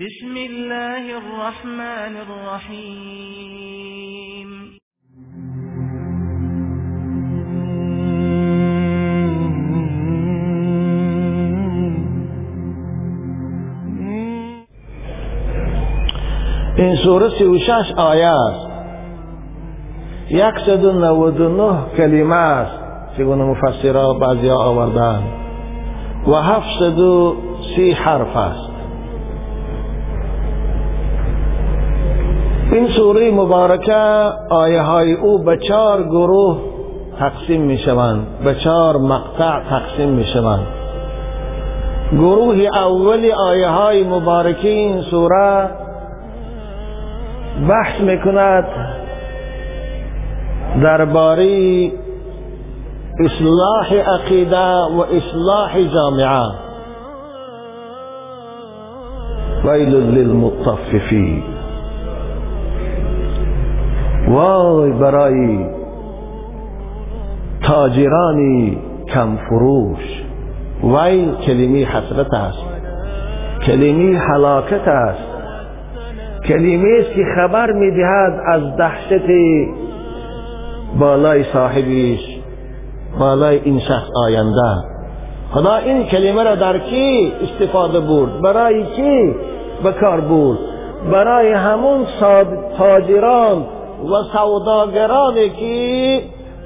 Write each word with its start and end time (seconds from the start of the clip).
بسم 0.00 0.36
الله 0.36 1.14
الرحمن 1.16 2.16
الرحیم 2.16 3.08
این 16.76 16.96
سوره 16.96 17.28
سی 17.38 17.44
و 17.44 17.58
شش 17.58 17.92
آیه 17.96 18.26
است 18.26 18.68
یکصد 20.30 20.84
و 20.84 20.92
نود 20.92 21.40
و 21.40 21.48
نه 21.48 21.96
کلمه 21.96 22.34
است 22.34 22.78
چگونه 23.16 23.44
مفسرها 23.44 24.14
بعضی 24.14 24.50
آوردن 24.50 25.22
و 26.26 26.34
هفتصد 26.34 26.98
و 26.98 27.36
سی 27.76 27.92
حرف 27.92 28.36
است 28.36 28.71
این 32.72 32.88
سوره 32.88 33.30
مبارکه 33.30 33.94
آیه 34.50 34.82
های 34.82 35.12
او 35.12 35.38
به 35.38 35.58
چهار 35.68 36.02
گروه 36.02 36.58
تقسیم 37.18 37.62
می 37.62 37.78
شوند 37.78 38.26
به 38.44 38.54
چهار 38.54 38.96
مقطع 38.96 39.60
تقسیم 39.70 40.08
می 40.08 40.24
شوند 40.24 40.66
گروه 42.12 42.56
اول 42.74 43.30
آیه 43.48 43.68
های 43.68 44.04
مبارکه 44.04 44.68
این 44.68 45.02
سوره 45.02 45.70
بحث 47.68 48.00
می‌کند 48.00 48.64
درباره 50.82 51.90
اصلاح 53.20 53.94
عقیده 53.94 54.76
و 54.96 55.00
اصلاح 55.00 55.82
جامعه. 55.82 56.42
ویل 59.64 59.94
للمطففین. 59.94 61.51
وای 64.28 64.92
برای 64.92 65.66
تاجرانی 67.62 68.78
کم 69.14 69.36
فروش. 69.36 70.22
ویل 70.84 71.34
کلمی 71.34 71.84
حسرت 71.84 72.34
است. 72.34 72.64
کلمی 73.66 74.14
حلاکت 74.14 74.88
است. 74.88 75.32
کلمه 76.48 76.88
است 77.00 77.14
که 77.14 77.24
خبر 77.36 77.72
می‌دهد 77.72 78.40
از 78.46 78.76
دهشت 78.76 79.22
بالای 80.98 81.44
صاحبیش 81.44 82.20
بالای 83.18 83.60
این 83.64 83.78
شخص 83.78 84.08
آینده. 84.24 84.76
خدا 85.52 85.76
این 85.76 86.06
کلمه 86.06 86.44
را 86.44 86.54
در 86.54 86.78
کی 86.78 87.32
استفاده 87.42 88.00
برد؟ 88.00 88.40
برای 88.40 88.84
کی 88.84 89.34
به 89.84 89.92
کار 89.92 90.20
برد؟ 90.20 90.58
برای 91.12 91.52
همون 91.52 92.06
تاجران 92.78 93.64
و 94.10 94.22
سوداگرانی 94.32 95.50
که 95.50 96.22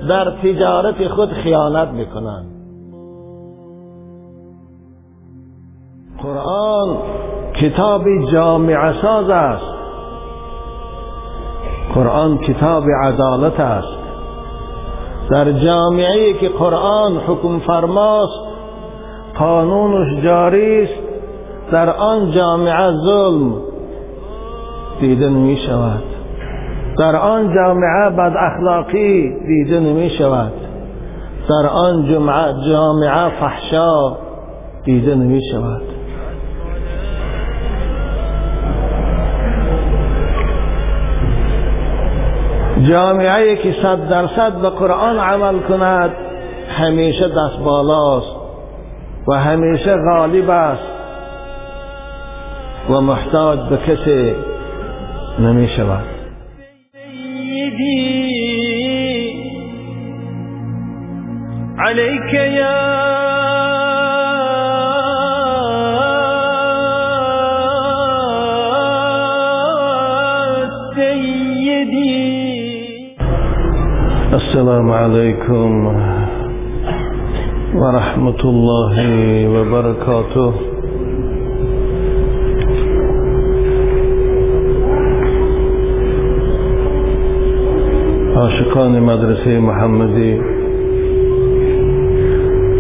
در 0.09 0.31
تجارت 0.31 1.09
خود 1.09 1.33
خیانت 1.33 1.89
می‌کنند. 1.89 2.47
قرآن 6.23 6.99
کتاب 7.55 8.03
جامع 8.33 9.03
ساز 9.03 9.31
است. 9.31 9.75
قرآن 11.95 12.39
کتاب 12.39 12.85
عدالت 13.05 13.61
است. 13.61 13.99
در 15.31 15.53
جامعه 15.53 16.33
که 16.33 16.49
قرآن 16.49 17.17
حکم 17.17 17.59
فرماست 17.59 18.41
قانونش 19.39 20.25
جاری 20.25 20.83
است 20.83 20.95
در 21.73 21.91
آن 21.91 22.31
جامعه 22.31 22.93
ظلم 23.05 23.55
دیده 25.01 25.29
نمی 25.29 25.57
شود 25.57 26.16
در 26.99 27.17
آن 27.17 27.55
جامعه 27.55 28.11
بد 28.11 28.33
اخلاقی 28.37 29.37
دیده 29.47 29.81
نمی 29.81 30.11
شود. 30.11 30.53
در 31.49 31.67
آن 31.67 32.07
جامعه 32.69 33.29
فحشا 33.41 34.17
دیده 34.85 35.15
نمی 35.15 35.41
شود. 35.53 35.83
جامعه 42.89 43.57
که 43.57 43.75
صد 43.83 44.09
درصد 44.09 44.53
به 44.63 44.71
قرآن 44.71 45.19
عمل 45.19 45.59
کند 45.59 46.11
همیشه 46.69 47.29
دست 47.29 47.59
بالاست 47.65 48.37
و 49.29 49.35
همیشه 49.35 49.97
غالب 49.97 50.51
است 50.51 50.89
و 52.91 53.01
محتاج 53.01 53.59
به 53.71 53.77
کسی 53.77 54.35
نمی 55.39 55.69
شود. 55.69 56.16
عليك 61.79 62.33
يا 62.35 62.77
سيدي. 70.95 72.37
السلام 74.35 74.91
عليكم 74.91 75.71
ورحمة 77.75 78.41
الله 78.45 78.97
وبركاته. 79.49 80.66
عاشقان 88.37 89.01
مدرسه 89.01 89.61
محمدی 89.61 90.41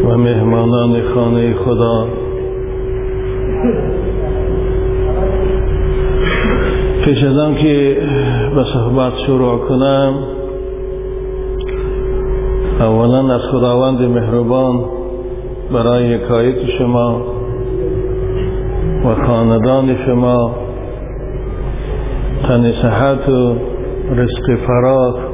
و 0.04 0.16
مهمانان 0.16 1.02
خانه 1.14 1.54
خدا. 1.54 2.06
پیش 7.04 7.24
از 7.24 7.54
که 7.54 7.96
به 8.54 8.64
صحبت 8.74 9.12
شروع 9.26 9.58
کنم 9.58 10.14
اولا 12.80 13.34
از 13.34 13.40
خداوند 13.40 14.02
مهربان 14.02 14.84
برای 15.72 16.04
یکایک 16.04 16.70
شما 16.78 17.22
و 19.04 19.26
خاندان 19.26 19.96
شما 20.06 20.54
تن 22.42 22.72
صحت 22.82 23.28
و 23.28 23.56
رزق 24.16 24.56
فراخ 24.66 25.25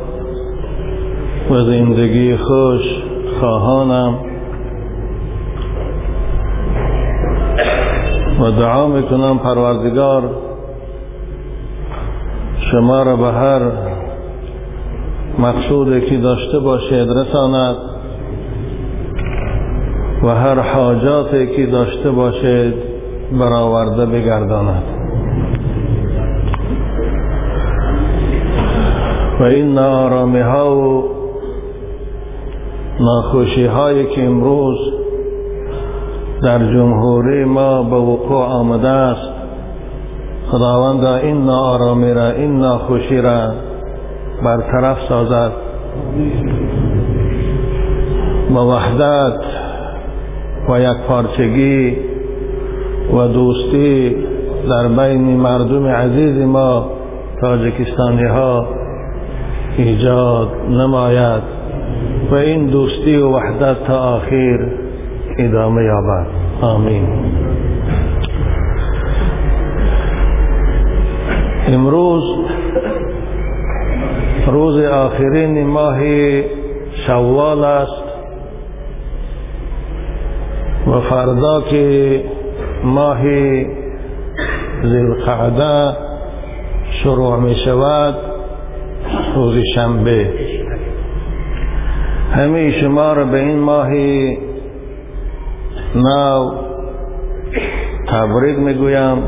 و 1.52 1.64
زندگی 1.64 2.36
خوش 2.36 2.82
خواهانم. 3.40 4.14
و 8.40 8.50
دعا 8.50 8.86
می‌کنم 8.86 9.38
پروردگار 9.38 10.22
شما 12.70 13.02
را 13.02 13.16
به 13.16 13.32
هر 13.32 13.60
مقصودی 15.38 16.00
که 16.00 16.16
داشته 16.16 16.58
باشید 16.58 17.10
رساند 17.10 17.76
و 20.22 20.28
هر 20.28 20.60
حاجاتی 20.60 21.46
که 21.46 21.66
داشته 21.66 22.10
باشید 22.10 22.74
برآورده 23.38 24.06
بگرداند. 24.06 24.82
و 29.40 29.42
این 29.42 29.74
نارامی 29.74 30.40
ها 30.40 30.76
و 30.76 31.11
ناخوشی 33.02 33.66
هایی 33.66 34.06
که 34.06 34.24
امروز 34.24 34.78
در 36.42 36.58
جمهوری 36.58 37.44
ما 37.44 37.82
به 37.82 37.96
وقوع 37.96 38.44
آمده 38.44 38.88
است. 38.88 39.30
خداوند 40.50 41.04
این 41.04 41.44
نارامی 41.44 42.14
را 42.14 42.30
این 42.30 42.58
ناخوشی 42.58 43.20
را 43.20 43.50
برطرف 44.44 44.98
سازد. 45.08 45.52
با 48.54 48.66
وحدت 48.66 49.40
و 50.68 50.80
یک 50.80 50.96
پارچگی 51.08 51.96
و 53.14 53.28
دوستی 53.28 54.16
در 54.68 54.88
بین 54.88 55.36
مردم 55.36 55.86
عزیز 55.86 56.46
ما 56.46 56.90
تاجکستانی 57.40 58.24
ها 58.24 58.66
ایجاد 59.76 60.48
نماید. 60.70 61.51
و 62.32 62.34
این 62.34 62.66
دوستی 62.66 63.16
و 63.16 63.28
وحدت 63.28 63.84
تا 63.84 63.98
آخر 63.98 64.66
ادامه 65.38 65.84
یابد. 65.84 66.26
آمین. 66.60 67.08
امروز 71.68 72.22
روز 74.46 74.84
آخرین 74.84 75.66
ماه 75.66 75.98
شوال 77.06 77.64
است 77.64 78.02
و 80.86 81.00
فردا 81.00 81.60
که 81.60 82.24
ماه 82.84 83.22
زلقعده 84.82 85.96
شروع 87.02 87.36
می 87.40 87.54
شود 87.54 88.14
روز 89.34 89.54
شنبه. 89.74 90.51
همه 92.32 92.80
شما 92.80 93.12
را 93.12 93.24
به 93.24 93.40
این 93.40 93.58
ماهی 93.58 94.38
نو 95.94 96.50
تبریک 98.08 98.58
می‌گویم 98.58 99.18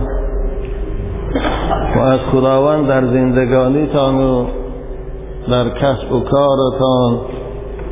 و 1.96 1.98
از 1.98 2.20
خداوند 2.20 2.88
در 2.88 3.06
زندگانیتان 3.06 4.14
و 4.20 4.46
در 5.50 5.68
کسب 5.68 6.12
و 6.12 6.20
کارتان 6.20 7.20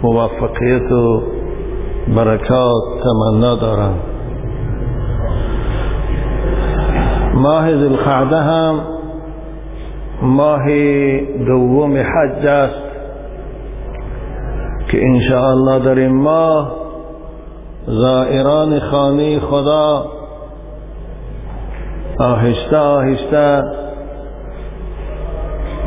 موفقیت 0.02 0.92
و 0.92 1.22
برکات 2.16 2.82
تمنا 3.02 3.54
دارم. 3.54 3.94
ماه 7.34 7.76
ذوالقعده 7.76 8.36
هم 8.36 8.80
ماه 10.22 10.66
دوم 11.46 11.96
حج 11.96 12.46
است. 12.46 12.81
که 14.92 15.06
انشاءالله 15.06 15.78
در 15.78 15.98
این 15.98 16.22
ماه 16.22 16.76
زائران 17.86 18.80
خانه 18.80 19.40
خدا 19.40 20.06
آهسته 22.18 22.76
آهسته 22.76 23.62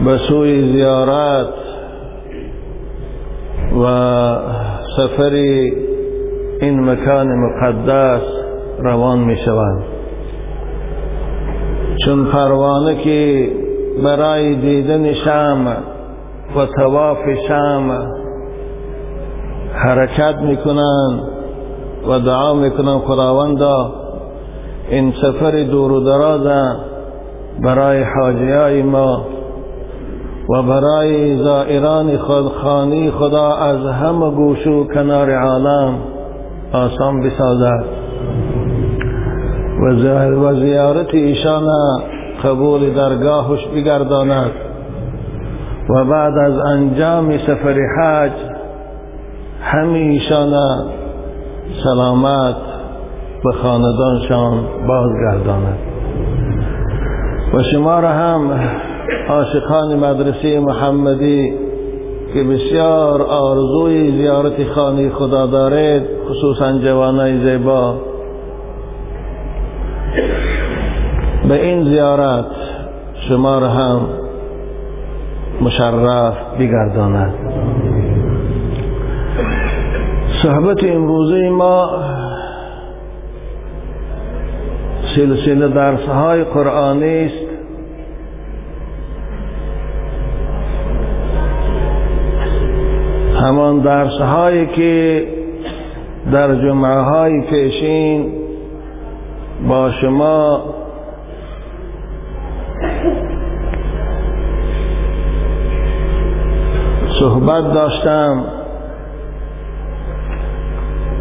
به 0.05 0.17
سوی 0.17 0.73
زیارت 0.73 1.53
و 3.83 3.85
سفر 4.97 5.33
این 6.61 6.89
مکان 6.89 7.27
مقدس 7.27 8.21
روان 8.79 9.19
می 9.19 9.37
شوند. 9.37 9.83
چون 12.05 12.25
پروانه 12.25 12.95
که 12.95 13.49
برای 14.03 14.55
دیدن 14.55 15.13
شام 15.13 15.67
و 16.55 16.65
تواف 16.77 17.17
شام 17.47 18.15
حرکت 19.75 20.35
می‌کنن 20.41 21.19
و 22.09 22.19
دعا 22.19 22.53
می‌کنن 22.53 22.99
خداوندا. 22.99 23.91
این 24.89 25.13
سفر 25.21 25.63
دور 25.63 25.91
و 25.91 25.99
دراز 25.99 26.75
برای 27.63 28.03
حاجیای 28.03 28.83
ما 28.83 29.25
و 30.49 30.61
برای 30.61 31.37
زائران 31.37 32.17
خود 32.17 32.45
خانی 32.45 33.11
خدا 33.11 33.53
از 33.53 33.85
همه 33.85 34.31
گوش 34.31 34.67
و 34.67 34.83
کنار 34.83 35.31
عالم 35.31 35.93
آسان 36.73 37.21
بسازد. 37.21 37.83
و 40.41 40.53
زیارت 40.53 41.13
ایشان 41.13 41.67
قبول 42.43 42.93
درگاهش 42.93 43.67
بگرداند. 43.75 44.51
و 45.89 46.05
بعد 46.05 46.37
از 46.37 46.57
انجام 46.57 47.37
سفر 47.37 47.75
حج 47.99 48.31
همیشان 49.65 50.53
سلامت 51.83 52.55
به 53.43 53.51
خاندانشان 53.51 54.63
بازگرداند. 54.87 55.77
و 57.53 57.63
شما 57.63 57.99
را 57.99 58.09
هم 58.09 58.59
عاشقان 59.29 59.95
مدرسه 59.95 60.59
محمدی 60.59 61.53
که 62.33 62.43
بسیار 62.43 63.21
آرزوی 63.21 64.11
زیارت 64.11 64.67
خانه 64.75 65.09
خدا 65.09 65.45
دارید 65.45 66.03
خصوصا 66.29 66.79
جوانای 66.79 67.39
زیبا. 67.39 67.95
به 71.49 71.65
این 71.65 71.83
زیارت 71.83 72.45
شما 73.29 73.59
را 73.59 73.69
هم 73.69 74.01
مشرف 75.61 76.33
بگرداند. 76.59 77.33
صحبت 80.45 80.83
امروزه 80.83 81.49
ما 81.49 81.89
سلسله 85.15 85.67
درس 85.67 85.99
های 85.99 86.43
قرآنی 86.43 87.25
است. 87.25 87.45
همان 93.35 93.79
درس 93.79 94.21
هایی 94.21 94.65
که 94.65 95.23
در 96.31 96.55
جمعه 96.55 96.99
های 97.01 97.41
پیشین 97.41 98.33
با 99.67 99.91
شما 99.91 100.63
صحبت 107.19 107.73
داشتم. 107.73 108.54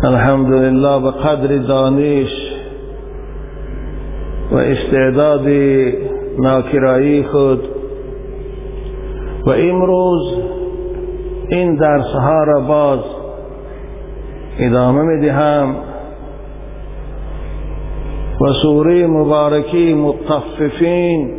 الحمدلله 0.05 1.01
به 1.01 1.11
قدر 1.11 1.57
دانش 1.59 2.31
و 4.53 4.57
استعداد 4.57 5.49
ناکرایی 6.39 7.23
خود 7.23 7.69
و 9.47 9.51
امروز 9.51 10.23
این 11.49 11.75
درس 11.75 12.07
ها 12.07 12.45
را 12.45 12.61
باز 12.61 13.01
ادامه 14.59 15.03
می 15.03 15.27
دهم 15.27 15.77
و 18.41 18.53
سوره 18.63 19.07
مبارکی 19.07 19.95
مطففین 19.95 21.31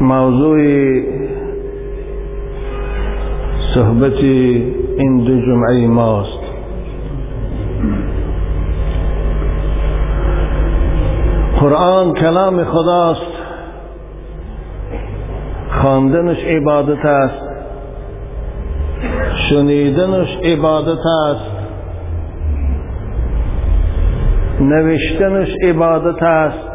موضوع 0.00 0.60
صحبت 3.74 4.22
این 4.98 5.24
دو 5.24 5.40
جمعه 5.40 5.86
ماست. 5.86 6.38
قرآن 11.60 12.14
کلام 12.14 12.64
خداست. 12.64 13.32
خواندنش 15.70 16.44
عبادت 16.44 17.04
است. 17.04 17.42
شنیدنش 19.34 20.36
عبادت 20.42 21.06
است. 21.26 21.50
نوشتنش 24.60 25.48
عبادت 25.62 26.22
است. 26.22 26.68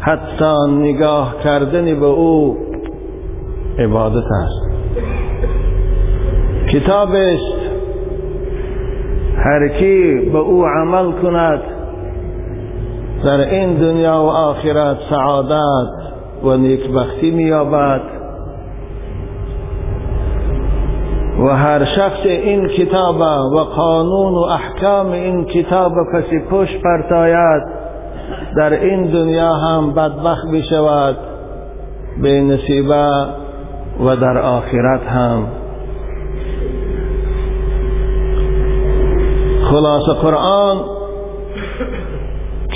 حتی 0.00 0.54
نگاه 0.70 1.34
کردن 1.44 2.00
به 2.00 2.06
او 2.06 2.56
عبادت 3.78 4.16
است. 4.16 4.67
کتاب 6.72 7.08
است 7.12 7.58
هر 9.36 9.68
کی 9.68 10.30
به 10.32 10.38
او 10.38 10.64
عمل 10.66 11.12
کند 11.12 11.60
در 13.24 13.40
این 13.40 13.74
دنیا 13.74 14.22
و 14.22 14.28
آخرت 14.28 14.96
سعادت 15.10 15.88
و 16.44 16.56
نیکبختی 16.56 17.30
مییابد. 17.30 18.00
و 21.38 21.48
هر 21.48 21.84
شخص 21.84 22.26
این 22.26 22.68
کتاب 22.68 23.20
و 23.52 23.58
قانون 23.58 24.34
و 24.34 24.38
احکام 24.38 25.12
این 25.12 25.44
کتاب 25.44 25.92
کسی 26.12 26.38
پشت 26.50 26.82
پرتاید 26.82 27.62
در 28.56 28.72
این 28.72 29.06
دنیا 29.06 29.52
هم 29.54 29.94
بدبخت 29.94 30.46
بشود 30.52 31.16
به 32.22 32.40
نصیبه 32.40 33.26
و 34.04 34.16
در 34.16 34.38
آخرت 34.38 35.02
هم. 35.02 35.46
خلاص 39.78 40.08
قرآن 40.08 40.76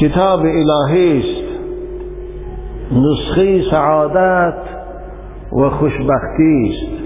کتاب 0.01 0.41
الهی 0.41 1.19
است. 1.19 1.43
نسخه 2.93 3.71
سعادت 3.71 4.59
و 5.53 5.71
خوشبختی 5.71 6.69
است. 6.69 7.03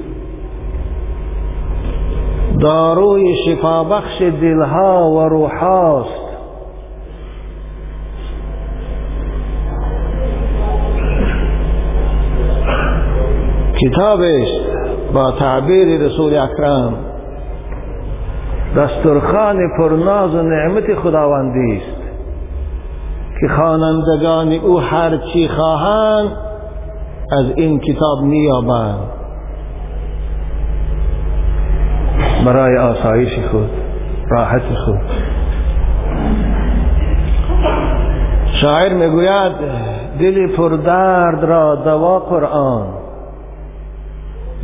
داروی 2.61 3.35
شفابخش 3.47 4.23
دلها 4.23 5.11
و 5.11 5.29
روحاست 5.29 6.27
کتاب 13.81 14.21
است 14.21 14.67
با 15.15 15.31
تعبیر 15.31 16.01
رسول 16.01 16.37
اکرم 16.37 17.16
دسترخان 18.77 19.57
پرناز 19.79 20.35
و 20.35 20.43
نعمت 20.43 20.95
خداوندی 20.95 21.77
است 21.77 21.97
که 23.41 23.49
خوانندگان 23.49 24.53
او 24.53 24.81
هر 24.81 25.17
چی 25.17 25.49
خواهند 25.49 26.31
از 27.33 27.53
این 27.57 27.81
کتاب 27.81 28.23
مییابند 28.23 29.09
برای 32.47 32.79
آسایش 32.79 33.39
خود 33.51 33.71
راحت 34.31 34.75
خود. 34.85 35.01
شاعر 38.61 38.95
می‌گوید 38.95 39.53
دل 40.21 40.57
پردرد 40.57 41.45
را 41.45 41.75
دوا 41.75 42.19
قرآن 42.19 42.87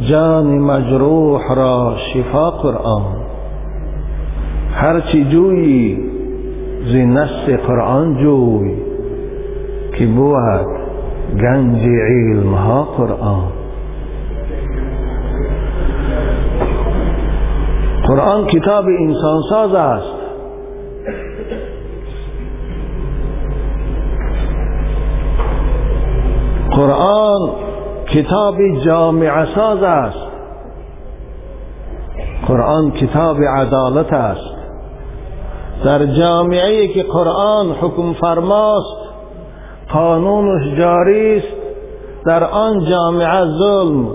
جان 0.00 0.46
مجروح 0.46 1.54
را 1.54 1.96
شفا 2.14 2.50
قرآن. 2.50 3.21
هرچی 4.82 5.24
جویی 5.24 5.98
زی 6.92 7.04
نست 7.04 7.48
قرآن 7.66 8.14
جوی 8.14 8.76
که 9.98 10.06
بود 10.06 10.66
گنج 11.40 11.82
علمها 11.82 12.82
قرآن. 12.82 13.52
قرآن 18.06 18.46
کتاب 18.46 18.84
انسان 19.00 19.40
ساز 19.50 19.74
است. 19.74 20.14
قرآن 26.70 27.50
کتاب 28.06 28.56
جامع 28.84 29.44
ساز 29.44 29.82
است. 29.82 30.26
قرآن 32.46 32.90
کتاب 32.90 33.36
عدالت 33.42 34.12
است. 34.12 34.51
در 35.84 36.06
جامعه 36.06 36.88
که 36.88 37.02
قرآن 37.02 37.70
حکم 37.70 38.12
فرماست 38.12 38.96
قانونش 39.92 40.78
جاری 40.78 41.36
است 41.36 41.46
در 42.26 42.44
آن 42.44 42.84
جامعه 42.84 43.44
ظلم 43.58 44.08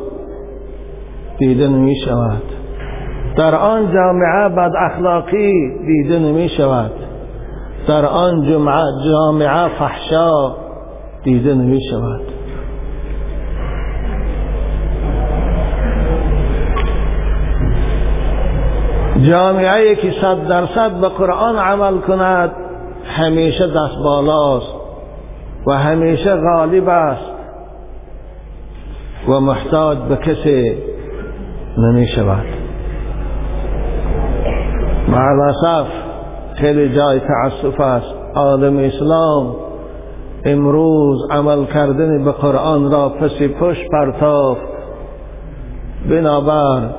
دیده 1.38 1.68
نمی 1.68 1.96
شود 2.06 2.44
در 3.38 3.56
آن 3.56 3.94
جامعه 3.94 4.50
بد 4.50 4.72
اخلاقی 4.92 5.52
دیده 5.86 6.20
نمی 6.20 6.50
شود 6.50 6.92
در 7.88 8.06
آن 8.06 8.44
جامعه 9.06 9.68
فحشا 9.68 10.56
دیده 11.24 11.54
نمی 11.54 11.82
شود 11.92 12.37
جامعه 19.28 19.96
که 19.96 20.12
صد 20.22 20.48
درصد 20.48 20.92
به 20.92 21.10
قرآن 21.10 21.56
عمل 21.56 21.98
کند 21.98 22.52
همیشه 23.06 23.68
دست 23.68 23.98
بالاست 24.04 24.74
و 25.68 25.72
همیشه 25.72 26.36
غالب 26.36 26.90
است 26.90 27.32
و 29.28 29.40
محتاج 29.40 29.98
به 29.98 30.16
کسی 30.16 30.78
نمی 31.78 32.08
شود 32.08 32.46
معلصف 35.08 35.88
خیلی 36.56 36.96
جای 36.96 37.20
تعصف 37.20 37.80
است. 37.80 38.16
عالم 38.36 38.78
اسلام 38.78 39.56
امروز 40.46 41.32
عمل 41.32 41.66
کردن 41.66 42.24
به 42.24 42.32
قرآن 42.32 42.92
را 42.92 43.10
پسی 43.10 43.48
پشت 43.48 43.88
پرتافت. 43.92 44.62
بنابر 46.10 46.90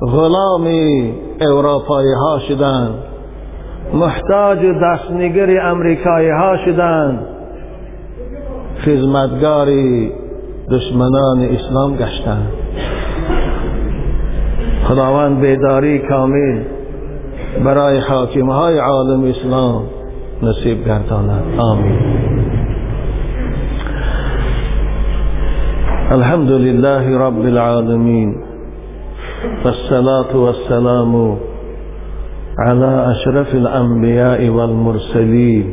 غلامی 0.00 1.14
اروپایی 1.40 2.12
ها 2.12 2.38
شدند 2.48 2.94
محتاج 3.94 4.58
دستنگر 4.82 5.66
امریکایی 5.66 6.30
ها 6.30 6.56
شدند 6.64 7.18
خدمتگاری 8.84 10.12
دشمنان 10.70 11.40
اسلام 11.40 11.96
گشتند 11.96 12.48
خداوند 14.84 15.40
بیداری 15.40 15.98
کامل 15.98 16.62
برای 17.64 17.98
حاکم 17.98 18.50
های 18.50 18.78
عالم 18.78 19.24
اسلام 19.24 19.82
نصیب 20.42 20.86
گرداند. 20.86 21.42
آمین. 21.58 21.98
الحمد 26.10 26.50
لله 26.50 27.18
رب 27.18 27.40
العالمين 27.40 28.34
والصلاة 29.64 30.36
والسلام 30.36 31.36
على 32.58 33.10
أشرف 33.10 33.54
الأنبياء 33.54 34.48
والمرسلين 34.48 35.64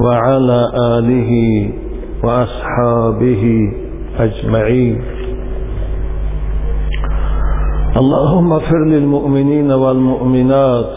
وعلى 0.00 0.60
آله 0.98 1.30
وأصحابه 2.24 3.44
أجمعين. 4.18 5.00
اللهم 7.96 8.52
اغفر 8.52 8.84
للمؤمنين 8.84 9.72
والمؤمنات 9.72 10.90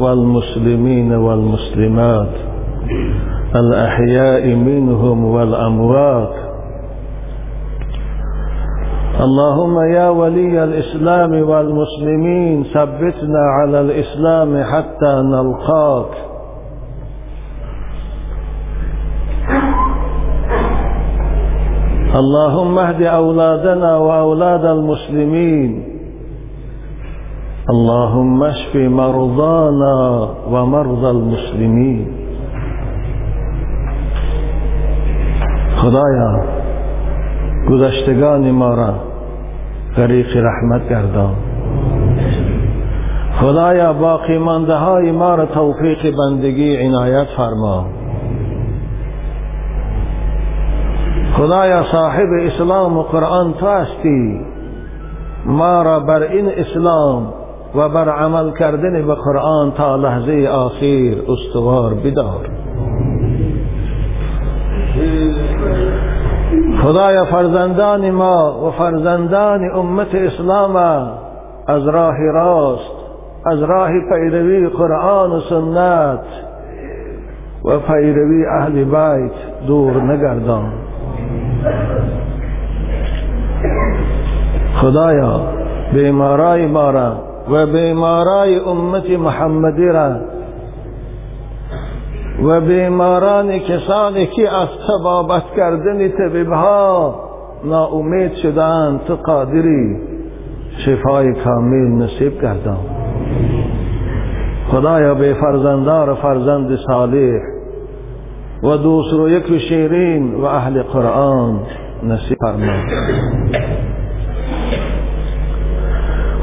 والمسلمين 0.00 1.12
والمسلمات 1.12 2.34
الأحياء 3.56 4.54
منهم 4.54 5.24
والأموات 5.24 6.37
اللهم 9.18 9.76
يا 9.80 10.08
ولي 10.08 10.64
الإسلام 10.64 11.32
والمسلمين 11.50 12.64
ثبتنا 12.74 13.42
على 13.58 13.80
الإسلام 13.80 14.64
حتى 14.64 15.12
نلقاك. 15.34 16.12
اللهم 22.14 22.78
اهد 22.78 23.02
أولادنا 23.02 23.96
وأولاد 23.96 24.64
المسلمين. 24.64 25.70
اللهم 27.70 28.42
اشف 28.42 28.76
مرضانا 28.76 30.28
ومرضى 30.50 31.10
المسلمين. 31.10 32.06
خدایا 35.76 36.30
گذشتگان 37.68 38.50
ما 38.50 38.74
را 38.74 39.07
غریق 39.98 40.36
رحمت 40.36 40.88
گردان. 40.88 41.34
خدایا 43.40 43.92
باقی 43.92 44.38
مانده 44.38 44.74
های 44.74 45.12
ما 45.12 45.34
را 45.34 45.46
توفیق 45.46 46.16
بندگی 46.16 46.76
عنایت 46.76 47.26
فرما. 47.36 47.86
خدایا 51.36 51.82
صاحب 51.92 52.28
اسلام 52.46 52.98
و 52.98 53.02
قرآن 53.02 53.54
تو 53.54 53.66
هستی. 53.66 54.40
ما 55.46 55.82
را 55.82 56.00
بر 56.00 56.22
این 56.22 56.48
اسلام 56.48 57.32
و 57.74 57.88
بر 57.88 58.08
عمل 58.08 58.52
کردن 58.52 59.06
به 59.06 59.14
قرآن 59.14 59.72
تا 59.72 59.96
لحظه 59.96 60.48
آخر 60.48 61.32
استوار 61.32 61.94
بدار. 61.94 62.50
خدایا 66.82 67.24
فرزندان 67.24 68.10
ما 68.10 68.66
و 68.66 68.70
فرزندان 68.70 69.70
امت 69.70 70.14
اسلام 70.14 70.76
از 71.66 71.88
راه 71.88 72.16
راست 72.18 72.92
از 73.46 73.62
راه 73.62 73.90
پیروی 74.08 74.68
قرآن 74.68 75.30
و 75.30 75.40
سنت 75.40 76.24
و 77.64 77.78
پیروی 77.78 78.46
اهل 78.46 78.84
بیت 78.84 79.66
دور 79.66 80.02
نگردان. 80.02 80.72
خدایا 84.80 85.40
بیمارای 85.92 86.66
ما 86.66 86.90
را 86.90 87.12
و 87.50 87.66
بیمارای 87.66 88.58
امت 88.58 89.10
محمدی 89.10 89.86
را 89.86 90.16
و 92.42 92.60
بیماران 92.60 93.58
کسانی 93.58 94.26
که 94.26 94.54
از 94.54 94.68
تبابت 94.88 95.42
کردن 95.56 96.08
طبیبها 96.08 97.14
ناامید 97.64 98.34
شدند 98.34 99.00
تو 99.04 99.16
قادری 99.16 99.96
شفای 100.84 101.34
کامل 101.34 102.04
نصیب 102.04 102.42
گردان. 102.42 102.78
خدایا 104.70 105.14
به 105.14 105.34
فرزندار 105.34 106.14
فرزند 106.14 106.76
صالح 106.76 107.40
و 108.62 108.76
دوست 108.76 109.12
رو 109.12 109.28
یک 109.28 109.58
شیرین 109.58 110.34
و 110.34 110.44
اهل 110.44 110.82
قرآن 110.82 111.60
نصیب 112.02 112.38
فرما 112.40 112.72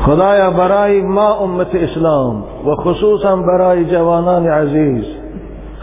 خدایا 0.05 0.51
برای 0.51 1.01
ما 1.01 1.33
امت 1.33 1.75
اسلام 1.75 2.43
و 2.65 2.75
خصوصا 2.75 3.35
برای 3.35 3.85
جوانان 3.85 4.47
عزیز 4.47 5.24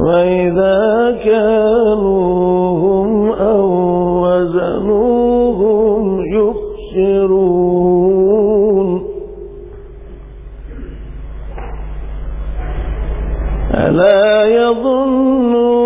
وإذا 0.00 1.18
كانوهم 1.24 3.32
أو 3.32 3.64
وزنوهم 4.24 6.04
يخسرون. 6.94 8.88
ألا 13.74 14.44
يظن 14.44 15.54
أولئك 15.54 15.83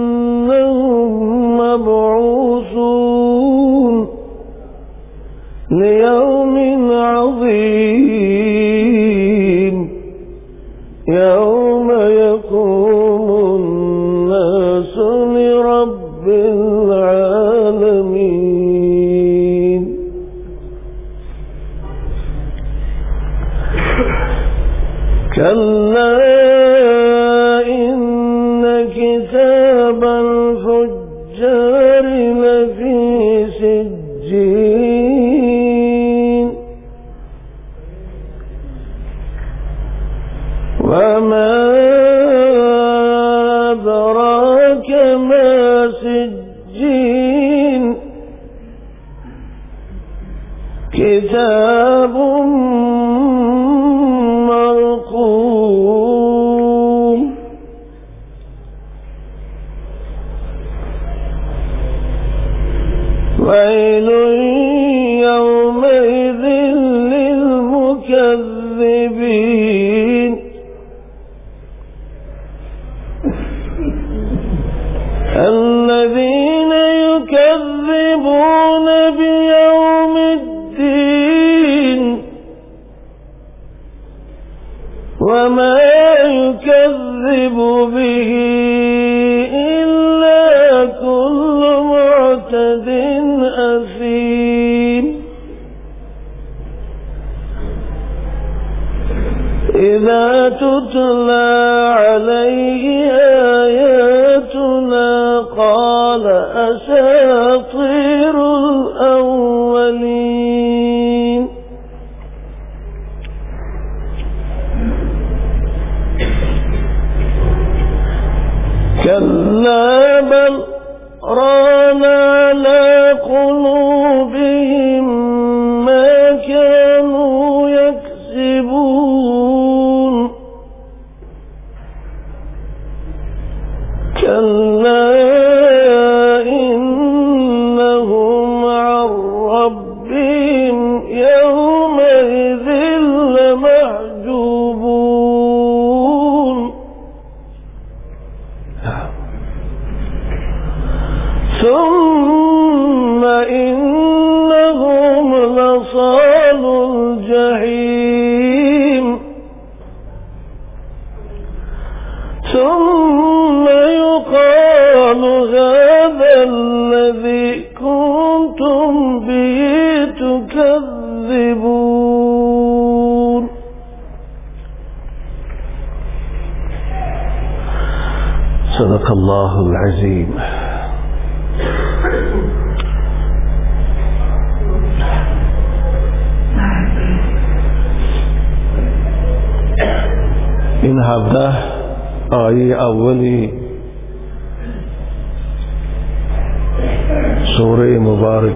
أنهم 0.00 1.56
مبعوثون 1.80 3.30
ليوم 5.70 6.59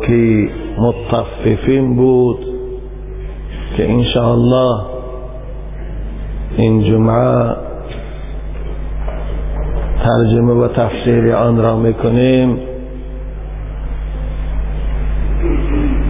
مبارکی 0.05 0.51
متففین 0.79 1.97
بود 1.97 2.39
که 3.77 3.91
انشاءالله 3.91 4.81
این 6.57 6.85
جمعه 6.85 7.57
ترجمه 10.03 10.53
و 10.53 10.69
تفسیر 10.69 11.33
آن 11.33 11.63
را 11.63 11.77
می‌کنیم. 11.77 12.59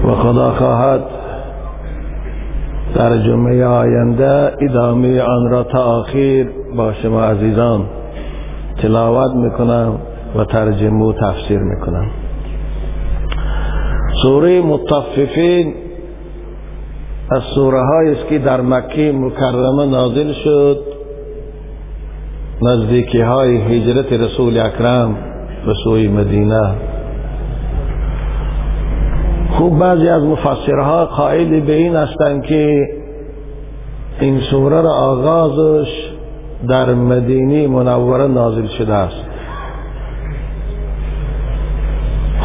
و 0.04 0.14
خدا 0.14 0.50
خواهد 0.50 1.00
در 2.94 3.18
جمعه 3.18 3.66
آینده 3.66 4.52
ادامه 4.60 5.20
آن 5.20 5.50
را 5.50 5.62
تا 5.62 5.82
آخر 5.82 6.46
با 6.76 6.92
شما 6.92 7.22
عزیزان 7.22 7.86
تلاوت 8.82 9.34
می‌کنم 9.34 9.98
و 10.36 10.44
ترجمه 10.44 11.04
و 11.04 11.12
تفسیر 11.12 11.58
می‌کنم. 11.58 12.06
سوره 14.24 14.60
متففین 14.60 15.74
از 17.30 17.42
سوره 17.54 17.80
است 17.80 18.26
که 18.28 18.38
در 18.38 18.60
مکه 18.60 19.12
مکرمه 19.12 19.86
نازل 19.86 20.32
شد. 20.32 20.78
نزدیکی 22.62 23.20
های 23.20 23.56
هجرت 23.56 24.12
رسول 24.12 24.58
اکرم 24.58 25.16
به 25.66 25.74
سوی 25.84 26.08
مدینه. 26.08 26.74
خوب 29.50 29.78
بعضی 29.78 30.08
از 30.08 30.22
مفسرها 30.22 31.06
قائل 31.06 31.60
به 31.60 31.72
این 31.72 31.96
هستند 31.96 32.42
که 32.42 32.88
این 34.20 34.40
سوره 34.40 34.80
را 34.80 34.92
آغازش 34.92 35.88
در 36.68 36.94
مدینه 36.94 37.68
منوره 37.68 38.26
نازل 38.26 38.66
شده 38.66 38.94
است. 38.94 39.33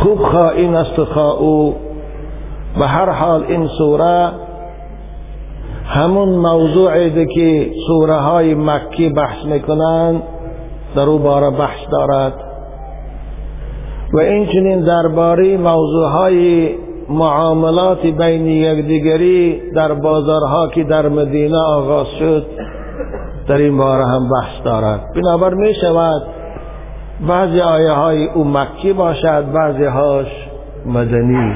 خوب 0.04 0.36
این 0.36 0.76
است 0.76 1.00
او. 1.18 1.76
به 2.80 2.88
هر 2.88 3.10
حال 3.10 3.44
این 3.44 3.68
سوره 3.78 4.32
همون 5.86 6.30
موضوعی 6.30 7.26
که 7.26 7.72
سوره 7.88 8.16
های 8.16 8.56
مکی 8.56 9.10
بحث 9.10 9.46
می‌کنند 9.46 10.24
در 10.96 11.02
او 11.02 11.20
باره 11.20 11.50
بحث 11.50 11.80
دارد. 11.92 12.34
و 14.14 14.20
اینچنین 14.20 14.82
درباره 14.82 15.58
موضوع 15.58 16.10
های 16.10 16.70
معاملات 17.10 18.06
بین 18.06 18.48
یکدیگری 18.48 19.62
در 19.76 19.94
بازارها 19.94 20.68
که 20.68 20.84
در 20.84 21.10
مدینه 21.10 21.58
آغاز 21.58 22.08
شد 22.20 22.46
در 23.48 23.58
این 23.58 23.78
باره 23.78 24.06
هم 24.06 24.30
بحث 24.30 24.66
دارد. 24.66 25.02
بنابر 25.16 25.54
می 25.54 25.74
شود 25.74 26.22
بعضی 27.28 27.62
آیه 27.62 27.92
های 27.92 28.26
او 28.26 28.44
مکی 28.44 28.94
باشد 28.94 29.52
بعضی 29.52 29.84
هاش 29.84 30.28
مدنی. 30.86 31.54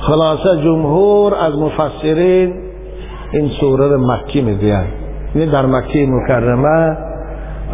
خلاصه 0.00 0.62
جمهور 0.62 1.34
از 1.34 1.58
مفسرین 1.58 2.54
این 3.32 3.48
سوره 3.48 3.88
رو 3.88 4.12
مکی 4.12 4.40
می‌گویند 4.40 4.88
یعنی 5.34 5.50
در 5.50 5.66
مکی 5.66 6.06
مکرمه 6.06 6.96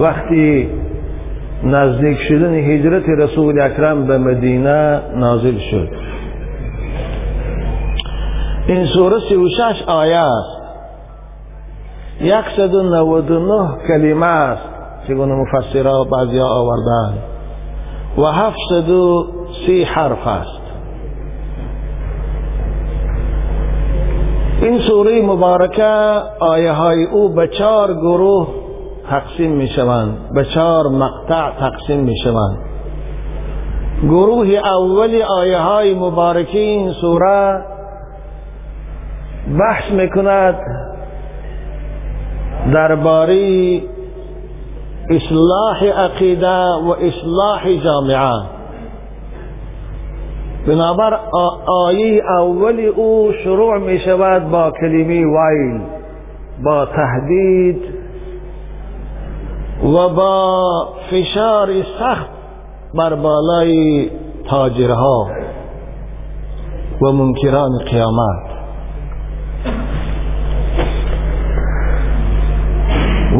وقتی 0.01 0.69
نزدیک 1.65 2.19
شدن 2.19 2.55
هجرت 2.55 3.09
رسول 3.09 3.61
اکرم 3.61 4.07
به 4.07 4.19
مدینه 4.19 5.01
نازل 5.17 5.59
شد. 5.59 5.89
این 8.67 8.87
سوره 8.87 9.17
سی 9.29 9.35
و 9.37 9.49
شش 9.49 9.83
آیه 9.87 10.17
است. 10.17 10.63
یکصد 12.21 12.75
و 12.75 12.83
نود 12.83 13.31
و 13.31 13.41
نه 13.41 13.87
کلمه 13.89 14.27
است. 14.27 14.74
چگونه 15.09 15.35
مفسرها 15.35 16.05
بعضی 16.05 16.41
آوردن. 16.41 17.19
و 18.19 18.23
هفتصد 18.23 18.91
و 18.91 19.27
سی 19.67 19.85
حرف 19.85 20.27
است. 20.27 20.65
این 24.63 24.79
سوره 24.79 25.23
مبارکه 25.23 25.85
آیه 26.41 26.73
های 26.73 27.05
او 27.05 27.29
به 27.29 27.49
چهار 27.49 27.95
گروه 27.95 28.49
تقسیم 29.11 29.51
می 29.51 29.69
شوند 29.69 30.33
به 30.35 30.45
چهار 30.45 30.89
مقطع 30.89 31.51
تقسیم 31.61 32.01
می 32.01 32.17
شوند 32.25 32.59
گروه 34.03 34.47
اول 34.47 35.23
آیه 35.39 35.59
های 35.59 35.95
مبارکه 35.95 36.59
این 36.59 36.93
سوره 36.93 37.65
بحث 39.61 39.93
می‌کند 39.93 40.55
درباره 42.75 43.81
إصلاح 45.11 45.85
عقیده 45.85 46.65
و 46.85 46.91
اصلاح 46.91 47.69
جامعة. 47.85 48.55
بنابر 50.67 51.21
آیه 51.67 52.23
اول 52.39 52.81
أو 52.97 53.33
شروع 53.45 53.79
می 53.79 53.99
با 54.53 54.73
کلمه 54.81 55.25
ویل 55.25 55.81
با 56.65 56.87
تهدید 56.87 57.83
و 59.85 60.09
با 60.09 60.89
فشار 61.11 61.69
سخت 61.99 62.31
بر 62.95 63.15
بالای 63.15 64.11
تاجرها 64.51 65.27
و 67.03 67.13
منکران 67.13 67.71
قیامت. 67.91 68.54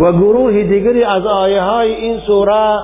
و 0.05 0.13
گروه 0.13 0.53
دیگری 0.53 1.05
از 1.05 1.27
آیه 1.27 1.63
های 1.63 1.95
این 1.95 2.19
سوره 2.19 2.79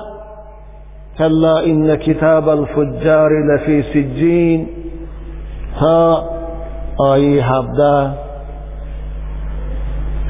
کلا 1.17 1.57
این 1.57 1.95
کتاب 1.95 2.49
الفجار 2.49 3.29
لفی 3.53 3.81
سجین 3.81 4.69
تا 5.79 6.23
آیه 6.97 7.53
هفده. 7.53 8.09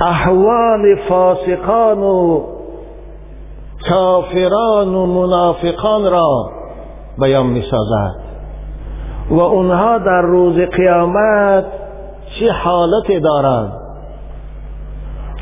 احوال 0.01 0.95
فاسقان 1.09 1.97
و 1.97 2.41
کافران 3.89 4.95
و 4.95 5.05
منافقان 5.05 6.11
را 6.11 6.51
بیان 7.21 7.45
می 7.45 7.61
سازد 7.61 8.15
و 9.29 9.39
اونها 9.39 9.97
در 9.97 10.21
روز 10.21 10.55
قیامت 10.55 11.65
چه 12.39 12.51
حالت 12.51 13.21
دارند؟ 13.23 13.80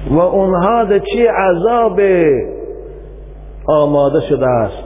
و 0.08 0.20
اونها 0.20 0.84
ده 0.84 1.00
چه 1.00 1.32
عذاب 1.32 2.00
آماده 3.68 4.20
شده 4.20 4.48
است 4.48 4.84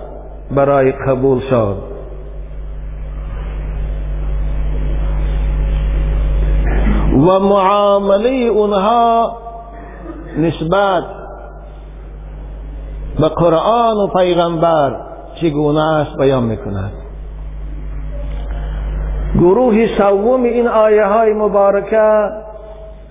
برای 0.56 0.92
قبول 0.92 1.40
شد 1.40 1.78
و 7.14 7.40
معامله 7.40 8.30
اونها 8.30 9.38
نسبت 10.38 11.04
به 13.20 13.30
قرآن 13.30 13.98
و 13.98 14.08
پیغمبر 14.08 14.96
چگونه 15.42 15.84
است 15.84 16.18
بیان 16.18 16.44
می‌کند؟ 16.44 16.92
گروه 19.36 19.98
سوم 19.98 20.44
این 20.44 20.68
آیه 20.68 21.06
های 21.06 21.34
مبارکه 21.34 22.43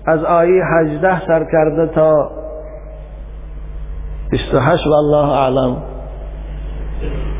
از 0.05 0.23
آیه 0.23 0.63
هجده 0.65 1.27
سر 1.27 1.45
کرده 1.51 1.87
تا 1.95 2.29
28 4.31 4.87
والله 4.87 5.29
اعلم. 5.31 5.77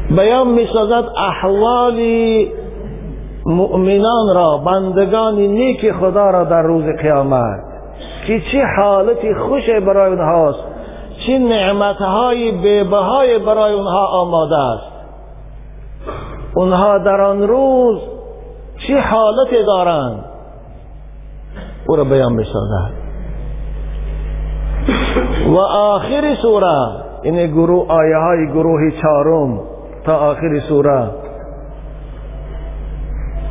بیان 0.10 0.48
می 0.48 0.68
سازد 0.74 1.06
احوال 1.18 2.00
مؤمنان 3.46 4.36
را 4.36 4.58
بندگان 4.58 5.36
نیک 5.36 5.92
خدا 5.92 6.30
را 6.30 6.44
در 6.44 6.62
روز 6.62 6.84
قیامت. 7.02 7.60
که 8.28 8.42
چه 8.52 8.66
حالتی 8.78 9.34
خوش 9.34 9.70
برای 9.70 10.10
اونهاست 10.10 10.64
چه 11.28 11.40
نعمتهای 11.40 12.52
بیبهای 12.52 13.40
برای 13.40 13.74
اونها 13.74 14.08
آماده 14.08 14.58
است. 14.58 14.92
اونها 16.56 16.98
در 16.98 17.22
آن 17.22 17.48
روز 17.48 18.02
چه 18.88 19.00
حالتی 19.00 19.64
دارند؟ 19.66 20.33
او 21.88 21.96
را 21.96 22.04
بیان 22.04 22.38
بسازد 22.38 22.92
و 25.48 25.58
آخر 25.58 26.36
سوره 26.42 26.88
این 27.24 27.48
گروه 27.48 27.92
آیه 27.92 28.18
های 28.18 28.48
گروه 28.48 28.82
چارم 29.02 29.60
تا 30.06 30.16
آخر 30.18 30.60
سوره 30.70 31.10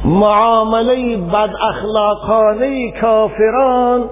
معامله 0.05 1.17
بد 1.17 1.51
اخلاقانه 1.71 2.93
کافران 3.01 4.05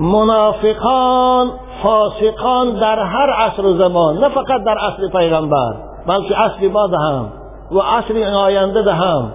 منافقان 0.00 1.50
فاسقان 1.82 2.80
در 2.80 2.98
هر 2.98 3.30
عصر 3.30 3.66
و 3.66 3.72
زمان 3.72 4.18
نه 4.18 4.28
فقط 4.28 4.64
در 4.66 4.78
عصر 4.78 5.18
پیغمبر 5.18 5.74
بلکه 6.06 6.34
عصر 6.34 6.68
بعد 6.68 6.94
هم 6.94 7.32
و 7.72 7.78
عصر 7.78 8.34
آینده 8.34 8.92
هم 8.92 9.32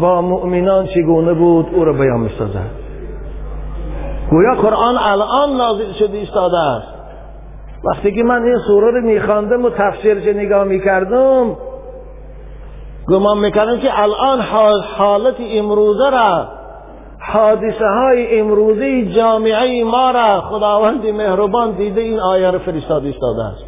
با 0.00 0.22
مؤمنان 0.22 0.86
چگونه 0.86 1.34
بود؟ 1.34 1.66
او 1.74 1.84
را 1.84 1.92
بیان 1.92 2.20
می‌سازد 2.20 2.87
گویا 4.30 4.54
قرآن 4.54 4.96
الان 4.98 5.56
نازل 5.56 5.92
شده 5.92 6.18
ایستاده 6.18 6.58
است. 6.58 6.88
وقتی 7.84 8.12
که 8.12 8.22
من 8.22 8.42
این 8.42 8.58
سوره 8.66 8.90
رو 8.90 9.00
میخواندم 9.00 9.64
و 9.64 9.70
تفسیرش 9.70 10.26
نگاه 10.26 10.64
می‌کردم 10.64 11.56
گمان 13.08 13.38
می‌کردم 13.38 13.78
که 13.78 14.02
الان 14.02 14.40
حالت 14.96 15.34
امروزه 15.40 16.10
را 16.10 16.48
حادثه 17.20 17.86
های 17.86 18.40
امروزی 18.40 19.14
جامعه 19.14 19.84
ما 19.84 20.10
را 20.10 20.40
خداوند 20.40 21.06
مهربان 21.06 21.70
دیده 21.70 22.00
این 22.00 22.20
آیه 22.20 22.50
را 22.50 22.58
فرستاده 22.58 23.06
ایستاده 23.06 23.44
است. 23.44 23.64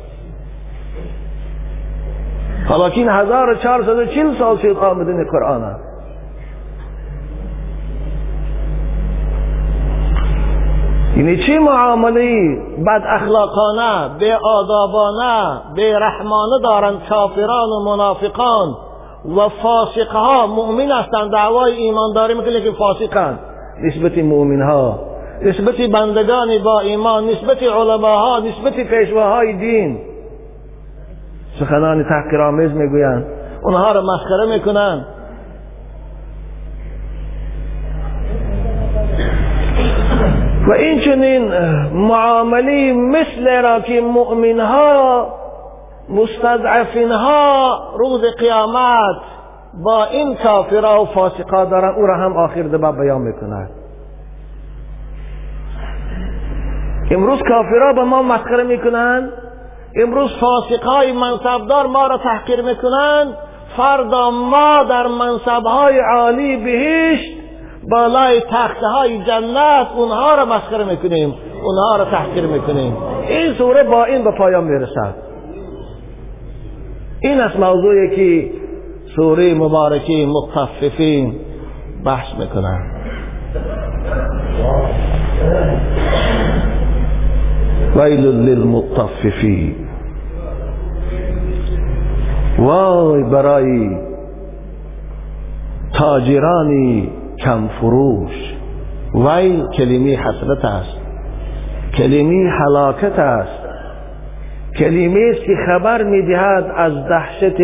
حالا 2.68 2.90
که 2.90 3.00
این 3.00 3.08
1440 3.08 4.38
سال 4.38 4.56
شد 4.56 4.76
آمدن 4.76 5.24
قرآن 5.24 5.62
است. 5.62 5.89
یعنی 11.20 11.36
چه 11.46 11.58
معامله 11.58 12.56
بد 12.86 13.02
اخلاقانه 13.06 14.18
به 14.20 14.38
آدابانه 14.44 15.60
به 15.76 15.98
رحمانه 15.98 16.62
دارند 16.62 17.02
کافران 17.08 17.68
و 17.68 17.84
منافقان 17.84 18.76
و 19.36 19.48
فاسقها 19.48 20.46
مؤمن 20.46 20.92
هستند 20.92 21.32
دعوای 21.32 21.72
ایمانداری 21.72 22.34
می‌کنه 22.34 22.60
که 22.60 22.70
فاسقند 22.70 23.38
نسبت 23.82 24.18
مؤمن 24.18 24.62
ها 24.62 24.98
نسبت 25.42 25.90
بندگان 25.92 26.58
با 26.64 26.80
ایمان 26.80 27.24
نسبت 27.24 27.62
علماها 27.62 28.38
نسبت 28.38 28.74
پیشواهای 28.86 29.52
دین. 29.58 29.98
سخنان 31.60 32.04
تحقیرآمیز 32.04 32.70
می‌گویند. 32.70 33.26
اونها 33.62 33.92
رو 33.92 34.00
مسخره 34.00 34.46
می‌کنن. 34.54 35.04
و 40.68 40.72
این 40.72 41.00
چنین 41.00 41.52
معاملی 41.92 42.92
مثل 42.92 43.62
را 43.62 43.80
که 43.80 44.00
مؤمن 44.00 44.60
ها 44.60 45.26
مستضعفین 46.08 47.10
ها 47.12 47.78
روز 47.98 48.20
قیامت 48.38 49.16
با 49.84 50.04
این 50.04 50.36
کافرها 50.36 51.02
و 51.02 51.06
فاسقا 51.06 51.64
دارن 51.64 51.94
او 51.94 52.06
را 52.06 52.16
هم 52.16 52.36
آخر 52.36 52.62
دبا 52.62 52.92
بیان 52.92 53.20
می‌کنند 53.20 53.70
امروز 57.10 57.38
کافرها 57.38 57.92
به 57.92 58.04
ما 58.04 58.22
مسخره 58.22 58.62
می‌کنند 58.62 59.32
امروز 59.96 60.30
فاسقهای 60.40 61.12
منصبدار 61.12 61.86
ما 61.86 62.06
را 62.06 62.18
تحقیر 62.18 62.62
می‌کنند 62.62 63.36
فردا 63.76 64.30
ما 64.30 64.84
در 64.84 65.06
منصبهای 65.06 65.98
عالی 65.98 66.56
بهشت 66.56 67.39
بالای 67.88 68.40
تخته 68.40 68.86
های 68.86 69.18
جنت 69.18 69.86
اونها 69.96 70.34
را 70.34 70.44
مسخره 70.44 70.84
می‌کنیم 70.84 71.34
اونها 71.64 71.96
را 71.96 72.04
تحقیر 72.04 72.46
می‌کنیم. 72.46 72.96
این 73.28 73.54
سوره 73.54 73.82
با 73.82 74.04
این 74.04 74.24
به 74.24 74.30
پایان 74.38 74.64
می‌رسد. 74.64 75.14
این 77.20 77.40
از 77.40 77.60
موضوعی 77.60 78.16
که 78.16 78.50
سوره 79.16 79.54
مبارکی 79.54 80.26
مخففین 80.26 81.34
بحث 82.04 82.34
می‌کنن 82.38 82.90
ویل 87.96 88.26
للمطففین. 88.26 89.74
وای 92.58 93.24
برای 93.24 93.96
تاجرانی 95.98 97.19
کم 97.44 97.68
فروش. 97.68 98.54
ویل 99.14 99.66
کلمه 99.66 100.16
حسرت 100.16 100.64
است. 100.64 100.96
کلمه 101.96 102.50
حلاکت 102.50 103.18
است. 103.18 103.60
کلمه 104.78 105.20
است 105.30 105.44
که 105.44 105.52
خبر 105.66 106.02
می‌دهد 106.02 106.72
از 106.76 106.92
دهشت 107.08 107.62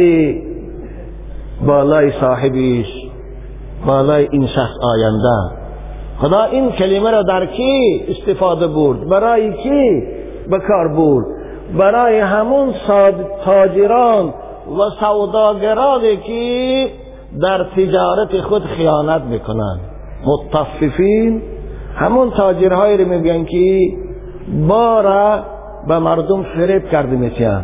بالای 1.67 2.11
صاحبیش 2.11 2.87
بالای 3.87 4.29
این 4.31 4.47
شخص 4.47 4.75
آینده. 4.83 5.57
خدا 6.19 6.45
این 6.45 6.73
کلمه 6.73 7.11
را 7.11 7.23
در 7.23 7.47
کی 7.47 8.03
استفاده 8.09 8.67
برد؟ 8.67 9.09
برای 9.09 9.53
کی 9.53 10.03
به 10.51 10.59
کار 10.59 10.89
برد؟ 10.89 11.27
برای 11.79 12.21
همون 12.21 12.75
تاجران 13.45 14.35
و 14.79 14.91
سوداگرانی 15.01 16.17
که 16.17 17.06
در 17.43 17.65
تجارت 17.77 18.41
خود 18.41 18.65
خیانت 18.65 19.23
می‌کنند 19.23 19.81
متففین 20.27 21.43
همون 21.95 22.31
تاجرهایی 22.31 22.97
رو 22.97 23.09
میگن 23.09 23.45
که 23.45 23.81
بارا 24.69 25.45
به 25.89 25.99
مردم 25.99 26.43
فریب 26.43 26.89
کرده 26.89 27.17
میتین 27.17 27.61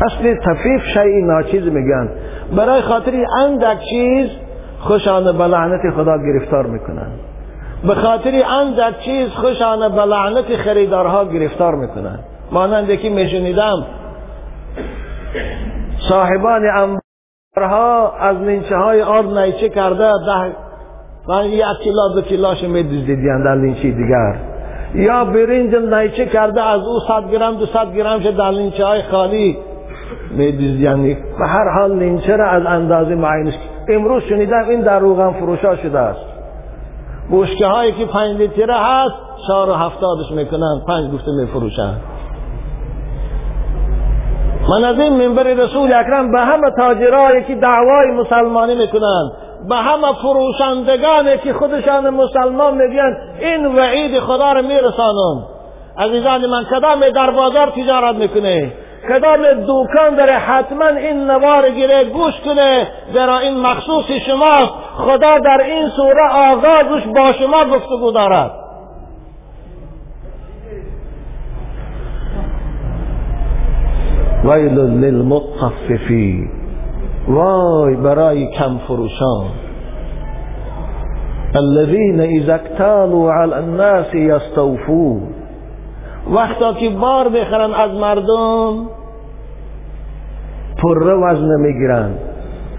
اصل 0.00 0.34
تفیف 0.34 0.82
شیء 0.94 1.26
ناچیز 1.26 1.62
میگن. 1.62 2.08
برای 2.56 2.82
خاطر 2.82 3.24
اندک 3.38 3.78
چیز 3.90 4.28
خوشانه 4.80 5.32
به 5.32 5.44
لعنت 5.44 5.80
خدا 5.96 6.18
گرفتار 6.18 6.66
می‌کنن. 6.66 7.10
به 7.86 7.94
خاطر 7.94 8.42
اندک 8.60 8.98
چیز 9.00 9.28
خوشانه 9.28 9.88
به 9.88 10.04
لعنت 10.04 10.56
خریدارها 10.56 11.24
گرفتار 11.24 11.74
می‌کنن. 11.74 12.18
مانند 12.52 12.98
که 12.98 13.10
میشنیدم 13.10 13.86
صاحبان 16.08 16.62
انبارها 17.58 18.12
از 18.20 18.36
لینچه 18.36 18.76
های 18.76 19.02
آرد 19.02 19.38
نیچه 19.38 19.68
کرده 19.68 20.10
ده 20.26 20.56
و 21.28 21.46
یک 21.46 21.64
کیلا 21.82 22.08
دو 22.14 22.22
کیلاش 22.22 22.64
میدزدیدین 22.64 23.44
در 23.44 23.54
لینچه 23.54 23.90
دیگر. 23.90 24.36
یا 24.94 25.24
برنج 25.24 25.74
نیچه 25.74 26.26
کرده 26.26 26.62
از 26.62 26.80
او 26.80 27.00
صد 27.08 27.30
گرم 27.30 27.54
دو 27.54 27.66
صد 27.66 27.94
گرم 27.94 28.20
شد 28.20 28.36
در 28.36 28.50
لینچه 28.50 28.84
های 28.84 29.02
خالی 29.02 29.56
میدزدیدن 30.30 31.16
و 31.40 31.46
هر 31.46 31.68
حال 31.78 31.98
لینچه 31.98 32.36
را 32.36 32.50
از 32.50 32.62
اندازه 32.66 33.14
معینش 33.14 33.54
امروز 33.88 34.22
شنیدم 34.22 34.68
این 34.68 34.80
در 34.80 34.98
روغن 34.98 35.32
فروشا 35.32 35.76
شده 35.76 35.98
است. 35.98 36.26
بوشکه 37.30 37.66
هایی 37.66 37.92
که 37.92 38.06
پنج 38.06 38.36
لیتره 38.36 38.74
هست 38.74 39.14
چهار 39.46 39.70
و 39.70 39.72
هفتادش 39.72 40.30
می‌کنن 40.30 40.82
پنج 40.88 41.12
گفته 41.12 41.30
میفروشن. 41.40 41.94
من 44.68 44.84
از 44.84 44.98
این 44.98 45.12
منبر 45.12 45.42
رسول 45.42 45.92
اکرم 45.92 46.32
به 46.32 46.40
همه 46.40 46.70
تاجرایی 46.76 47.44
که 47.44 47.54
دعوای 47.54 48.10
مسلمانی 48.10 48.74
می‌کنن 48.74 49.30
به 49.68 49.76
همه 49.76 50.12
فروشندگانی 50.22 51.38
که 51.38 51.52
خودشان 51.52 52.10
مسلمان 52.10 52.74
میگن 52.74 53.16
این 53.40 53.66
وعید 53.66 54.20
خدا 54.20 54.52
رو 54.52 54.62
میرسانم. 54.62 55.44
عزیزان 55.98 56.46
من 56.46 56.64
کدام 56.64 57.00
در 57.14 57.30
بازار 57.30 57.66
تجارت 57.66 58.14
می‌کنه؟ 58.14 58.72
کدام 59.08 59.42
دوکان 59.66 60.14
داره 60.16 60.32
حتما 60.32 60.86
این 60.86 61.30
نوار 61.30 61.70
گیره 61.70 62.04
گوش 62.04 62.40
کنه؟ 62.40 62.88
در 63.14 63.30
این 63.30 63.60
مخصوص 63.60 64.10
شماست 64.26 64.72
خدا 64.96 65.38
در 65.38 65.60
این 65.60 65.88
سوره 65.88 66.30
آغازش 66.34 67.06
با 67.06 67.32
شما 67.32 67.64
گفتگو 67.64 68.10
دارد. 68.10 68.65
ویل 74.46 74.78
للمطففین. 74.78 76.48
وای 77.28 77.96
برای 77.96 78.46
کم 78.46 78.78
فروشان 78.78 79.46
الذين 81.54 82.20
اذا 82.20 82.54
اكتالوا 82.54 83.32
على 83.32 83.54
الناس 83.54 84.14
يستوفون 84.14 85.20
وقتا 86.30 86.72
که 86.72 86.90
بار 86.90 87.28
بخرن 87.28 87.74
از 87.74 87.90
مردم 87.90 88.88
پره 90.82 91.14
وزن 91.14 91.60
می‌گیرن. 91.60 92.10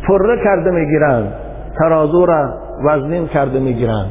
پره 0.08 0.44
کرده 0.44 0.72
می‌گیرن. 0.72 1.34
ترازو 1.80 2.26
را 2.26 2.54
وزنین 2.86 3.28
کرده 3.28 3.60
می‌گیرن. 3.60 4.06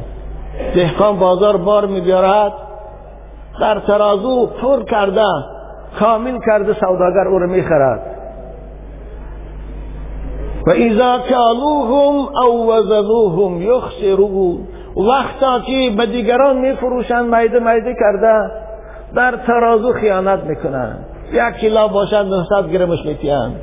دهقان 0.75 1.19
بازار 1.19 1.57
بار 1.57 1.85
میبیارد. 1.85 2.53
در 3.61 3.79
ترازو 3.79 4.49
پر 4.61 4.83
کرده. 4.83 5.25
کامل 5.99 6.39
کرده 6.45 6.73
سوداگر 6.73 7.27
او 7.27 7.39
را 7.39 7.47
می‌خرد. 7.47 8.01
و 10.67 10.69
اذا 10.69 11.19
کالوهم 11.29 12.29
او 12.43 12.73
وزنوهم 12.73 13.61
یخسرون. 13.61 14.67
وقتا 14.97 15.59
که 15.59 15.93
به 15.97 16.05
دیگران 16.05 16.57
میفروشن 16.57 17.23
میده 17.23 17.59
میده 17.59 17.95
کرده 17.99 18.51
در 19.15 19.35
ترازو 19.47 19.93
خیانت 19.93 20.43
می‌کنن. 20.43 20.97
یک 21.33 21.59
کیلا 21.59 21.87
باشد 21.87 22.25
900 22.25 22.71
گرمش 22.71 23.05
میتین 23.05 23.55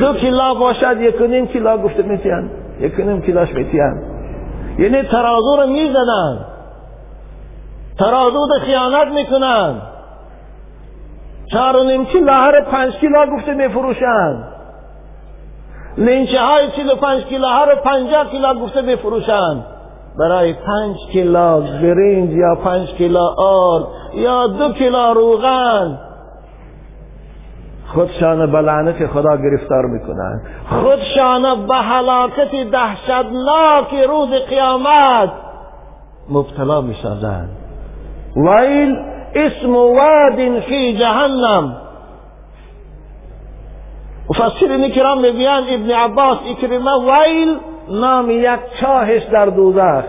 دو 0.00 0.14
کیلا 0.14 0.54
باشد 0.54 1.00
یک 1.00 1.20
و 1.20 1.24
نیم 1.24 1.46
کیلا 1.46 1.78
گفته 1.78 2.02
میتین 2.02 2.50
یک 2.80 2.98
و 2.98 3.02
نیم 3.02 3.22
کیلاش 3.22 3.54
میتین 3.54 4.02
یعنی 4.78 5.02
ترازو 5.02 5.56
رو 5.56 5.66
می‌زنن. 5.66 6.38
ترازو 7.98 8.38
رو 8.38 8.64
خیانت 8.66 9.12
می‌کنن. 9.14 9.74
چهار 11.52 11.76
و 11.76 11.84
نیم 11.84 12.04
کیلا 12.04 12.32
هر 12.32 12.60
پنج 12.60 12.92
کیلا 12.92 13.26
گفته 13.26 13.54
میفروشن 13.54 14.44
لینچه 15.96 16.40
های 16.40 16.70
چیل 16.70 16.90
و 16.90 16.96
پنج 16.96 17.24
کیلا 17.24 17.48
ها 17.48 17.64
رو 17.64 17.76
پنجاه 17.84 18.30
کیلا 18.30 18.54
گفته 18.54 18.82
میفروشن 18.82 19.64
برای 20.18 20.52
پنج 20.52 20.96
کیلا 21.12 21.60
برنج 21.60 22.30
یا 22.30 22.54
پنج 22.64 22.88
کیلا 22.88 23.26
آرد 23.38 23.84
یا 24.14 24.46
دو 24.46 24.72
کیلا 24.72 25.12
روغن. 25.12 25.98
خودشان 27.86 28.52
به 28.52 28.60
لعنت 28.60 29.06
خدا 29.06 29.36
گرفتار 29.36 29.86
می‌کنن. 29.86 30.40
خودشان 30.70 31.66
به 31.66 31.74
حلاکت 31.74 32.50
دهشتناک 32.50 33.94
روز 34.08 34.28
قیامت 34.48 35.30
مبتلا 36.30 36.80
می‌سازند 36.80 37.48
ویل 38.36 38.96
اسم 39.34 39.76
واد 39.76 40.60
فی 40.60 40.96
جهنم. 40.98 41.76
مفسرین 44.30 44.90
کرام 44.90 45.20
می‌گویند 45.20 45.64
ابن 45.68 45.90
عباس 45.90 46.38
اکرمه 46.50 46.90
ویل 47.12 47.58
نام 47.88 48.30
یک 48.30 48.60
چاهش 48.80 49.22
در 49.22 49.46
دوزخ. 49.46 50.04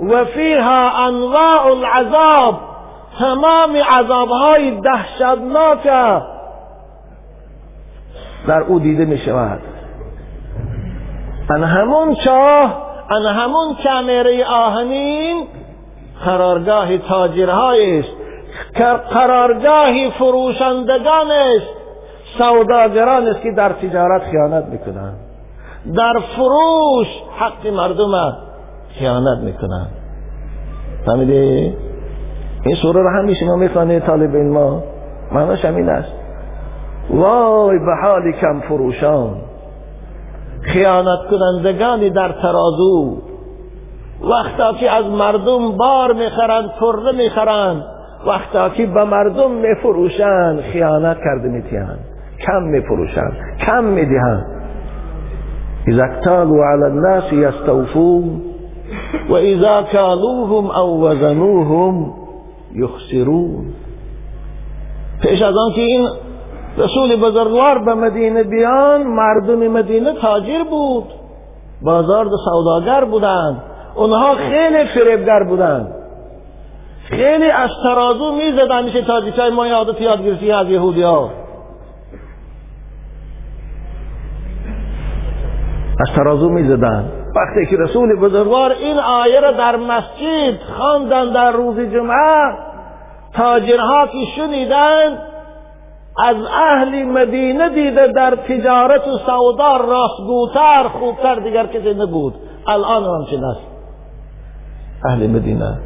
و 0.00 0.24
فیها 0.24 1.06
انواع 1.06 1.66
العذاب. 1.66 2.60
تمام 3.18 3.76
عذابهای 3.76 4.80
دهشتناک 4.80 5.82
در 8.46 8.60
او 8.60 8.78
دیده 8.78 9.04
می 9.04 9.18
شود 9.18 9.60
ان 11.50 11.64
همون 11.64 12.14
چاه 12.14 12.82
ان 13.10 13.26
همون 13.26 13.74
کمره 13.74 14.44
آهنین 14.44 15.46
قرارگاه 16.24 16.98
تاجرهای 16.98 17.98
است 17.98 18.23
قرارگاه 19.10 20.10
فروشندگان 20.18 21.26
است 21.30 21.66
سوداگران 22.38 23.28
است 23.28 23.40
که 23.40 23.52
در 23.52 23.72
تجارت 23.72 24.22
خیانت 24.22 24.64
می‌کنن. 24.64 25.12
در 25.96 26.12
فروش 26.36 27.06
حق 27.38 27.66
مردم 27.66 28.36
خیانت 28.98 29.38
می‌کنن. 29.38 29.86
فهمیده 31.06 31.74
این 32.64 32.74
سوره 32.82 33.02
رو 33.02 33.08
هم 33.08 33.24
میشه 33.24 33.46
ما 33.46 33.56
می‌خوانه 33.56 34.00
طالب 34.00 34.36
علم 34.36 34.82
معناش 35.32 35.64
همین 35.64 35.88
است. 35.88 36.12
وای 37.10 37.78
به 37.78 37.94
حال 38.02 38.32
کم 38.32 38.60
فروشان. 38.60 39.36
خیانت 40.62 41.18
کنندگانی 41.30 42.10
در 42.10 42.32
ترازو. 42.32 43.16
وقتا 44.22 44.72
که 44.72 44.90
از 44.90 45.04
مردم 45.04 45.76
بار 45.76 46.12
می‌خرند 46.12 46.72
کره 46.80 47.12
می‌خرند 47.12 47.84
وقتا 48.26 48.68
که 48.68 48.86
به 48.86 49.04
مردم 49.04 49.50
میفروشند 49.50 50.60
خیانت 50.60 51.16
کرده 51.16 51.48
میتیند 51.48 51.98
کم 52.46 52.62
میفروشند 52.62 53.32
کم 53.66 53.84
می‌دهند 53.84 54.46
اذا 55.88 56.04
اکتالوا 56.04 56.64
علی 56.72 56.82
الناس 56.82 57.32
یستوفون 57.32 58.42
و 59.30 59.34
اذا 59.34 59.82
کالوهم 59.92 60.70
او 60.70 61.04
وزنوهم 61.04 62.12
یخسرون. 62.74 63.64
پیش 65.22 65.42
از 65.42 65.54
آن 65.56 65.72
که 65.74 65.80
این 65.80 66.08
رسول 66.78 67.16
بزرگوار 67.16 67.78
به 67.78 67.94
مدینه 67.94 68.42
بیان 68.42 69.02
مردم 69.02 69.68
مدینه 69.68 70.12
تاجر 70.12 70.64
بود. 70.70 71.04
بازار 71.82 72.26
سوداگر 72.44 73.04
بودند. 73.04 73.62
اونها 73.94 74.34
خیلی 74.34 74.84
فریبگر 74.84 75.42
بودند. 75.42 75.93
خیلی 77.04 77.50
از 77.50 77.70
ترازو 77.82 78.32
می‌زدن 78.32 78.84
میشه 78.84 79.02
تاجیک 79.02 79.34
های 79.34 79.50
ما 79.50 79.66
عادت 79.66 80.00
یاد 80.00 80.22
گرفتی 80.22 80.52
از 80.52 80.68
یهودی 80.68 81.02
ها 81.02 81.30
از 86.00 86.16
ترازو 86.16 86.48
می‌زدن. 86.48 87.10
وقتی 87.36 87.66
که 87.70 87.76
رسول 87.76 88.16
بزرگوار 88.20 88.70
این 88.70 88.98
آیه 88.98 89.40
را 89.40 89.52
در 89.52 89.76
مسجد 89.76 90.60
خواندن 90.76 91.32
در 91.32 91.52
روز 91.52 91.80
جمعه 91.80 92.54
تاجرها 93.34 94.06
که 94.06 94.18
شنیدن 94.36 95.18
از 96.24 96.36
اهل 96.54 97.02
مدینه 97.02 97.68
دیده 97.68 98.06
در 98.06 98.36
تجارت 98.36 99.08
و 99.08 99.18
سودا 99.18 99.76
راستگوتر 99.76 100.88
خوبتر 100.88 101.34
دیگر 101.34 101.66
کسی 101.66 101.94
نبود. 101.94 102.34
الان 102.66 103.04
همچین 103.04 103.44
است. 103.44 103.60
اهل 105.04 105.26
مدینه. 105.26 105.78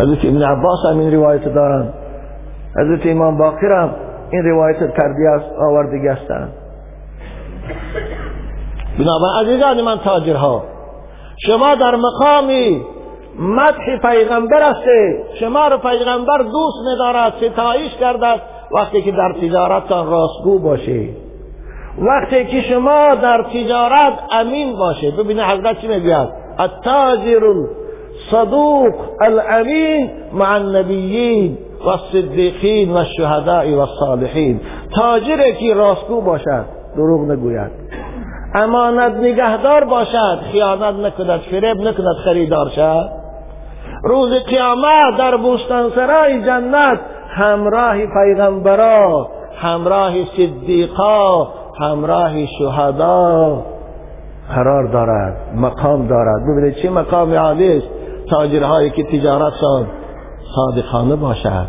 حضرت 0.00 0.24
ابن 0.24 0.42
عباس 0.42 0.78
هم 0.90 0.98
این 0.98 1.14
روایت 1.14 1.44
دارن. 1.44 1.92
حضرت 2.76 3.06
امام 3.06 3.38
باقر 3.38 3.72
هم 3.72 3.90
این 4.30 4.42
روایت 4.42 4.78
تردیه 4.78 5.30
آورده 5.58 6.12
هستند 6.12 6.52
بنابراین 8.98 9.48
عزیزان 9.48 9.80
من 9.80 9.98
تاجرها 9.98 10.62
شما 11.46 11.74
در 11.74 11.96
مقامی 11.96 12.82
مدح 13.38 13.98
پیغمبر 14.02 14.62
است 14.62 14.84
شما 15.40 15.68
رو 15.68 15.78
پیغمبر 15.78 16.38
دوست 16.38 16.78
ندارد 16.92 17.32
ستایش 17.40 17.96
کردد 18.00 18.40
وقتی 18.72 19.02
که 19.02 19.12
در 19.12 19.32
تجارتتان 19.32 20.06
راستگو 20.10 20.58
باشه 20.58 21.08
وقتی 21.98 22.44
که 22.44 22.62
شما 22.62 23.14
در 23.14 23.42
تجارت 23.42 24.12
امین 24.32 24.76
باشه 24.76 25.10
ببینه 25.10 25.44
حضرت 25.44 25.80
چی 25.80 25.88
می‌گوید؟ 25.88 26.28
التاجر 26.58 27.40
الصدوق 28.32 28.94
الامین 29.20 30.10
مع 30.32 30.54
النبیین 30.54 31.58
و 31.84 31.88
الصدیقین 31.88 32.92
و 32.92 32.96
الشهداء 32.96 33.76
و 33.76 33.80
الصالحین 33.80 34.60
تاجر 34.96 35.52
که 35.60 35.74
راستگو 35.74 36.20
باشد 36.20 36.64
دروغ 36.96 37.30
نگوید. 37.30 37.70
امانت 38.54 39.12
نگهدار 39.12 39.84
باشد 39.84 40.38
خیانت 40.52 40.94
نکند 40.94 41.40
فریب 41.40 41.76
نکند 41.76 42.16
خریدار 42.24 42.68
شد 42.68 43.10
روز 44.04 44.30
قیامت 44.30 45.16
در 45.18 45.36
بوستانسرای 45.36 46.42
جنت 46.42 47.00
همراه 47.28 47.96
پیغمبرا 48.06 49.28
همراه 49.56 50.12
صدیقا 50.36 51.48
همراه 51.80 52.46
شهدا. 52.46 53.62
قرار 54.54 54.84
دارد 54.84 55.36
مقام 55.56 56.06
دارد. 56.06 56.42
ببینید 56.42 56.74
چه 56.74 56.90
مقام 56.90 57.34
عالی 57.34 57.76
است. 57.76 57.86
تاجرهایی 58.30 58.90
که 58.90 59.04
تجارتشان 59.04 59.86
صادقانه 60.54 61.16
باشد. 61.16 61.68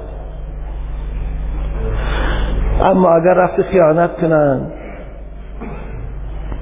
اما 2.82 3.10
اگر 3.10 3.34
رفت 3.34 3.62
خیانت 3.62 4.17
کنند 4.22 4.74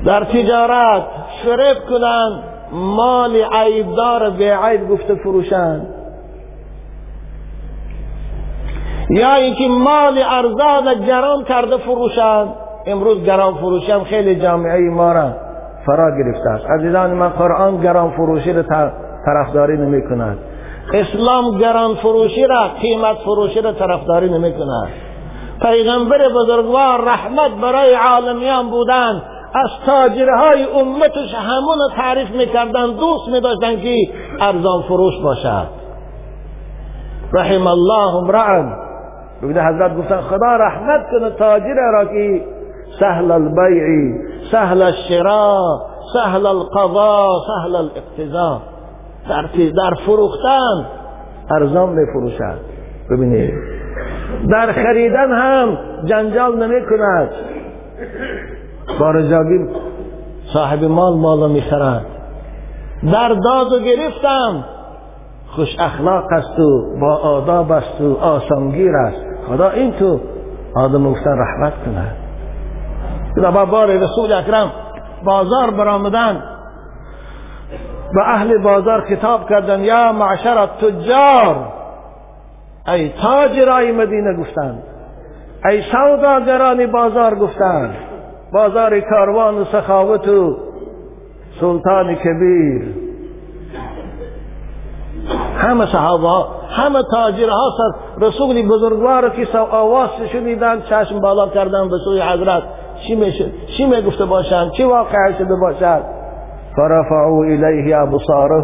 در 0.06 0.24
تجارت 0.24 1.04
فریب 1.44 1.78
کنند 1.90 2.44
مال 2.72 3.36
عیبدار 3.54 4.30
به 4.30 4.58
عیب 4.58 4.90
گفته 4.90 5.16
فروشند. 5.16 5.88
یا 9.10 9.36
اینکه 9.36 9.68
مال 9.68 10.18
ارزان 10.18 11.06
گران 11.06 11.44
کرده 11.44 11.78
فروشند. 11.78 12.50
امروز 12.88 13.24
گران 13.24 13.54
فروشی 13.54 13.92
هم 13.92 14.04
خیلی 14.04 14.36
جامعه 14.36 14.90
ما 14.90 15.12
را 15.12 15.32
فرا 15.86 16.12
گرفته 16.18 16.50
است. 16.50 16.66
عزیزان 16.66 17.14
من 17.14 17.30
قرآن 17.30 17.82
گران 17.82 18.12
فروشی 18.12 18.54
را 18.54 18.64
طرفداری 19.26 19.78
نمی 19.78 20.02
کند 20.10 20.38
اسلام 20.94 21.58
گران 21.58 21.96
فروشی 21.96 22.48
را 22.48 22.68
قیمت 22.82 23.18
فروشی 23.18 23.62
را 23.62 23.72
طرفداری 23.72 24.30
نمی 24.30 24.54
کند 24.54 24.88
پیغمبر 25.62 26.18
بزرگوار 26.36 27.02
رحمت 27.02 27.52
برای 27.62 27.96
عالمیان 27.96 28.70
بودند. 28.70 29.22
از 29.56 29.70
تاجرهای 29.86 30.64
امتش 30.64 31.36
همون 31.36 31.78
تعریف 31.98 32.30
می‌کردن 32.30 32.86
دوست 32.86 33.28
میداشتن 33.28 33.82
که 33.82 33.96
ارزان 34.42 34.82
فروش 34.82 35.14
باشد. 35.24 35.68
رحم 37.34 37.68
الله 37.68 38.16
امرعن 38.16 38.74
ببینه 39.44 39.64
حضرت 39.64 39.98
گفتن 39.98 40.22
خدا 40.22 40.56
رحمت 40.56 41.02
کنه 41.12 41.30
تاجر 41.30 41.76
را 41.94 42.06
که 42.06 42.42
سهل 43.00 43.32
البیع 43.32 44.16
سهل 44.52 44.82
الشراء 44.82 45.78
سهل 46.14 46.46
القضاء 46.46 47.30
سهل 47.48 47.76
الاقتضاء. 47.76 48.75
در, 49.30 49.46
در 49.78 49.94
فروختن. 50.06 50.86
ارزان 51.52 51.90
میفروشد 51.90 52.60
ببینید 53.12 53.54
در 54.50 54.72
خریدن 54.72 55.32
هم 55.32 55.78
جنجال 56.06 56.68
نمی 56.68 56.86
کند 56.90 57.30
بارجاگی 59.00 59.68
صاحب 60.54 60.84
مال 60.84 61.18
مال 61.18 61.52
می‌خرد 61.52 62.06
در 63.12 63.30
داد 63.30 63.74
و 63.74 63.80
گرفتم. 63.80 64.64
خوش 65.48 65.76
اخلاق 65.80 66.24
است 66.32 66.60
و 66.60 67.00
با 67.00 67.16
آداب 67.16 67.72
است 67.72 68.02
و 68.02 68.18
آسانگیر 68.18 68.96
است. 68.96 69.22
خدا 69.48 69.70
این 69.70 69.92
تو 69.92 70.20
آدم 70.76 71.12
گفتن 71.12 71.38
رحمت 71.38 71.74
کنه 71.86 72.12
با 73.52 73.66
بار 73.66 73.88
رسول 73.88 74.34
اکرم 74.34 74.72
بازار 75.24 75.72
برآمدن. 75.72 76.44
به 78.16 78.30
اهل 78.30 78.58
بازار 78.58 79.02
خطاب 79.02 79.50
کردن 79.50 79.84
یا 79.84 80.12
معشر 80.12 80.66
تجار 80.66 81.56
ای 82.88 83.10
تاجرای 83.10 83.92
مدینه 83.92 84.38
گفتند. 84.40 84.84
ای 85.70 85.82
سوداگران 85.82 86.92
بازار 86.92 87.36
گفتند. 87.36 87.96
بازار 88.54 89.00
کاروان 89.00 89.58
و 89.58 89.66
سخاوت 89.66 90.28
و 90.28 90.58
سلطان 91.60 92.16
کبیر. 92.16 92.94
همه 95.58 95.86
صحابه 95.86 96.50
همه 96.70 97.04
تاجرها 97.12 97.70
سر 97.78 98.26
رسول 98.28 98.68
بزرگوار 98.68 99.30
که 99.30 99.58
آواز 99.58 100.10
شنیدن 100.32 100.82
چشم 100.82 101.20
بالا 101.20 101.50
کردن 101.50 101.90
به 101.90 101.98
سوی 102.06 102.22
حضرت. 102.22 102.64
چی 103.08 103.16
میشه؟ 103.16 103.52
چی 103.78 103.86
می‌گفته 103.86 104.26
باشند؟ 104.26 104.72
چی 104.72 104.84
واقع 104.84 105.32
شده 105.38 105.56
باشد؟ 105.62 106.15
فرفعوا 106.76 107.44
الیه 107.44 107.98
ابصاره 107.98 108.64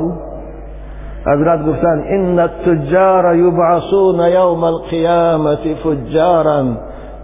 حضرت 1.25 1.65
گفتن 1.65 2.03
إن 2.09 2.39
التجار 2.39 3.35
یبعثون 3.35 4.19
یوم 4.19 4.63
القیامت 4.63 5.73
فجارا 5.83 6.65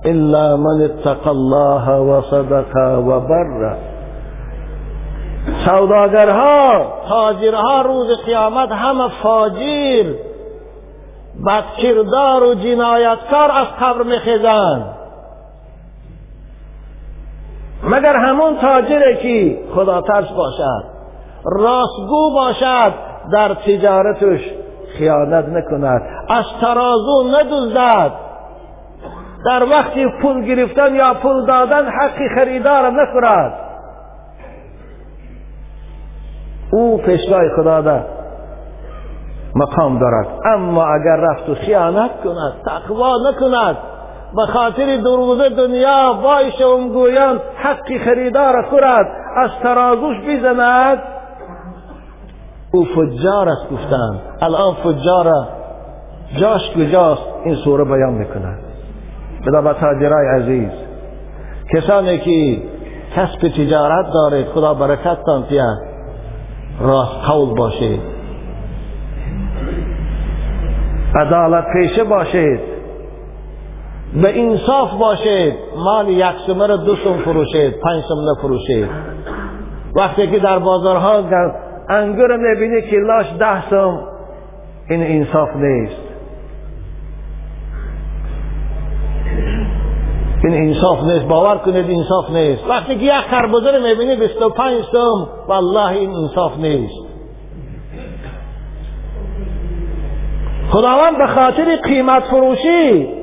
إلا 0.05 0.57
من 0.57 0.81
اتقى 0.81 1.29
الله 1.29 1.91
و 1.91 2.21
صدق 2.21 2.99
و 3.07 3.19
بر 3.19 3.75
سوداگرها 5.65 6.85
تاجرها 7.09 7.81
روز 7.81 8.07
قیامت 8.25 8.71
همه 8.71 9.07
فاجیر 9.23 10.15
بدکردار 11.47 12.43
و 12.43 12.53
جنایتکار 12.53 13.51
از 13.51 13.67
قبر 13.81 14.03
میخیزند. 14.03 14.96
مگر 17.87 18.15
همون 18.15 18.57
تاجره 18.57 19.15
که 19.15 19.59
خدا 19.75 20.01
ترس 20.01 20.31
باشد 20.31 20.83
راستگو 21.45 22.33
باشد 22.33 22.93
در 23.31 23.53
تجارتش 23.53 24.41
خیانت 24.97 25.45
نکند 25.45 26.01
از 26.29 26.45
ترازو 26.61 27.23
ندوزد. 27.39 28.11
در 29.45 29.63
وقتی 29.63 30.05
پول 30.21 30.45
گرفتن 30.45 30.95
یا 30.95 31.13
پول 31.13 31.45
دادن 31.45 31.85
حقی 31.85 32.29
خریدار 32.35 32.91
نخورد 32.91 33.53
او 36.71 36.97
پیشگاه 36.97 37.41
خدا 37.55 37.81
ده. 37.81 38.03
مقام 39.55 39.99
دارد. 39.99 40.27
اما 40.45 40.85
اگر 40.85 41.15
رفت 41.15 41.49
و 41.49 41.55
خیانت 41.55 42.11
کند 42.23 42.53
تقوا 42.65 43.13
نکند. 43.29 43.77
به 44.35 44.45
خاطر 44.45 44.97
دروز 44.97 45.41
دنیا 45.41 46.13
بایش 46.13 46.61
و 46.61 46.89
گویان 46.89 47.39
حقی 47.55 47.99
خریدار 47.99 48.61
خورد. 48.69 49.07
از 49.37 49.49
ترازوش 49.63 50.17
بزند 50.27 50.97
او 52.71 52.85
فجار 52.85 53.49
است 53.49 53.69
گفتند 53.71 54.19
الان 54.41 54.73
فجار 54.73 55.47
جاش 56.35 56.71
کجاست؟ 56.71 57.21
این 57.45 57.55
سوره 57.55 57.83
بیان 57.83 58.13
می‌کند 58.13 58.59
بدا 59.47 59.61
به 59.61 59.73
تاجرای 59.73 60.41
عزیز. 60.41 60.71
کسانی 61.73 62.17
که 62.17 62.61
کسب 63.15 63.47
تجارت 63.47 64.05
داره 64.13 64.43
خدا 64.43 64.73
برکت 64.73 65.17
تان 65.25 65.45
راست 66.79 67.27
قول 67.27 67.57
باشید. 67.57 68.01
عدالت 71.15 71.65
پیشه 71.73 72.03
باشید. 72.03 72.76
به 74.13 74.39
انصاف 74.39 74.93
باشید. 74.93 75.53
مال 75.77 76.09
یک 76.09 76.25
سمه 76.47 76.67
را 76.67 76.77
دو 76.77 76.95
سم 76.95 77.17
فروشید 77.17 77.79
پنج 77.79 78.03
سم 78.03 78.31
نفروشید 78.31 78.87
وقتی 79.95 80.27
که 80.27 80.39
در 80.39 80.59
بازارها 80.59 81.23
انگور 81.89 82.37
می‌بینی 82.37 82.81
که 82.81 82.95
لاش 82.97 83.25
ده 83.39 83.69
سم 83.69 83.99
این 84.89 85.03
انصاف 85.03 85.49
نیست. 85.55 86.01
این 90.43 90.53
انصاف 90.53 91.03
نیست 91.03 91.25
باور 91.25 91.57
کنید 91.57 91.91
انصاف 91.91 92.29
نیست. 92.29 92.69
وقتی 92.69 92.95
که 92.95 93.05
یک 93.05 93.11
خربزه 93.11 93.71
رو 93.71 93.83
می‌بینی 93.83 94.15
25 94.15 94.81
سم 94.91 95.27
والله 95.47 95.91
این 95.91 96.09
انصاف 96.09 96.57
نیست. 96.57 97.07
خداوند 100.69 101.17
به 101.17 101.27
خاطر 101.27 101.75
قیمت 101.75 102.23
فروشی 102.23 103.16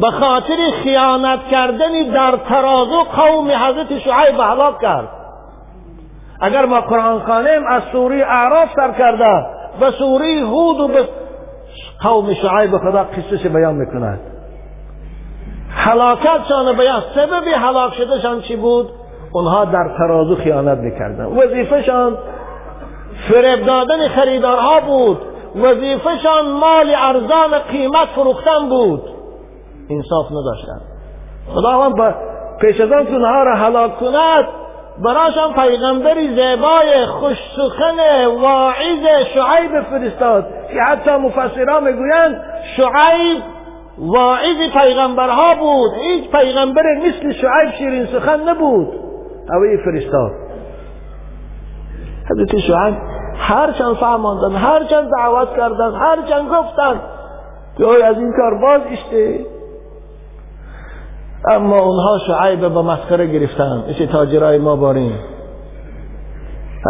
به 0.00 0.10
خاطر 0.10 0.56
خیانت 0.82 1.40
کردنی 1.50 2.10
در 2.10 2.36
ترازو 2.36 3.04
قوم 3.16 3.50
حضرت 3.50 3.98
شعیب 3.98 4.40
هلاک 4.40 4.80
کرد. 4.80 5.08
اگر 6.40 6.64
ما 6.64 6.80
قرآن 6.80 7.20
خانیم 7.20 7.66
از 7.68 7.82
سوری 7.92 8.22
اعراف 8.22 8.68
سر 8.76 8.92
کرده 8.92 9.46
به 9.80 9.90
سوری 9.90 10.40
هود 10.40 10.80
و 10.80 10.88
به 10.88 11.08
قوم 12.02 12.34
شعیب 12.34 12.78
خدا 12.78 13.04
قصهش 13.04 13.46
بیان 13.46 13.74
می‌کند. 13.74 14.20
حلاکتشان 15.70 16.76
بیان. 16.76 17.02
سبب 17.14 17.48
حلاک 17.48 17.94
شدهشان 17.94 18.40
چی 18.40 18.56
بود؟ 18.56 18.90
اونها 19.32 19.64
در 19.64 19.90
ترازو 19.98 20.36
خیانت 20.36 20.78
می‌کردن. 20.78 21.24
وظیفهشان 21.24 22.18
فریب 23.28 23.66
دادن 23.66 24.08
خریدارها 24.08 24.80
بود. 24.80 25.20
وظیفهشان 25.56 26.50
مال 26.60 26.94
ارزان 26.96 27.58
قیمت 27.70 28.08
فروختن 28.14 28.68
بود. 28.68 29.07
انصاف 29.90 30.26
نداشتن. 30.30 30.80
خداوند 31.54 31.96
با 31.96 32.14
پیش 32.60 32.80
از 32.80 32.92
آن 32.92 33.06
اونها 33.06 33.42
را 33.42 33.56
هلاک 33.56 33.98
کند 33.98 34.44
براشان 35.04 35.52
پیغمبری 35.52 36.28
زیبای 36.28 37.06
خوش 37.06 37.36
سخن 37.56 38.26
واعظ 38.26 39.26
شعیب 39.34 39.82
فرستاد. 39.90 40.46
که 40.72 40.82
حتی 40.82 41.10
مفسرها 41.10 41.80
می‌گویند 41.80 42.42
شعیب 42.76 43.42
واعظ 43.98 44.72
پیغمبرها 44.82 45.54
بود. 45.54 45.90
هیچ 46.02 46.30
پیغمبر 46.30 46.82
مثل 46.98 47.32
شعیب 47.32 47.70
شیرین 47.78 48.06
سخن 48.06 48.48
نبود. 48.48 48.88
اوی 49.50 49.76
فرستاد. 49.84 50.30
حضرت 52.30 52.58
شعیب 52.58 52.96
هر 53.38 53.72
چند 53.72 53.94
فرماندن 53.94 54.56
هر 54.56 54.84
چند 54.84 55.10
دعوت 55.18 55.56
کردن 55.56 55.94
هر 55.94 56.16
چند 56.22 56.48
گفتن. 56.48 57.00
که 57.78 58.06
از 58.06 58.16
این 58.18 58.32
کار 58.36 58.54
باز 58.60 58.80
اشته 58.92 59.46
اما 61.50 61.78
اونها 61.78 62.18
شعیب 62.26 62.60
به 62.60 62.82
مسخره 62.82 63.26
گرفتن. 63.26 63.84
مثل 63.90 64.06
تاجرای 64.06 64.58
ما 64.58 64.76
بارین 64.76 65.12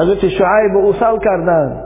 حضرت 0.03 0.29
شعیب 0.29 0.77
اوصل 0.85 1.19
کردن. 1.25 1.83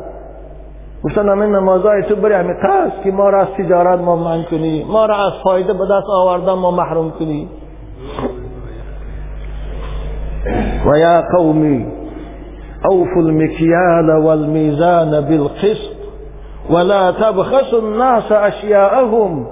گفتن 1.04 1.28
همین 1.28 1.56
نمازهای 1.56 2.02
تو 2.02 2.16
بری 2.16 2.34
همین 2.34 2.56
که 3.04 3.10
ما 3.10 3.30
را 3.30 3.40
از 3.40 3.48
تجارت 3.58 4.00
ما 4.00 4.16
من 4.16 4.42
کنی. 4.50 4.84
ما 4.84 5.06
را 5.06 5.16
از 5.16 5.32
فایده 5.44 5.72
به 5.72 5.84
دست 5.84 6.06
آوردن 6.08 6.52
ما 6.52 6.70
محروم 6.70 7.10
کنی. 7.10 7.48
و 10.86 10.98
یا 10.98 11.22
قومی 11.36 11.86
اوفوا 12.90 13.22
المكيال 13.22 14.10
والميزان 14.10 15.20
بالقسط 15.20 15.92
ولا 16.70 17.10
تبخسوا 17.10 17.78
الناس 17.78 18.32
اشياءهم 18.32 19.46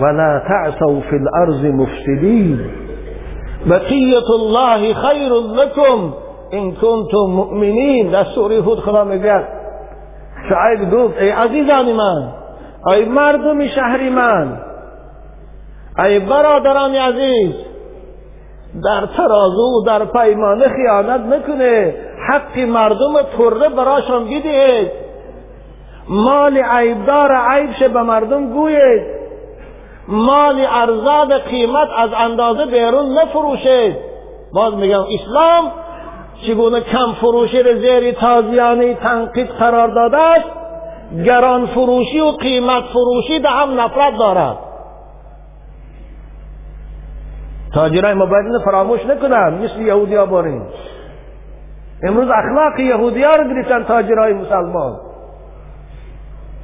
ولا 0.00 0.42
تعثوا 0.48 1.00
في 1.00 1.16
الارض 1.16 1.64
مفسدين. 1.64 2.70
بقية 3.66 4.28
الله 4.34 4.94
خير 4.94 5.34
لكم. 5.34 6.14
ان 6.52 6.72
كنتم 6.72 7.26
مؤمنين. 7.26 8.10
در 8.10 8.24
سوره 8.24 8.56
هود 8.60 8.80
خدا 8.80 9.04
میگه 9.04 9.44
شعیب 10.48 10.90
گفت 10.90 11.22
ای 11.22 11.30
عزیزان 11.30 11.92
من 11.92 12.32
ای 12.86 13.04
مردم 13.04 13.66
شهری 13.66 14.10
من 14.10 14.58
ای 15.98 16.18
برادران 16.18 16.94
عزیز 16.94 17.54
در 18.84 19.06
ترازو 19.06 19.84
در 19.86 20.04
پیمانه 20.04 20.64
خیانت 20.68 21.20
نکنه. 21.20 21.94
حق 22.28 22.58
مردم 22.58 23.14
طره 23.38 23.68
براشان 23.68 24.24
بدهید. 24.24 24.90
مال 26.08 26.58
عیبدار 26.58 27.32
عیبش 27.32 27.82
به 27.82 28.02
مردم 28.02 28.52
گوید 28.52 29.23
مال 30.08 30.66
ارزاد 30.68 31.32
قیمت 31.32 31.88
از 31.98 32.10
اندازه 32.16 32.66
بیرون 32.66 33.18
نفروشید 33.18 33.96
باز 34.52 34.74
میگم 34.74 35.00
اسلام 35.00 35.72
چگونه 36.46 36.80
کم 36.80 37.12
فروشی 37.20 37.62
را 37.62 37.74
زیر 37.74 38.12
تازیانه 38.12 38.94
تنقید 38.94 39.48
قرار 39.48 39.88
داده 39.88 40.16
است 40.16 40.50
گران 41.24 41.66
فروشی 41.66 42.20
و 42.20 42.30
قیمت 42.30 42.82
فروشی 42.82 43.38
ده 43.38 43.48
هم 43.48 43.80
نفرت 43.80 44.18
دارد. 44.18 44.58
تاجرای 47.74 48.14
ما 48.14 48.26
باید 48.26 48.44
فراموش 48.64 49.06
نکنن 49.06 49.54
مثل 49.64 49.80
یهودی 49.80 50.14
ها 50.14 50.26
بارین 50.26 50.62
امروز 52.02 52.28
اخلاق 52.28 52.80
یهودی 52.80 53.22
ها 53.22 53.36
رو 53.36 53.54
گرفتن 53.54 53.84
تاجرای 53.84 54.32
مسلمان. 54.32 54.96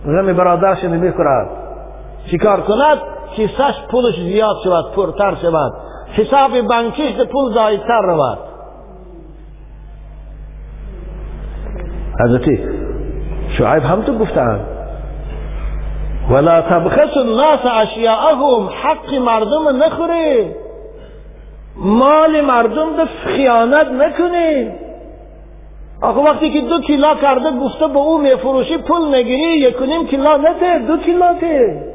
غم 0.07 0.32
برادرش 0.32 0.84
نمی 0.84 1.12
کند 1.12 1.49
چیکار 2.30 2.61
کند؟ 2.61 2.99
کیسش 3.41 3.74
پولش 3.91 4.14
زیاد 4.16 4.57
شود 4.64 4.93
پرتر 4.93 5.34
شود. 5.34 5.72
حساب 6.12 6.61
بانکیش 6.61 7.16
پول 7.16 7.53
زایدتر 7.53 8.03
رود. 8.03 8.38
حضرت 12.24 12.45
شعیب 13.59 13.82
هم 13.82 14.03
تو 14.03 14.18
گفتن. 14.18 14.61
ولا 16.30 16.61
تبخس 16.61 17.16
الناس 17.16 17.66
اشیاءهم 17.82 18.68
حق 18.82 19.14
مردم 19.14 19.82
نخوری. 19.82 20.51
مال 21.76 22.41
مردم 22.41 22.97
به 22.97 23.05
خیانت 23.24 23.86
نکنی. 23.86 24.70
آخه 26.03 26.20
وقتی 26.20 26.51
که 26.51 26.61
دو 26.61 26.80
کیلا 26.80 27.14
کرده 27.14 27.51
گفته 27.51 27.88
به 27.88 27.99
او 27.99 28.18
میفروشی 28.18 28.78
پول 28.78 29.14
نگیری 29.14 29.59
یکنیم 29.59 30.07
کیلا 30.07 30.36
نده 30.36 30.78
دو 30.78 30.97
کیلا 30.97 31.34
ته 31.34 31.89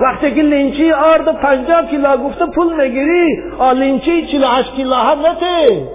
وقتی 0.00 0.34
که 0.34 0.42
لینچی 0.42 0.92
آرد 0.92 1.40
پنجاه 1.42 1.86
کیلا 1.86 2.16
گفته 2.16 2.46
پول 2.46 2.80
نگیری 2.80 3.42
آ 3.58 3.72
لینچی 3.72 4.26
چیلا 4.26 4.48
هشت 4.48 4.74
کیلا 4.74 4.96
هم 4.96 5.18
نته 5.26 5.88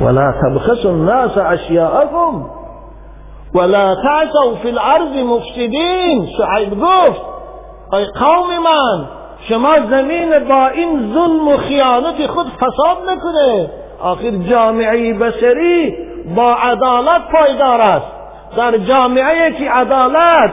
ولا 0.00 0.32
تبخسوا 0.32 0.90
الناس 0.90 1.38
اشیاءهم 1.38 2.50
ولا 3.54 3.94
تعثوا 3.94 4.54
في 4.62 4.68
الارض 4.68 5.16
مفسدین. 5.16 6.28
شعیب 6.38 6.80
گفت 6.80 7.20
ای 7.92 8.04
قوم 8.04 8.48
من 8.64 9.08
شما 9.48 9.74
زمین 9.90 10.38
با 10.48 10.66
این 10.66 11.12
ظلم 11.14 11.48
و 11.48 11.56
خیانت 11.56 12.26
خود 12.26 12.46
فساد 12.46 12.96
نکنه. 13.10 13.70
آخر 14.00 14.30
جامعه 14.30 15.14
بشری 15.14 15.96
با 16.36 16.54
عدالت 16.54 17.20
پایدار 17.32 17.80
است. 17.80 18.19
در 18.56 18.78
جامعه 18.78 19.52
که 19.52 19.70
عدالت 19.70 20.50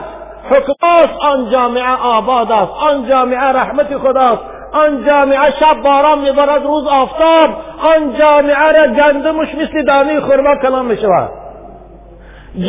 حکم 0.50 1.08
آن 1.20 1.50
جامعه 1.50 1.96
آباد 1.96 2.52
است 2.52 2.72
آن 2.80 3.08
جامعه 3.08 3.40
رحمت 3.40 3.96
خداست 3.96 4.42
آن 4.72 5.04
جامعه 5.06 5.50
شب 5.50 5.82
باران 5.82 6.18
میبارد 6.18 6.64
روز 6.64 6.86
آفتاب 6.86 7.50
آن 7.96 8.14
جامعه 8.18 8.72
را 8.72 8.86
گندمش 8.86 9.54
مثل 9.54 9.84
دانه 9.86 10.20
خورما 10.20 10.56
کلام 10.62 10.86
می‌شود. 10.86 11.30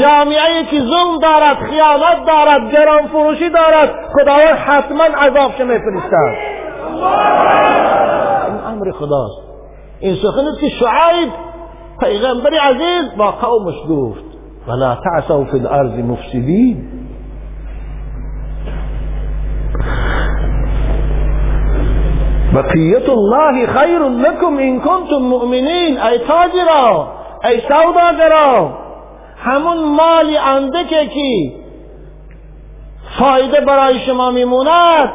جامعه 0.02 0.64
که 0.72 0.80
ظلم 0.80 1.20
دارد 1.22 1.58
خیانت 1.58 2.26
دارد 2.28 2.72
گران 2.72 3.08
فروشی 3.08 3.50
دارد 3.50 3.90
خداوند 4.14 4.58
حتما 4.58 5.04
عذابش 5.04 5.60
میفرستد. 5.60 6.38
این 8.48 8.60
امر 8.68 8.92
خداست. 8.92 9.42
این 10.00 10.16
سخنی 10.16 10.56
که 10.62 10.70
شعیب 10.70 11.30
پیغمبر 12.00 12.54
عزیز 12.54 13.18
با 13.18 13.32
قومش 13.32 13.76
گفت. 13.90 14.29
ولا 14.70 14.98
تعصوا 15.04 15.46
فی 15.46 15.58
الارض 15.58 16.00
مفسدین 16.00 16.78
بقیت 22.56 23.10
الله 23.10 23.66
خیر 23.66 24.00
لكم 24.00 24.58
این 24.58 24.82
کنتم 24.82 25.16
مؤمنین 25.16 25.98
ای 25.98 26.18
تاجرا 26.18 27.08
ای 27.44 27.60
سوداگرا 27.60 28.70
همون 29.38 29.78
مالی 29.78 30.38
انده 30.38 30.84
که 30.84 31.10
فایده 33.20 33.62
برای 33.62 34.00
شما 34.00 34.32
میموند 34.32 35.10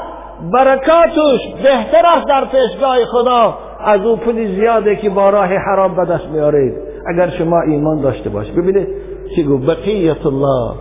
برکاتش 0.52 1.54
بهتر 1.62 2.06
است 2.16 2.28
در 2.28 2.44
پیشگاه 2.44 3.04
خدا. 3.04 3.58
از 3.84 4.00
او 4.00 4.16
پول 4.16 4.54
زیاده 4.54 4.96
که 4.96 5.10
با 5.10 5.30
راه 5.30 5.46
حرام 5.46 5.96
به 5.96 6.04
دست 6.04 6.26
میارید 6.26 6.74
اگر 7.06 7.30
شما 7.30 7.60
ایمان 7.60 8.00
داشته 8.00 8.30
باش 8.30 8.50
ببینید 8.50 9.03
چی 9.34 9.44
گفت 9.44 9.66
بقیت 9.66 10.26
الله 10.26 10.74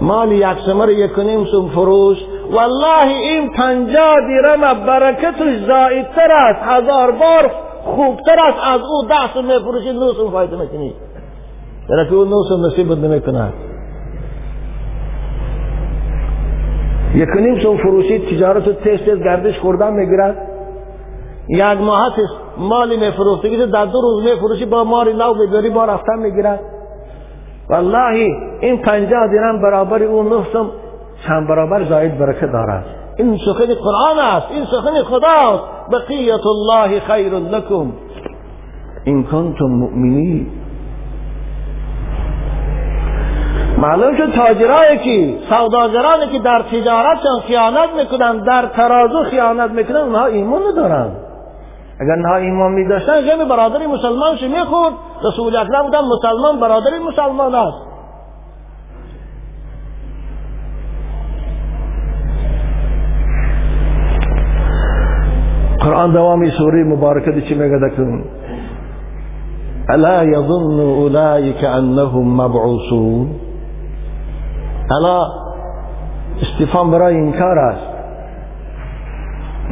مال 0.00 0.32
یک 0.32 0.58
سمر 0.66 0.90
یک 0.90 1.10
سوم 1.50 1.68
فروش. 1.68 2.18
والله 2.52 3.08
این 3.08 3.50
پنجاه 3.50 4.16
دیرم 4.26 4.86
برکتش 4.86 5.58
زایدتر 5.66 6.32
است. 6.32 6.60
هزار 6.62 7.10
بار 7.10 7.50
خوبتر 7.84 8.36
است 8.48 8.58
از 8.64 8.80
او 8.80 9.08
ده 9.08 9.34
سوم 9.34 9.44
میفروشی 9.44 9.92
نو 9.92 10.12
سوم 10.12 10.30
فایده 10.30 10.56
می‌کنی. 10.56 10.94
در 11.88 12.04
که 12.04 12.14
او 12.14 12.24
نو 12.24 12.42
سوم 12.48 12.66
نصیبت 12.66 12.98
نمی‌کند 12.98 13.52
یک 17.14 17.28
نیم 17.28 17.60
سوم 17.60 17.76
فروشی 17.76 18.18
تجارت 18.18 18.68
و 18.68 18.72
تیز 18.72 19.00
تیز 19.00 19.18
گردش 19.18 19.58
خوردن 19.58 19.92
می‌گیرد 19.92 20.48
یک 21.48 21.80
ماه 21.80 22.16
مالی 22.58 22.96
میفروختی 22.96 23.50
که 23.50 23.66
در 23.66 23.84
دو 23.84 24.00
روز 24.00 24.24
میفروشی 24.24 24.66
با 24.66 24.84
ماری 24.84 25.12
نو 25.12 25.34
می‌بری 25.34 25.70
با 25.70 25.84
رفتن 25.84 26.18
می‌گیرد 26.18 26.60
والله 27.72 28.36
این 28.60 28.82
پنجاه 28.82 29.28
دیرم 29.28 29.62
برابر 29.62 30.02
اون 30.02 30.26
نفسم 30.26 30.70
چند 31.26 31.48
برابر 31.48 31.84
زاید 31.84 32.18
برکت 32.18 32.52
دارد 32.52 32.84
این 33.16 33.36
سخن 33.36 33.74
قرآن 33.74 34.18
است 34.18 34.46
این 34.50 34.64
سخن 34.64 35.02
خداست 35.02 35.62
بقیت 35.92 36.46
الله 36.46 37.00
خیر 37.00 37.32
لکم 37.32 37.92
این 39.04 39.24
کنتم 39.24 39.64
مؤمنین 39.64 40.46
معلوم 43.78 44.16
شد 44.16 44.32
تاجرایی 44.32 44.98
که 44.98 45.34
سوداگرانی 45.48 46.26
که 46.32 46.38
در 46.38 46.62
تجارتشان 46.62 47.40
خیانت 47.46 47.88
می‌کنن 47.96 48.38
در 48.38 48.66
ترازو 48.66 49.24
خیانت 49.30 49.70
می‌کنن 49.70 49.96
اونها 49.96 50.26
ایمان 50.26 50.62
ندارن 50.72 51.10
اگر 52.00 52.16
نه 52.16 52.32
ایمان 52.32 52.72
می 52.72 52.88
داشتن 52.88 53.20
غم 53.20 53.48
برادری 53.48 53.86
مسلمان 53.86 54.36
شو 54.36 54.48
می‌خورد 54.48 54.92
رسول 55.24 55.56
اکرم 55.56 55.82
بودن 55.82 56.00
مسلمان 56.04 56.60
برادری 56.60 56.98
مسلمان 56.98 57.54
است 57.54 57.92
قرآن 65.80 66.12
دوامی 66.12 66.50
سوره 66.50 66.84
مبارکه 66.84 67.40
چی 67.48 67.54
میگه 67.54 67.78
دکتون 67.88 68.24
الا 69.88 70.24
يظن 70.24 70.80
اولئك 70.80 71.64
انهم 71.64 72.40
مبعوثون 72.40 73.30
الا 74.90 75.26
استفهام 76.42 76.90
برای 76.90 77.16
انکار 77.16 77.58
است 77.58 77.86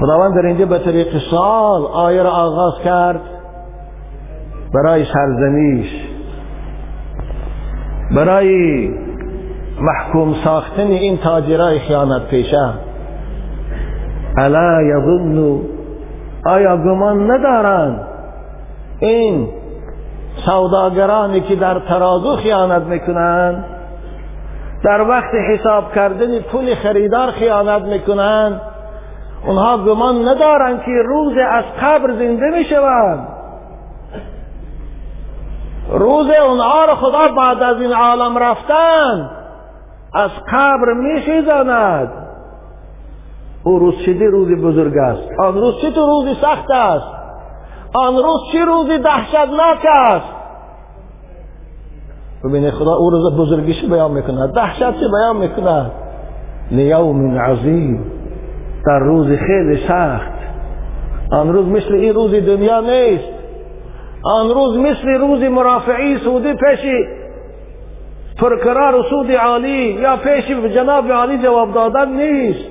خداوند 0.01 0.35
در 0.35 0.47
اینجا 0.47 0.67
به 0.67 0.79
طریق 0.79 1.09
سال 1.31 1.83
آیه 1.83 2.23
را 2.23 2.31
آغاز 2.31 2.75
کرد 2.85 3.21
برای 4.75 5.05
سرزنیش 5.05 5.87
برای 8.17 8.89
محکوم 9.81 10.35
ساختن 10.45 10.87
این 10.87 11.17
تاجرای 11.17 11.79
خیانت 11.79 12.29
پیشه 12.29 12.73
الا 14.39 14.83
یظن 14.83 15.61
آیا 16.47 16.77
گمان 16.77 17.31
ندارند؟ 17.31 18.01
این 19.01 19.49
سوداگرانی 20.47 21.41
که 21.41 21.57
در 21.57 21.79
ترازو 21.79 22.37
خیانت 22.37 22.83
می‌کنند 22.83 23.65
در 24.85 25.01
وقت 25.01 25.35
حساب 25.35 25.93
کردن 25.95 26.41
پول 26.41 26.75
خریدار 26.75 27.31
خیانت 27.31 27.83
می‌کنند 27.83 28.61
اونها 29.47 29.79
گمان 29.79 30.29
ندارند 30.29 30.83
که 30.83 30.93
روز 31.07 31.33
از 31.51 31.65
قبر 31.83 32.13
زنده 32.13 32.51
می‌شوند. 32.59 33.40
روز 35.93 36.27
اونها 36.49 36.85
را 36.85 36.95
خدا 36.95 37.35
بعد 37.37 37.63
از 37.63 37.81
این 37.81 37.93
عالم 37.93 38.39
رفتن 38.39 39.31
از 40.15 40.31
قبر 40.53 40.93
میخیزاند 40.93 42.13
او 43.65 43.79
روز 43.79 43.95
چه 44.07 44.13
روزی 44.13 44.55
بزرگ 44.55 44.99
است؟ 44.99 45.23
آن 45.39 45.55
روز 45.55 45.75
چه 45.83 45.91
تو 45.91 46.07
روزی 46.07 46.35
سخت 46.41 46.71
است؟ 46.71 47.07
آن 47.95 48.17
روز 48.17 48.41
چه 48.53 48.65
روزی 48.65 48.99
دهشتناک 48.99 49.87
است؟ 50.07 50.41
ببینید 52.45 52.71
خدا 52.71 52.95
او 52.95 53.11
روز 53.11 53.37
بزرگیش 53.37 53.85
بیان 53.85 54.11
می‌کند. 54.11 54.55
دهشت 54.55 55.01
بیان 55.13 55.37
می‌کند؟ 55.37 55.91
لیوم 56.71 57.39
عظیم. 57.39 58.05
در 58.87 58.99
روز 58.99 59.27
خیلی 59.27 59.87
سخت. 59.89 60.33
آن 61.33 61.53
روز 61.53 61.67
مثل 61.67 61.95
این 61.95 62.15
روز 62.15 62.35
دنیا 62.35 62.81
نیست. 62.81 63.40
آن 64.23 64.49
روز 64.49 64.79
مثل 64.79 65.09
روز 65.09 65.43
مرافعی 65.43 66.19
سودی 66.19 66.55
پیشی 66.55 67.05
پرکرار 68.39 68.95
و 68.95 69.03
سود 69.03 69.33
عالی 69.33 69.99
یا 70.03 70.17
پیش 70.17 70.45
جناب 70.75 71.13
عالی 71.13 71.39
جواب 71.39 71.75
دادن 71.75 72.13
نیست. 72.13 72.71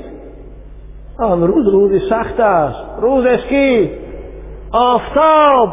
آن 1.19 1.47
روز 1.47 1.67
روز 1.67 2.09
سخت 2.09 2.39
است. 2.39 2.79
روز 3.01 3.25
است 3.25 3.47
که 3.47 3.91
آفتاب 4.71 5.69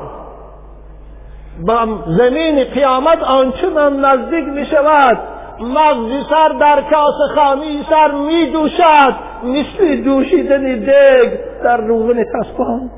به 1.66 1.74
زمین 2.06 2.64
قیامت 2.64 3.22
آنچنان 3.22 4.04
نزدیک 4.04 4.44
می 4.44 4.66
شود. 4.66 5.18
مغزی 5.60 6.22
سر 6.30 6.48
در 6.48 6.82
کاس 6.90 7.14
خانی 7.34 7.82
سر 7.90 8.12
می 8.12 8.46
دوشد. 8.46 9.14
مثل 9.44 10.02
دوشیدن 10.04 10.64
دگ 10.64 11.38
در 11.64 11.76
روغن 11.76 12.24
تسبان 12.24 12.90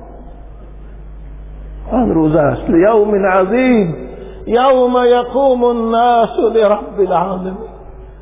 آن 1.92 2.14
روز 2.14 2.36
است. 2.36 2.62
لیوم 2.70 3.26
عظیم. 3.26 4.08
یوم 4.46 4.96
یقوم 5.04 5.64
الناس 5.64 6.38
لرب 6.54 7.00
العالمین. 7.00 7.56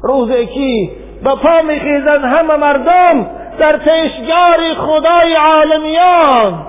روزی 0.03 0.47
که 0.47 0.91
به 1.25 1.31
پا 1.31 1.63
میخیزن 1.69 2.25
همه 2.25 2.57
مردم 2.57 3.27
در 3.59 3.77
پیشگاه 3.77 4.75
خدای 4.79 5.35
عالمیان. 5.35 6.67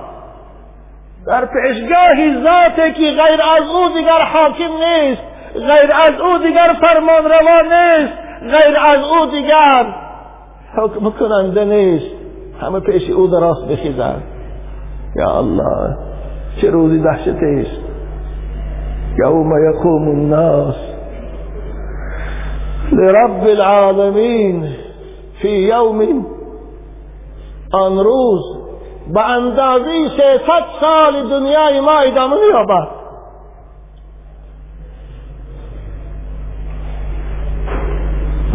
در 1.26 1.44
پیشگاه 1.44 2.42
ذاتی 2.42 2.92
که 2.92 3.10
غیر 3.10 3.40
از 3.56 3.70
او 3.70 3.88
دیگر 3.96 4.22
حاکم 4.32 4.72
نیست 4.72 5.22
غیر 5.54 5.92
از 5.92 6.20
او 6.20 6.38
دیگر 6.38 6.76
فرمان 6.80 7.24
روا 7.24 7.60
نیست 7.60 8.12
غیر 8.42 8.76
از 8.86 9.00
او 9.04 9.26
دیگر 9.26 9.94
حکم 10.76 11.10
کننده 11.10 11.64
نیست. 11.64 12.14
همه 12.60 12.80
پیش 12.80 13.10
او 13.10 13.26
دراست 13.26 13.64
بخیزن. 13.68 14.22
یا 15.16 15.38
الله. 15.38 16.07
چه 16.60 16.70
روزی 16.70 17.02
دهشتی 17.02 17.30
است 17.30 17.80
یوم 19.18 19.50
یقوم 19.68 20.08
الناس. 20.08 20.76
لرب 22.92 23.42
العالمین 23.46 24.68
فی 25.42 25.48
یوم 25.48 26.26
آن 27.72 27.98
روز. 27.98 28.42
به 29.14 29.30
اندازی 29.30 30.08
سیصد 30.08 30.64
سال 30.80 31.28
دنیای 31.28 31.80
ما 31.80 31.98
ادامه 31.98 32.36
مییابد 32.36 32.98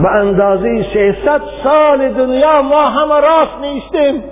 به 0.03 0.09
اندازه 0.09 0.83
600 0.83 1.41
سال 1.63 2.13
دنیا 2.13 2.61
ما 2.61 2.81
همه 2.81 3.19
راست 3.19 3.57
نیستیم. 3.61 4.23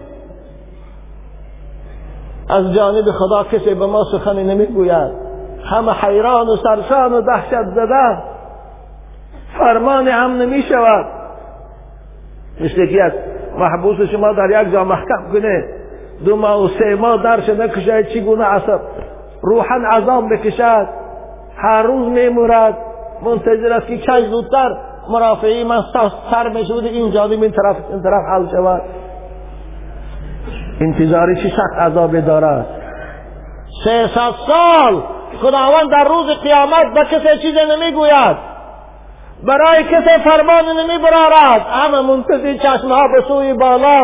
از 2.52 2.74
جانب 2.74 3.06
خدا 3.12 3.44
کسی 3.44 3.74
به 3.76 3.86
ما 3.86 4.04
سخنی 4.04 4.44
نمی‌گوید. 4.44 5.12
همه 5.66 5.92
حیران 5.92 6.48
و 6.48 6.56
سرشان 6.56 7.14
و 7.14 7.22
دهشت 7.22 7.70
زده. 7.76 8.18
فرمان 9.60 10.08
هم 10.08 10.32
نمی 10.32 10.62
شود 10.62 11.06
مثل 12.62 12.86
که 12.86 13.04
از 13.04 13.12
محبوس 13.58 14.02
شما 14.02 14.34
در 14.34 14.62
یک 14.62 14.72
جا 14.72 14.84
محکم 14.84 15.32
کنه. 15.34 15.64
دو 16.26 16.36
ماه 16.36 16.64
و 16.64 16.68
سه 16.68 16.96
ماه 16.96 17.24
درش 17.24 17.50
نکشد 17.50 18.08
چگونه 18.08 18.44
عصب. 18.44 18.80
روحا 19.42 19.76
عذاب 19.92 20.24
بکشد. 20.34 20.88
هر 21.58 21.84
روز 21.84 22.08
میمورد. 22.08 22.78
منتظر 23.26 23.74
است 23.74 23.88
که 23.88 23.98
کج 23.98 24.26
زودتر 24.26 24.78
مرافعی 25.10 25.64
من 25.64 25.82
سر 26.32 26.50
بود 26.50 26.84
این 26.84 27.12
جانب 27.12 27.32
این 27.32 27.52
طرف 27.52 27.76
این 27.90 28.04
طرف 28.04 28.24
حل 28.34 28.48
شود. 28.52 28.82
انتظاری 30.82 31.36
چی 31.36 31.50
سخت 31.50 31.80
عذاب 31.80 32.20
دارد؟ 32.20 32.66
سه 33.84 34.10
سال 34.48 35.04
خداوند 35.42 35.92
در 35.92 36.04
روز 36.04 36.26
قیامت 36.44 36.94
به 36.94 37.04
کسی 37.12 37.42
چیز 37.42 37.56
نمی‌گوید. 37.72 38.38
برای 39.44 39.84
کسی 39.84 40.24
فرمان 40.24 40.64
نمیبرارد. 40.80 41.62
همه 41.72 42.02
منتظر 42.02 42.54
چشمها 42.54 43.02
به 43.16 43.22
سوی 43.28 43.54
بالا. 43.54 44.02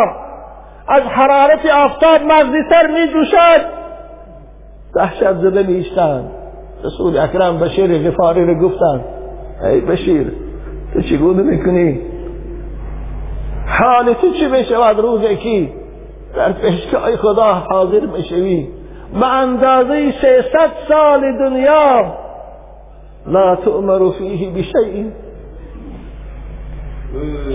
از 0.87 1.01
حرارت 1.01 1.65
آفتاب 1.65 2.21
مغزی 2.21 2.63
سر 2.69 2.87
می 2.87 3.07
جوشد 3.13 3.61
دهشت 4.95 5.33
زده 5.33 5.63
میشتند 5.63 6.31
رسول 6.83 7.17
اکرم 7.17 7.59
بشیر 7.59 8.09
غفاری 8.09 8.45
رو 8.45 8.69
گفتند. 8.69 9.05
ای 9.63 9.81
بشیر 9.81 10.31
تو 10.93 11.01
چگونه 11.01 11.43
می‌کنی؟ 11.43 12.01
حال 13.79 14.13
تو 14.13 14.33
چی 14.33 14.47
می‌شود؟ 14.47 14.99
روزی 14.99 15.35
که 15.35 15.69
در 16.37 16.51
پیشگاه 16.51 17.15
خدا 17.15 17.53
حاضر 17.53 18.05
می‌شوی 18.05 18.67
به 19.19 19.27
اندازه 19.27 20.11
سیصد 20.11 20.71
سال 20.87 21.21
دنیا 21.39 22.13
لا 23.27 23.55
تؤمر 23.55 24.11
فیه 24.11 24.51
بشیء. 24.51 25.05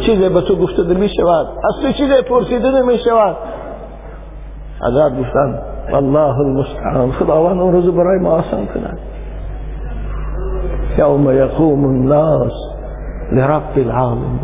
چیزی 0.06 0.28
به 0.28 0.40
تو 0.40 0.56
گفته 0.56 0.82
می 0.82 1.08
شود 1.08 1.46
از 1.46 1.82
تو 1.82 1.92
چیزی 1.92 2.22
پرسیده 2.28 2.70
نمی 2.70 2.98
شود 2.98 3.36
حضرت 4.82 5.12
گفتن 5.20 5.58
والله 5.92 6.38
المستعان. 6.38 7.12
خداوند 7.12 7.60
اون 7.60 7.72
روز 7.72 7.88
برای 7.94 8.18
ما 8.18 8.30
آسان 8.30 8.66
کند. 8.66 8.98
یوم 10.98 11.30
یقوم 11.30 11.84
الناس 11.84 12.52
لرب 13.32 13.72
العالمین. 13.76 14.40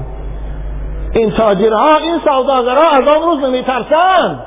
این 1.12 1.30
تاجرها 1.30 1.96
این 1.96 2.18
سوداگرها 2.18 2.90
از 2.90 3.08
آن 3.08 3.22
روز 3.22 3.44
نمی 3.44 3.62
ترسن 3.62 4.38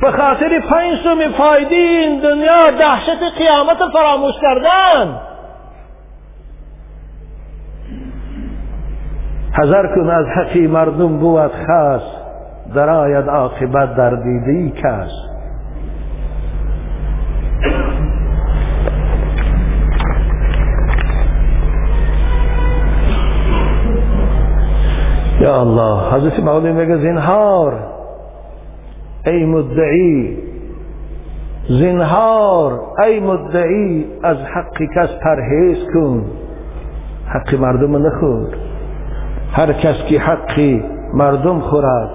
به 0.00 0.10
خاطر 0.10 0.60
پنج 0.60 0.98
سوم 1.04 1.32
فایده 1.38 1.74
این 1.74 2.20
دنیا 2.20 2.70
دهشت 2.70 3.38
قیامت 3.38 3.78
فراموش 3.92 4.34
کردن. 4.42 5.20
حذر 9.58 9.94
کن 9.94 10.10
از 10.10 10.26
حقی 10.26 10.66
مردم 10.66 11.18
بود 11.18 11.50
خاص 11.66 12.02
درآید 12.74 13.28
عاقبت 13.28 13.96
در 13.96 14.10
دیده 14.10 14.80
کس. 14.82 15.33
یا 25.44 25.60
الله 25.60 26.12
حضرت 26.12 26.40
مولی 26.40 26.72
میگه 26.72 26.96
زنهار 26.96 27.72
ای 29.26 29.44
مدعی 29.44 30.38
زنهار 31.68 32.80
ای 33.06 33.20
مدعی 33.20 34.06
از 34.22 34.36
حق 34.36 34.78
کس 34.96 35.08
پرهیز 35.22 35.78
کن 35.94 36.24
حق 37.26 37.54
مردم 37.54 38.06
نخور 38.06 38.46
هر 39.52 39.72
کس 39.72 40.04
که 40.08 40.18
حقی 40.18 40.82
مردم 41.14 41.60
خورد 41.60 42.10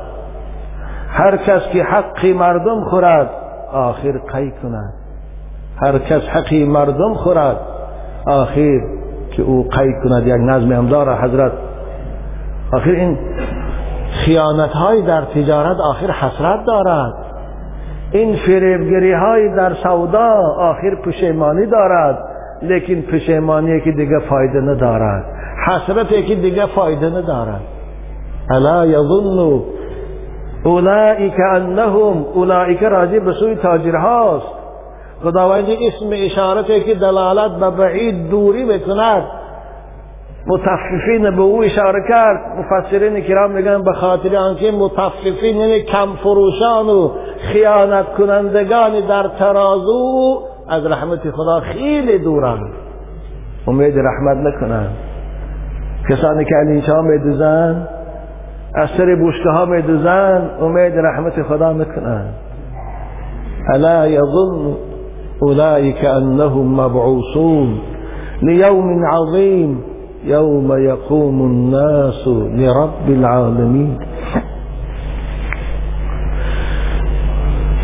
هر 1.10 1.38
کس 1.38 1.62
که 1.74 1.84
حقی 1.84 2.34
مردم 2.34 2.84
خورد 2.84 3.30
آخر 3.72 4.12
قی 4.12 4.54
کند. 4.64 4.94
هر 5.82 6.00
کس 6.00 6.22
حقی 6.22 6.66
مردم 6.66 7.14
خورد 7.14 7.58
آخر 8.26 8.82
که 9.32 9.44
او 9.44 9.70
قی 9.70 9.94
کند. 10.04 10.28
یک 10.28 10.42
نظم 10.42 10.72
هم 10.72 10.88
داره 10.88 11.16
حضرت 11.16 11.52
آخر 12.74 12.90
این 12.90 13.18
خیانت 14.12 14.70
های 14.70 15.02
در 15.02 15.22
تجارت 15.22 15.80
آخر 15.80 16.12
حسرت 16.12 16.66
دارد. 16.66 17.14
این 18.12 18.36
فریبگری 18.36 19.14
های 19.14 19.56
در 19.56 19.74
سودا 19.74 20.34
آخر 20.58 20.96
پشیمانی 21.06 21.66
دارد. 21.66 22.18
لیکن 22.62 23.02
پشیمانی 23.02 23.82
که 23.82 23.92
دیگه 23.92 24.20
فایده 24.30 24.62
ندارد. 24.62 25.26
حسرتی 25.68 26.24
که 26.24 26.36
دیگه 26.36 26.66
فایده 26.66 27.10
ندارد. 27.10 27.62
الا 28.50 28.86
یظن 28.86 29.62
اولئک 30.64 31.34
انهم 31.54 32.26
اولئک 32.34 32.84
راجع 32.84 33.20
به 33.20 33.32
سوی 33.32 33.56
تاجرهاست. 33.56 34.48
خداوند 35.24 35.66
اسم 35.70 36.10
اشارتی 36.12 36.80
که 36.80 36.96
دلالت 36.96 37.52
به 37.52 37.70
بعید 37.70 38.30
دوری 38.30 38.66
بکند 38.66 39.24
متففین 40.48 41.36
به 41.36 41.42
او 41.42 41.64
اشاره 41.64 42.04
کرد. 42.10 42.40
مفسرین 42.58 43.22
کرام 43.22 43.52
میگن 43.52 43.84
به 43.84 43.94
خاطر 43.94 44.36
آنکه 44.36 44.72
متففین 44.72 45.56
یعنی 45.56 45.82
کم 45.82 46.08
فروشان 46.24 46.86
و 46.86 47.12
خیانت 47.54 48.06
کنندگان 48.18 48.92
در 49.10 49.28
ترازو 49.40 50.42
از 50.70 50.86
رحمت 50.86 51.32
خدا 51.32 51.60
خیلی 51.60 52.18
دورند 52.18 52.72
امید 53.68 53.96
رحمت 53.98 54.38
نکنند 54.38 54.96
کسانی 56.10 56.46
که 56.46 56.56
انیچه 56.56 56.94
ها 56.94 57.02
میدوزن 57.02 57.88
از 58.76 58.90
سر 58.98 59.16
بوشته 59.16 59.50
ها 59.50 59.66
میدوزن 59.66 60.50
امید 60.62 60.94
رحمت 60.98 61.44
خدا 61.44 61.74
می‌کنن. 61.74 62.26
الا 63.74 64.08
یظن 64.08 64.76
اولئک 65.40 66.06
انهم 66.06 66.82
مبعوثون 66.82 67.82
لیوم 68.42 69.06
عظیم. 69.06 69.84
یوم 70.24 70.78
یقوم 70.84 71.42
الناس 71.42 72.28
لرب 72.28 73.08
العالمین 73.08 73.98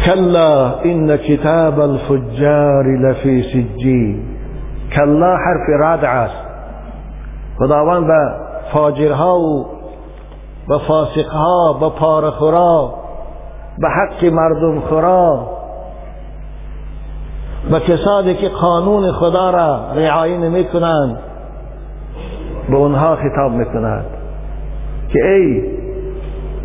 كلا 0.05 0.83
إن 0.85 1.15
كتاب 1.15 1.79
الفجار 1.81 2.83
لفي 3.01 3.43
سجين. 3.43 4.35
كلا 4.95 5.37
حرف 5.37 5.79
رادع 5.79 6.09
است 6.09 6.45
خداوند 7.59 8.07
به 8.07 8.31
فاجرها 8.73 9.39
و 9.39 9.65
به 10.67 10.77
فاسقها 10.77 11.73
به 11.73 11.89
پارخورا 11.89 12.93
به 13.77 13.87
حق 13.89 14.25
مردم 14.25 14.79
خورا. 14.79 15.47
به 17.71 17.79
کسانی 17.79 18.33
که 18.33 18.49
قانون 18.49 19.11
خدا 19.11 19.49
را 19.49 19.79
رعایت 19.95 20.39
نمی 20.39 20.63
کنند. 20.63 21.17
به 22.69 22.75
اونها 22.75 23.15
خطاب 23.15 23.51
می‌کند 23.51 24.05
که 25.13 25.19
ای 25.25 25.63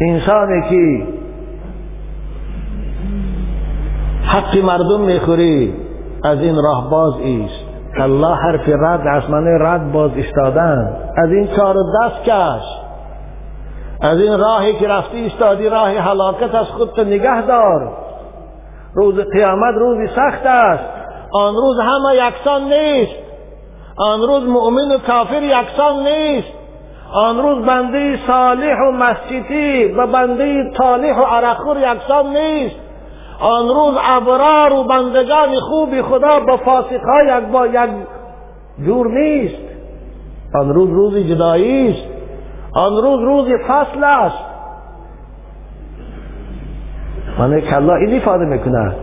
انسانی 0.00 0.62
که 0.70 1.06
حق 4.24 4.58
مردم 4.58 5.00
می‌خوری 5.00 5.74
از 6.24 6.40
این 6.40 6.56
راه 6.62 6.90
باز 6.90 7.14
ایست. 7.20 7.70
الله 7.96 8.36
حرف 8.36 8.68
رد 8.68 9.06
از 9.06 9.22
رد 9.60 9.92
باز 9.92 10.10
استادن 10.16 10.96
از 11.16 11.30
این 11.30 11.46
کار 11.46 11.74
دست 11.74 12.24
کش. 12.24 12.62
از 14.00 14.20
این 14.20 14.38
راهی 14.38 14.72
که 14.72 14.88
رفتی 14.88 15.26
استادی 15.26 15.68
راه 15.68 15.88
حلاکت 15.88 16.54
از 16.54 16.66
خودت 16.66 16.98
نگه 16.98 17.46
دار. 17.46 17.92
روز 18.94 19.14
قیامت 19.14 19.74
روزی 19.74 20.06
سخت 20.06 20.46
است. 20.46 20.84
آن 21.32 21.54
روز 21.54 21.76
همه 21.80 22.14
یکسان 22.14 22.62
نیست. 22.62 23.19
آن 23.96 24.20
روز 24.20 24.44
مؤمن 24.48 24.92
و 24.94 24.98
کافر 24.98 25.42
یکسان 25.42 26.02
نیست. 26.02 26.52
آن 27.12 27.38
روز 27.38 27.66
بنده 27.66 28.18
صالح 28.26 28.76
و 28.88 28.92
مسجدی 28.92 29.84
و 29.84 30.06
بنده 30.06 30.70
طالح 30.78 31.18
و 31.18 31.22
عرقور 31.22 31.76
یکسان 31.76 32.36
نیست. 32.36 32.76
آن 33.40 33.68
روز 33.68 33.94
ابرار 34.02 34.72
و 34.72 34.84
بندگان 34.84 35.60
خوبی 35.60 36.02
خدا 36.02 36.40
با 36.40 36.56
فاسقها 36.56 37.22
یک 37.24 37.44
با 37.52 37.66
یک 37.66 37.90
جور 38.86 39.06
نیست. 39.08 39.62
آن 40.54 40.74
روز 40.74 40.90
روز 40.90 41.16
جدایی 41.16 41.90
است. 41.90 42.08
آن 42.74 42.96
روز 42.96 43.20
روز 43.20 43.48
فصل 43.68 44.04
است. 44.04 44.44
من 47.38 47.60
کلا 47.60 47.94
این 47.94 48.20
ifade 48.20 48.46
می‌کنه 48.46 48.94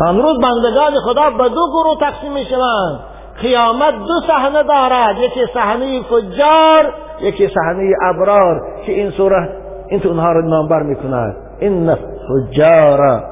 آن 0.00 0.22
روز 0.22 0.38
بندگان 0.38 0.92
خدا 1.04 1.30
به 1.30 1.48
دو 1.48 1.66
گروه 1.72 1.96
تقسیم 2.00 2.32
می‌شوند. 2.32 3.11
قیامت 3.42 3.94
دو 3.94 4.26
صحنه 4.26 4.62
دارد. 4.62 5.18
یکی 5.18 5.40
صحنه 5.54 6.02
فجار 6.02 6.94
یکی 7.20 7.48
صحنه 7.48 7.92
ابرار 8.02 8.60
که 8.86 8.92
این 8.92 9.10
سوره 9.10 9.48
این 9.88 10.00
تو 10.00 10.08
اونها 10.08 10.32
رو 10.32 10.48
نامبر 10.48 10.82
می‌کند. 10.82 11.36
این 11.60 11.94
فجار 11.94 13.22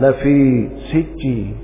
لفی 0.00 0.70
سجی 0.92 1.54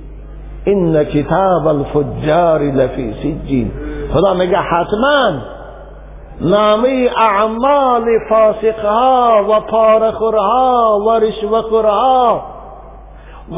این 0.65 1.05
کتاب 1.05 1.67
الفجار 1.67 2.61
لفی 2.61 3.13
سجین. 3.13 3.71
خدا 4.13 4.35
میگه 4.35 4.57
حتما 4.57 5.41
نامی 6.41 7.09
اعمال 7.09 8.05
فاسقها 8.29 9.45
و 9.51 9.61
پارخورها 9.61 11.01
و 11.07 11.11
رشوخورها 11.11 12.43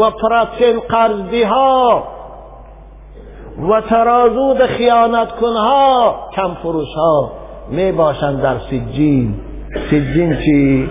و 0.00 0.10
پراتین 0.10 0.80
قرضیها 0.88 2.02
و 3.58 3.80
ترازود 3.80 4.66
خیانت 4.66 5.32
کنها 5.32 6.14
کم 6.36 6.54
فروش 6.62 6.94
ها 6.96 7.32
می 7.70 7.92
باشند 7.92 8.42
در 8.42 8.58
سجین. 8.58 9.34
سجین 9.90 10.36
چی؟ 10.36 10.90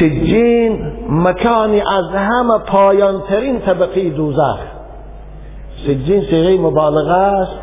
سجین 0.00 0.92
مکانی 1.10 1.80
از 1.80 2.14
همه 2.14 2.58
پایانترین 2.66 3.60
طبقه 3.60 4.10
دوزخ. 4.10 4.58
سجین 5.86 6.22
سیغه 6.22 6.62
مبالغه 6.62 7.12
است. 7.12 7.58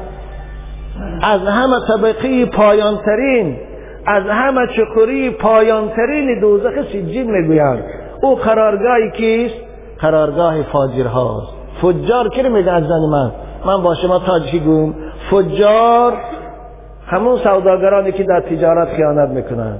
از 1.21 1.41
همه 1.41 1.75
طبقه 1.87 2.45
پایانترین 2.45 3.57
از 4.05 4.23
همه 4.23 4.61
چکوری 4.77 5.29
پایانترین 5.29 6.39
دوزخ 6.41 6.87
سجین 6.89 7.31
می‌گویند. 7.31 7.83
او 8.21 8.35
قرارگاهی 8.35 9.11
کیست؟ 9.11 9.55
قرارگاه 9.99 10.61
فاجر 10.61 11.05
هاست 11.07 11.62
فجار 11.83 12.29
کی 12.29 12.49
میگه 12.49 12.71
از 12.71 12.83
زن 12.83 13.09
من؟ 13.11 13.31
من 13.65 13.83
با 13.83 13.95
شما 13.95 14.19
تاجی 14.19 14.59
گوم. 14.59 14.95
فجار 15.31 16.13
همون 17.07 17.37
سوداگرانی 17.37 18.11
که 18.11 18.23
در 18.23 18.39
تجارت 18.39 18.87
خیانت 18.87 19.29
می‌کنن 19.29 19.77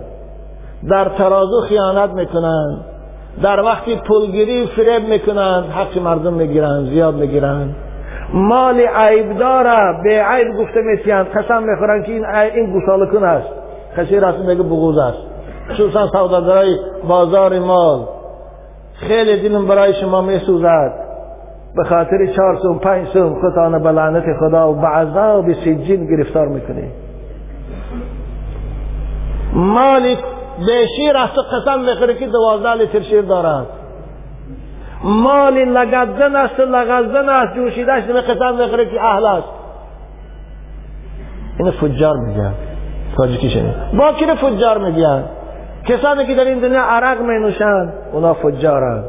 در 0.90 1.06
ترازو 1.06 1.62
خیانت 1.62 2.10
می‌کنن 2.10 2.78
در 3.44 3.62
وقتی 3.62 3.96
پولگیری 3.96 4.68
فریب 4.68 5.08
می‌کنن 5.08 5.64
حق 5.64 5.98
مردم 5.98 6.34
می‌گیرن 6.34 6.86
زیاد 6.86 7.16
می‌گیرن. 7.16 7.76
مال 8.34 8.80
عیب 8.96 9.38
داره 9.38 10.04
به 10.04 10.24
عیب 10.24 10.48
گفته 10.58 10.82
میسیند 10.82 11.26
قسم 11.26 11.64
می‌خورن 11.64 12.04
که 12.04 12.12
این 12.12 12.26
این 12.26 12.72
گوسالکون 12.72 13.24
است. 13.24 13.48
کسی 13.98 14.20
راست 14.20 14.40
میگه 14.40 14.64
بغوز 14.64 14.98
است. 14.98 15.18
خصوصا 15.72 16.08
سوداگرای 16.08 16.78
بازار 17.08 17.60
مال. 17.60 18.00
خیلی 18.94 19.50
دلم 19.50 19.68
برای 19.68 19.94
شما 19.94 20.22
میسوزد. 20.22 20.94
به 21.76 21.84
خاطر 21.84 22.26
چهار 22.36 22.58
سوم 22.62 22.80
پنج 22.80 23.08
سوم 23.08 23.42
خودتان 23.42 23.84
به 23.84 23.92
لعنت 23.92 24.24
خدا 24.40 24.72
و 24.72 24.76
به 24.76 24.88
عذاب 24.88 25.54
سجین 25.54 26.06
گرفتار 26.06 26.48
می‌کنی. 26.48 26.92
مالی 29.54 30.16
به 30.66 30.88
شیر 30.98 31.18
است 31.18 31.38
قسم 31.54 31.80
می‌خوره 31.80 32.14
که 32.14 32.28
دوازده 32.28 32.74
لیتر 32.74 33.02
شیر 33.02 33.22
دارد 33.22 33.68
مالی 35.04 35.66
لگدزن 35.66 36.36
است 36.36 36.60
لگدزن 36.60 37.30
است 37.30 37.56
جوشیدهش 37.56 38.04
به 38.04 38.22
قسم 38.22 38.56
می‌خوره 38.56 38.86
که 38.86 39.04
اهل 39.04 39.26
است 39.26 39.48
این 41.60 41.72
فجار 41.72 42.18
میگن. 42.18 42.54
تاجیکی 43.18 43.50
شنید 43.50 43.74
با 43.98 44.36
فجار 44.36 44.78
میگن؟ 44.78 45.24
کسانی 45.86 46.26
که 46.26 46.36
در 46.36 46.46
این 46.46 46.60
دنیا 46.60 46.82
عرق 46.82 47.22
می 47.22 47.40
نوشند 47.40 47.94
اونا 48.14 48.34
فجارن. 48.34 49.04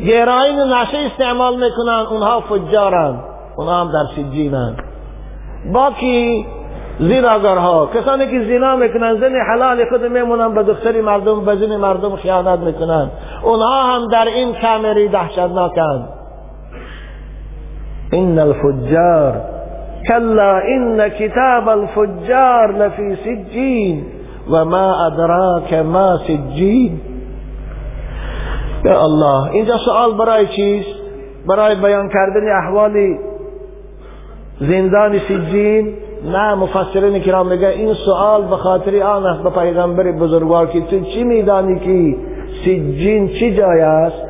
گراین 0.00 0.58
نشه 0.58 0.98
استعمال 1.12 1.54
می‌کنن 1.54 2.06
اونها 2.10 2.40
فجارن 2.40 3.14
اونها 3.56 3.80
هم 3.80 3.92
در 3.92 4.04
سجینن. 4.16 4.76
باقی 5.72 6.46
زیناگارها 6.98 7.86
کسانی 7.86 8.26
که 8.26 8.44
زنا 8.44 8.76
می‌کنن 8.76 9.20
زن 9.20 9.32
حلال 9.50 9.84
خود 9.88 10.04
میمونن 10.04 10.54
به 10.54 10.62
دختری 10.62 11.00
مردم 11.00 11.44
به 11.44 11.56
زن 11.56 11.76
مردم 11.76 12.16
خیانت 12.16 12.58
می‌کنن. 12.58 13.10
اونها 13.42 13.82
هم 13.82 14.08
در 14.08 14.24
این 14.24 14.54
کامری 14.62 15.08
دهشتناکن. 15.08 16.08
این 18.12 18.38
الفجار 18.38 19.40
کلا 20.08 20.58
این 20.58 21.08
کتاب 21.08 21.68
الفجار 21.68 22.72
لفی 22.72 23.16
سجین 23.16 24.06
و 24.50 24.64
ما 24.64 25.06
ادراک 25.06 25.74
ما 25.74 26.16
سجین. 26.16 27.00
یا 28.86 29.02
الله 29.02 29.50
اینجا 29.52 29.78
سوال 29.78 30.14
برای 30.14 30.46
چیست؟ 30.46 30.88
برای 31.48 31.74
بیان 31.74 32.08
کردن 32.08 32.48
احوال 32.62 33.18
زندان 34.60 35.18
سجین 35.18 35.94
نه 36.24 36.54
مفسرین 36.54 37.22
کرام 37.22 37.48
میگه 37.48 37.68
این 37.68 37.94
سوال 37.94 38.42
به 38.42 38.56
خاطر 38.56 39.02
آن 39.02 39.26
است 39.26 39.42
به 39.42 39.50
پیغمبر 39.50 40.12
بزرگوار 40.12 40.66
که 40.66 40.80
تو 40.80 41.00
چی 41.00 41.24
میدانی 41.24 41.78
که 41.78 42.16
سجین 42.64 43.28
چی 43.28 43.56
جای 43.56 43.80
است؟ 43.80 44.22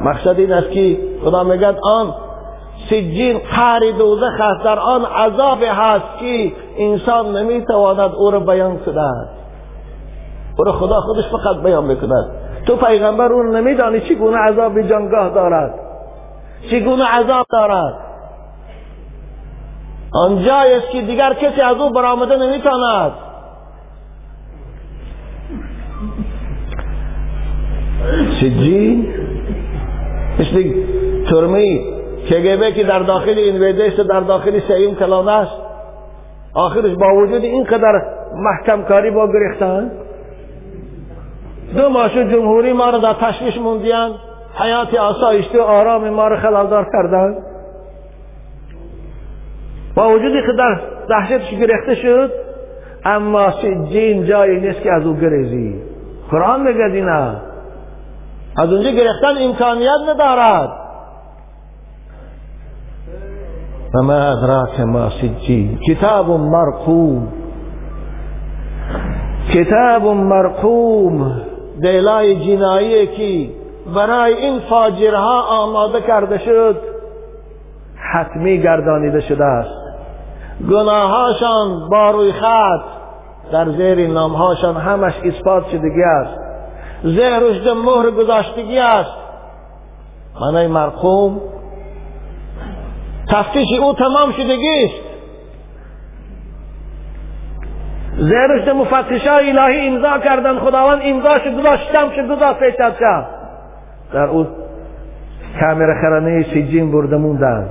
مقصد 0.00 0.38
این 0.38 0.52
است 0.52 0.70
که 0.70 0.98
خدا 1.24 1.44
میگه 1.44 1.74
آن 1.82 2.14
سجین 2.90 3.38
قهر 3.38 3.80
دوزخ 3.98 4.40
است 4.40 4.64
در 4.64 4.78
آن 4.78 5.04
عذاب 5.04 5.62
هست 5.62 6.18
که 6.20 6.52
انسان 6.78 7.36
نمی‌تواند 7.36 8.14
او 8.14 8.30
را 8.30 8.40
بیان 8.40 8.78
کند. 8.78 9.28
او 10.58 10.64
را 10.64 10.72
خدا 10.72 11.00
خودش 11.00 11.24
فقط 11.24 11.62
بیان 11.62 11.88
بکند 11.88 12.43
تو 12.66 12.76
پیغمبر 12.76 13.32
او 13.32 13.42
نمیدانی 13.42 14.00
چگونه 14.00 14.36
عذاب 14.36 14.82
جانگاه 14.82 15.34
دارد. 15.34 15.74
چگونه 16.70 17.04
عذاب 17.04 17.46
دارد. 17.50 17.94
آنجایی 20.12 20.74
است 20.74 20.90
که 20.90 21.00
دیگر 21.00 21.34
کسی 21.34 21.60
از 21.60 21.76
او 21.76 21.90
برآمده 21.90 22.36
نمی‌تواند. 22.36 23.12
سجین 28.40 29.14
مثل 30.38 30.72
ترمی 31.30 31.94
کگبه 32.30 32.72
که 32.72 32.84
در 32.84 32.98
داخل 32.98 33.38
این 33.38 33.62
ویده 33.62 33.84
است 33.86 34.00
در 34.00 34.20
داخل 34.20 34.60
سیوم 34.60 34.94
کلانه 34.94 35.32
است. 35.32 35.56
آخرش 36.54 36.94
با 36.94 37.14
وجود 37.14 37.44
اینقدر 37.44 38.02
محکم 38.34 38.82
کاری 38.82 39.10
با 39.10 39.26
گرفتن؟ 39.32 39.90
دو 41.76 41.88
ماشو 41.88 42.22
جمهوری 42.22 42.72
ما 42.72 42.90
را 42.90 42.98
در 42.98 43.12
تشویش 43.12 43.58
موندیان. 43.58 44.10
حیات 44.54 44.94
آسایشته 44.94 45.58
و 45.58 45.62
آرام 45.62 46.10
ما 46.10 46.28
را 46.28 46.40
خلالدار 46.40 46.86
کردن. 46.92 47.36
با 49.94 50.08
وجودی 50.08 50.40
که 50.46 50.52
در 50.58 50.80
دهشتش 51.08 51.50
گرفته 51.50 51.94
شد 51.94 52.30
اما 53.04 53.50
سجین 53.50 54.26
جایی 54.26 54.60
نیست 54.60 54.82
که 54.82 54.92
از 54.92 55.06
او 55.06 55.16
گریزی. 55.16 55.82
قرآن 56.30 56.60
میگه 56.60 56.88
دینا 56.92 57.36
از 58.56 58.72
اونجا 58.72 58.90
گرفتن 58.90 59.42
امکانیت 59.42 60.14
ندارد. 60.14 60.68
و 63.94 64.02
ما 64.02 64.12
ادراک 64.12 64.80
ما 64.80 65.10
سجین. 65.10 65.78
کتاب 65.88 66.30
مرقوم. 66.30 67.28
کتاب 69.54 70.06
مرقوم. 70.06 71.40
دیلای 71.84 72.36
جنایی 72.46 73.06
که 73.06 73.50
برای 73.94 74.34
این 74.34 74.60
فاجرها 74.60 75.42
آماده 75.42 76.00
کرده 76.00 76.38
شد 76.38 76.76
حتمی 78.12 78.62
گردانیده 78.62 79.20
شده 79.20 79.44
است. 79.44 79.84
گناهاشان 80.70 81.88
با 81.88 82.10
روی 82.10 82.32
خط 82.32 82.84
در 83.52 83.70
زیر 83.70 84.08
نامهاشان 84.08 84.76
همش 84.76 85.14
اثبات 85.24 85.68
شدگی 85.68 86.02
است. 86.02 86.40
زهر 87.02 87.38
رشد 87.38 87.68
مهر 87.68 88.10
گذاشتگی 88.10 88.78
است. 88.78 89.16
معنی 90.40 90.66
مرقوم 90.66 91.40
تفتیش 93.28 93.68
او 93.80 93.94
تمام 93.94 94.32
شدگی 94.32 94.84
است. 94.84 95.03
زهرشت 98.16 98.68
مفتش 98.68 99.26
الهی 99.26 99.88
امضا 99.88 100.18
کردن. 100.18 100.58
خداوند 100.58 101.00
امضاش 101.04 101.40
گذاشتم 101.58 102.10
شد 102.16 102.26
گذاشت 102.36 102.58
پیشت 102.58 102.78
در 104.12 104.26
او 104.26 104.46
کامر 105.60 106.00
خرانه 106.00 106.42
سجین 106.42 106.92
برده 106.92 107.16
موندن. 107.16 107.68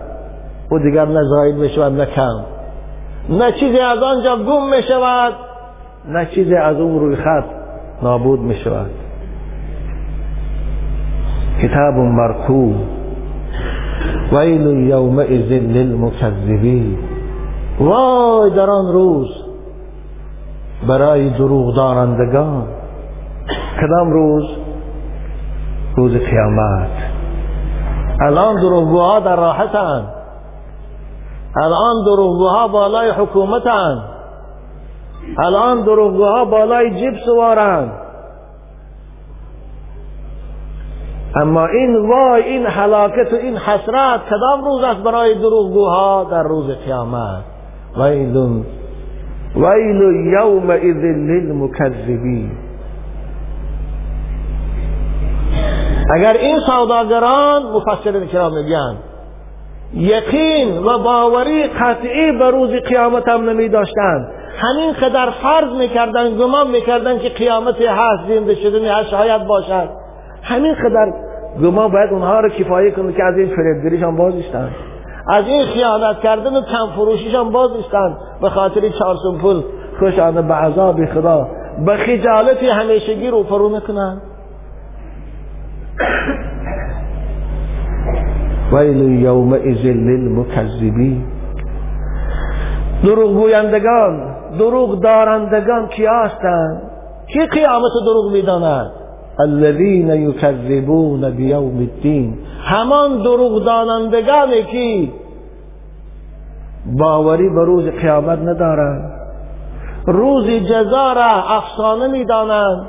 او 0.70 0.80
دیگر 0.80 1.06
نه 1.06 1.24
زاید 1.24 1.60
بشود 1.60 1.94
نه 1.94 2.06
کم. 2.06 2.44
نه 3.30 3.52
چیزی 3.52 3.80
از 3.80 4.04
آنجا 4.04 4.36
گم 4.36 4.70
می 4.70 4.84
شود 4.84 5.34
نه 6.08 6.26
چیزی 6.26 6.56
از 6.56 6.78
اون 6.78 7.00
روی 7.00 7.16
خط 7.16 7.46
نابود 8.04 8.40
می 8.40 8.56
شود 8.56 8.90
کتاب 11.62 11.94
مرکوم 11.94 12.76
ویل 14.32 14.90
یومئذ 14.90 15.52
للمکذبین. 15.52 16.98
وای 17.80 18.50
در 18.50 18.70
آن 18.70 18.94
روز 18.94 19.43
برای 20.88 21.30
دروغ 21.30 21.76
دارندگان 21.76 22.68
کدام 23.82 24.12
روز؟ 24.12 24.44
روز 25.96 26.12
قیامت. 26.12 26.90
الان 28.22 28.56
دروغگوها 28.56 29.20
در 29.20 29.36
راحتن. 29.36 30.08
الان 31.56 32.06
دروغگوها 32.06 32.68
بالای 32.68 33.10
حکومتن. 33.10 34.04
الان 35.38 35.82
دروغگوها 35.82 36.46
بالای 36.46 37.00
جیب 37.00 37.14
سوارن. 37.26 37.92
اما 41.36 41.66
این 41.66 42.10
وای 42.10 42.44
این 42.44 42.66
حلاکت 42.66 43.34
و 43.34 43.36
این 43.36 43.58
حسرت 43.58 44.22
کدام 44.30 44.64
روز 44.66 44.84
است 44.84 45.00
برای 45.00 45.36
دروغگوها؟ 45.36 46.24
در 46.32 46.44
روز 46.44 46.70
قیامت. 46.86 47.44
ویل 47.98 48.34
ویل 49.56 50.34
یومئذ 50.34 51.04
للمکذبین. 51.04 52.52
اگر 56.16 56.34
این 56.34 56.60
سوداگران 56.60 57.62
مفسرین 57.64 58.28
کرام 58.28 58.52
میگن 58.54 58.98
یقین 59.94 60.78
و 60.78 61.00
باوری 61.04 61.64
قطعی 61.64 62.32
به 62.32 62.52
روز 62.52 62.70
قیامت 62.70 63.28
هم 63.28 63.50
نمی 63.50 63.70
داشتن 63.70 64.28
همین 64.58 64.94
قدر 64.94 65.30
فرض 65.30 65.78
می‌کردن 65.80 66.36
گمان 66.38 66.72
می‌کردن 66.72 67.20
که 67.20 67.30
قیامت 67.30 67.82
هست 67.82 68.30
زنده 68.30 68.56
شدنی 68.56 68.88
هست 68.88 69.10
شاید 69.10 69.48
باشد. 69.48 69.90
همین 70.44 70.74
قدر 70.74 71.14
گمان 71.64 71.92
باید 71.92 72.12
اونها 72.12 72.40
رو 72.40 72.50
کفایه 72.50 72.92
کنه 72.92 73.14
که 73.14 73.24
از 73.24 73.38
این 73.38 73.56
فریبگریش 73.56 74.04
هم 74.04 74.16
باز 74.16 74.36
ایستن 74.36 74.70
از 75.28 75.48
این 75.48 75.66
خیانت 75.66 76.20
کردن 76.20 76.58
و 76.58 76.62
کم 76.62 76.96
فروشیش 76.96 77.36
هم 77.36 77.52
باز 77.52 77.72
ایستن 77.72 78.18
به 78.42 78.50
خاطر 78.50 78.90
چهار 78.90 79.16
پول 79.42 79.64
خوشانه 80.00 80.42
به 80.42 80.54
عذاب 80.54 81.06
خدا. 81.06 81.48
به 81.86 81.98
خجالت 81.98 82.64
همیشگی 82.64 83.28
رو 83.28 83.44
فرو 83.44 83.70
می‌کنن. 83.70 84.22
ویل 88.74 89.22
یومئذ 89.22 89.86
للمکذبین. 89.86 91.26
دروغ 93.04 93.34
گویندگان 93.34 94.36
دروغ 94.60 95.02
دارندگان 95.02 95.88
کی 95.88 96.06
هستند 96.06 96.82
کی 97.34 97.46
قیامت 97.46 97.92
دروغ 98.06 98.32
می‌داند 98.32 98.92
الذين 99.40 100.10
يكذبون 100.10 101.30
بيوم 101.30 101.80
الدين 101.80 102.38
همان 102.64 103.24
دروغ 103.24 103.64
دانندگانی 103.64 104.64
که 104.64 105.12
باوری 106.86 107.50
به 107.50 107.66
روز 107.66 107.86
قیامت 107.86 108.40
ندارند. 108.40 109.12
روز 110.08 110.50
جزا 110.50 111.14
را 111.14 111.44
افسانه 111.50 112.08
می‌دانند. 112.08 112.88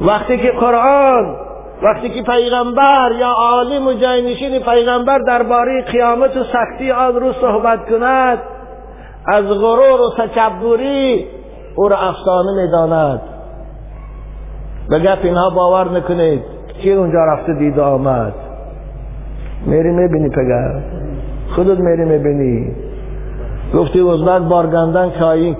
وقتی 0.00 0.38
که 0.38 0.50
قرآن 0.50 1.36
وقتی 1.82 2.08
که 2.08 2.22
پیغمبر 2.22 3.12
یا 3.18 3.28
عالم 3.28 3.86
و 3.86 3.92
جاینشین 3.92 4.58
پیغمبر 4.58 5.18
درباره 5.18 5.82
قیامت 5.82 6.36
و 6.36 6.44
سختی 6.44 6.90
آن 6.90 7.14
روز 7.14 7.34
صحبت 7.34 7.88
کند 7.90 8.38
از 9.26 9.44
غرور 9.44 10.00
و 10.00 10.10
تکبری 10.18 11.26
او 11.76 11.88
را 11.88 11.96
افسانه 11.96 12.52
می‌داند. 12.62 13.20
گپ 14.88 15.18
اینها 15.22 15.50
باور 15.50 15.98
نکنید؟ 15.98 16.40
کی 16.82 16.92
اونجا 16.92 17.24
رفته 17.24 17.52
دید 17.52 17.78
آمد؟ 17.78 18.32
میری 19.66 19.90
می‌بینی 19.90 20.28
پگر 20.28 20.80
خودت 21.54 21.78
میری 21.80 22.04
می‌بینی. 22.04 22.72
گفتی 23.74 24.00
وزبت 24.00 24.42
بارگندن 24.42 25.10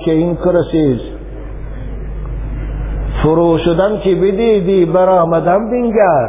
که 0.05 0.13
این 0.13 0.37
کرسیز 0.37 1.01
فرو 3.23 3.59
شدن 3.59 3.99
که 3.99 4.15
بدیدی 4.15 4.85
برآمدم 4.85 5.71
بینگر. 5.71 6.29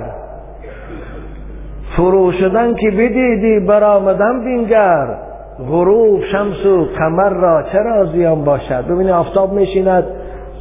فرو 1.97 2.31
شدن 2.31 2.75
که 2.75 2.91
بدیدی 2.91 3.65
برآمدم 3.67 4.43
بینگر. 4.43 5.07
غروب 5.69 6.23
شمس 6.23 6.65
و 6.65 6.85
کمر 6.97 7.29
را 7.29 7.63
چرا 7.71 8.05
زیان 8.05 8.43
باشد؟ 8.43 8.87
ببینی 8.87 9.11
آفتاب 9.11 9.53
میشیند. 9.53 10.03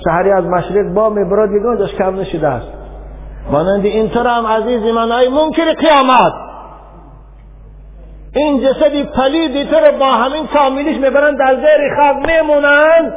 سحری 0.05 0.31
از 0.31 0.45
مشرق 0.45 0.95
با 0.95 1.15
یگان 1.57 1.79
جاش 1.79 1.95
کم 1.95 2.21
نشده 2.21 2.49
است. 2.49 2.69
مانند 3.51 3.85
اینطور 3.85 4.27
هم 4.27 4.47
عزیزی 4.47 4.93
من 4.93 5.13
ای 5.13 5.29
منکر 5.29 5.73
قیامت! 5.73 6.33
این 8.35 8.61
جسدی 8.61 9.05
پلیدی 9.05 9.65
تو 9.65 9.77
رو 9.77 9.99
با 9.99 10.07
همین 10.07 10.47
کاملیش 10.47 10.97
می‌برن 10.97 11.37
در 11.37 11.55
زیر 11.55 11.95
خواب 11.97 12.17
میمونن. 12.17 13.13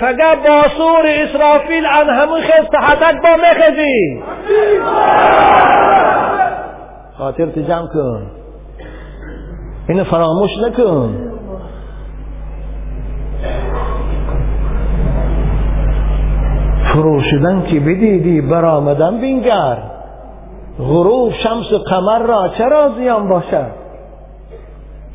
فقط 0.00 0.38
با 0.46 0.62
سور 0.76 1.06
اسرافیل 1.06 1.86
ان 1.86 2.08
همون 2.08 2.40
خیز 2.40 2.68
تحتک 2.72 3.22
با 3.22 3.28
مخزی 3.36 4.22
خاطر 7.18 7.46
جمع 7.46 7.86
کن. 7.86 8.26
اینو 9.88 10.04
فراموش 10.04 10.50
نکن. 10.66 11.30
فرو 16.94 17.20
شدن 17.20 17.62
که 17.62 17.80
بدیدی 17.80 18.40
برآمدن 18.40 19.20
بینگر. 19.20 19.78
غروب 20.78 21.32
شمس 21.32 21.72
و 21.72 21.78
قمر 21.78 22.18
را 22.18 22.48
چرا 22.58 22.88
زیان 22.88 23.28
باشد؟ 23.28 23.70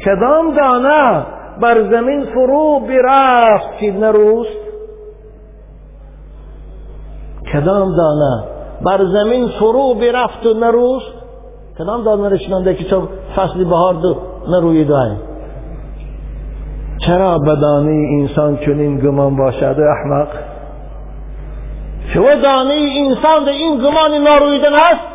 کدام 0.05 0.55
دانه 0.55 1.25
بر 1.61 1.89
زمین 1.91 2.25
فرو 2.25 2.79
برفت 2.79 3.77
که 3.79 3.91
نروست 3.91 4.59
کدام 7.53 7.95
دانه 7.95 8.43
بر 8.85 9.05
زمین 9.05 9.47
فرو 9.47 9.93
برفت 9.93 10.45
و 10.45 10.53
نروست 10.53 11.13
کدام 11.79 12.03
دانه 12.03 12.29
رشنانده 12.29 12.73
که 12.75 12.83
تو 12.83 13.07
فصل 13.35 13.63
بهار 13.63 13.93
دو 13.93 14.15
نروی 14.47 14.85
دای 14.85 15.11
چرا 17.05 17.37
بدانی 17.37 18.21
انسان 18.21 18.57
چنین 18.57 18.99
گمان 18.99 19.37
باشد 19.37 19.77
احمق؟ 19.79 20.27
شما 22.13 22.35
دانه 22.35 22.73
انسان 22.73 23.43
در 23.43 23.51
این 23.51 23.77
گمان 23.77 24.13
نارویدن 24.13 24.73
است؟ 24.73 25.07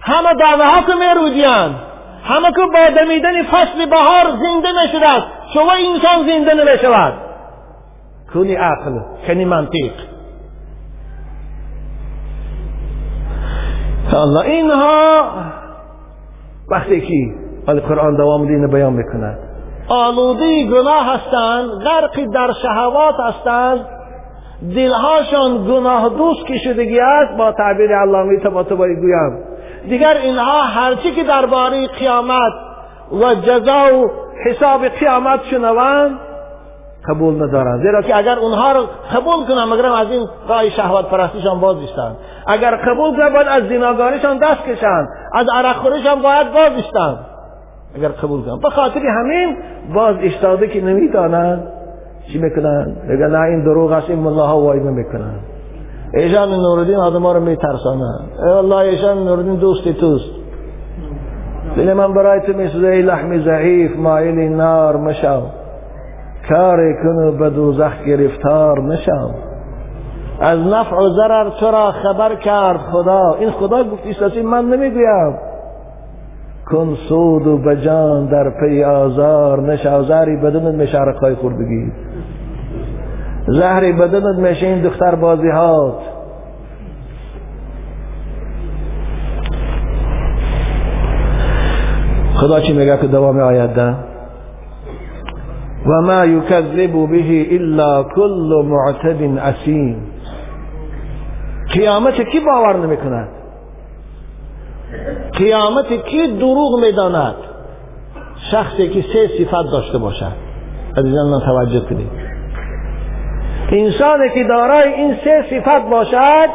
همه 0.00 0.34
دانه 0.40 0.64
ها 0.64 0.82
که 0.82 0.92
میرویدین 0.94 1.74
همه 2.24 2.52
که 2.52 2.66
با 2.72 3.00
دمیدن 3.00 3.42
فصل 3.42 3.86
بهار 3.90 4.24
زنده 4.30 4.68
نشده 4.84 5.08
است. 5.08 5.26
شما 5.54 5.72
انسان 5.72 6.26
زنده 6.26 6.54
نمی‌شود. 6.54 7.12
کنی 8.34 8.54
عقل 8.54 8.98
کنی 9.26 9.44
منطق. 9.44 9.92
الله 14.12 14.40
اینها 14.40 15.22
وقتی 16.70 17.00
که 17.00 17.34
القرآن 17.68 18.16
دوام 18.16 18.46
دین 18.46 18.66
بیان 18.66 18.92
می‌کند. 18.92 19.38
آلودی 19.88 20.68
گناه 20.68 21.14
هستند 21.14 21.68
غرقی 21.84 22.26
در 22.26 22.52
شهوات 22.62 23.14
هستند. 23.20 23.86
دلهاشان 24.74 25.64
گناه 25.64 26.08
دوست 26.08 26.46
که 26.46 26.58
شدگی 26.58 27.00
است 27.00 27.36
با 27.38 27.52
تعبیر 27.52 27.96
علامه 27.96 28.40
طباطبایی 28.40 28.96
گویم. 28.96 29.38
دیگر 29.88 30.16
اینها 30.22 30.62
هرچی 30.62 31.10
که 31.10 31.24
درباره 31.24 31.86
قیامت 31.86 32.52
و 33.12 33.34
جزا 33.34 33.98
و 33.98 34.10
حساب 34.46 34.88
قیامت 34.88 35.44
شنوند 35.44 36.18
قبول 37.08 37.42
ندارند. 37.42 37.82
زیرا 37.82 38.02
که 38.02 38.16
اگر 38.16 38.38
اونها 38.38 38.72
رو 38.72 38.80
قبول 39.14 39.46
کنند 39.48 39.72
مگر 39.72 39.86
از 39.86 40.10
این 40.10 40.28
راه 40.48 40.70
شهوت 40.70 41.04
پرستیشان 41.04 41.60
باز 41.60 41.80
بیستند 41.80 42.16
اگر 42.46 42.76
قبول 42.76 43.16
کنند 43.16 43.32
باید 43.32 43.48
از 43.48 43.62
زناگاریشان 43.68 44.38
دست 44.38 44.64
کشند. 44.64 45.08
از 45.32 45.46
عرق 45.54 45.76
خوریشان 45.76 46.22
باید 46.22 46.52
باز 46.52 46.70
بیستند 46.70 47.18
اگر 47.96 48.08
قبول 48.08 48.42
کنند. 48.42 48.60
به 48.60 48.70
خاطر 48.70 49.00
همین 49.00 49.56
باز 49.94 50.16
اشتاده 50.20 50.68
که 50.68 50.80
نمی‌دانند. 50.80 51.73
چی 52.32 52.38
می‌کنن؟ 52.38 52.96
بگن 53.08 53.30
نه 53.30 53.40
این 53.40 53.64
دروغ 53.64 54.02
این 54.08 54.18
ملاها 54.18 54.60
وایمه 54.60 54.90
می‌کنن 54.90 55.34
ایشان 56.14 56.48
نوردین 56.48 56.96
آدم 56.96 57.26
رو 57.26 57.40
میترسانن 57.40 58.18
ای 58.44 58.50
الله 58.50 58.76
ایشان 58.76 59.24
نوردین 59.24 59.54
دوستی 59.54 59.94
توست. 59.94 60.30
دل 61.76 61.92
من 61.92 62.14
برای 62.14 62.40
تو 62.40 62.52
میسوزه 62.52 62.86
ای 62.86 63.02
لحم 63.02 63.44
ضعیف 63.44 63.96
مایل 63.96 64.38
نار 64.38 64.96
مشو 64.96 65.42
کار 66.48 66.78
کنو 67.02 67.32
به 67.32 67.50
دوزخ 67.50 68.02
گرفتار 68.06 68.82
نشو 68.82 69.30
از 70.40 70.58
نفع 70.58 70.96
و 70.96 71.08
ضرر 71.08 71.50
تو 71.60 71.66
را 71.66 71.92
خبر 71.92 72.34
کرد 72.34 72.78
خدا. 72.78 73.34
این 73.40 73.50
خدا 73.50 73.84
گفت 73.84 74.02
ایستاسی 74.06 74.42
من 74.42 74.64
نمی‌گویم. 74.64 75.38
کن 76.70 76.96
سود 77.08 77.46
و 77.46 77.58
بجان 77.58 78.26
در 78.26 78.50
پی 78.50 78.84
آزار 78.84 79.60
نشو 79.60 80.02
زهری 80.02 80.36
بدن 80.36 80.82
مشارقای 80.82 81.34
خور 81.34 81.52
بگید 81.52 81.92
زهری 83.46 83.92
بدنت 83.92 84.38
میشه 84.38 84.66
این 84.66 84.82
دختر 84.82 85.14
بازی 85.14 85.48
هات 85.48 85.94
خدا 92.34 92.60
چی 92.60 92.72
میگه 92.72 92.96
که 92.96 93.06
دوام 93.06 93.38
آیت 93.40 93.74
ده؟ 93.74 93.94
و 95.86 96.02
ما 96.02 96.24
یکذب 96.24 96.92
به 97.10 97.54
الا 97.54 98.02
کل 98.02 98.64
معتد 98.66 99.38
اسیم. 99.38 99.96
قیامت 101.72 102.20
کی 102.20 102.40
باور 102.40 102.76
نمی‌کند؟ 102.76 103.28
قیامت 105.32 106.06
کی 106.06 106.36
دروغ 106.36 106.80
می‌داند؟ 106.80 107.34
شخصی 108.50 108.88
که 108.88 109.04
سه 109.12 109.28
صفت 109.38 109.72
داشته 109.72 109.98
باشد. 109.98 110.32
عزیزان 110.96 111.30
من 111.30 111.40
توجه 111.40 111.80
کنید. 111.80 112.10
انسانی 113.72 114.30
که 114.34 114.44
دارای 114.44 114.92
این 114.92 115.14
سه 115.24 115.44
صفت 115.50 115.90
باشد 115.90 116.48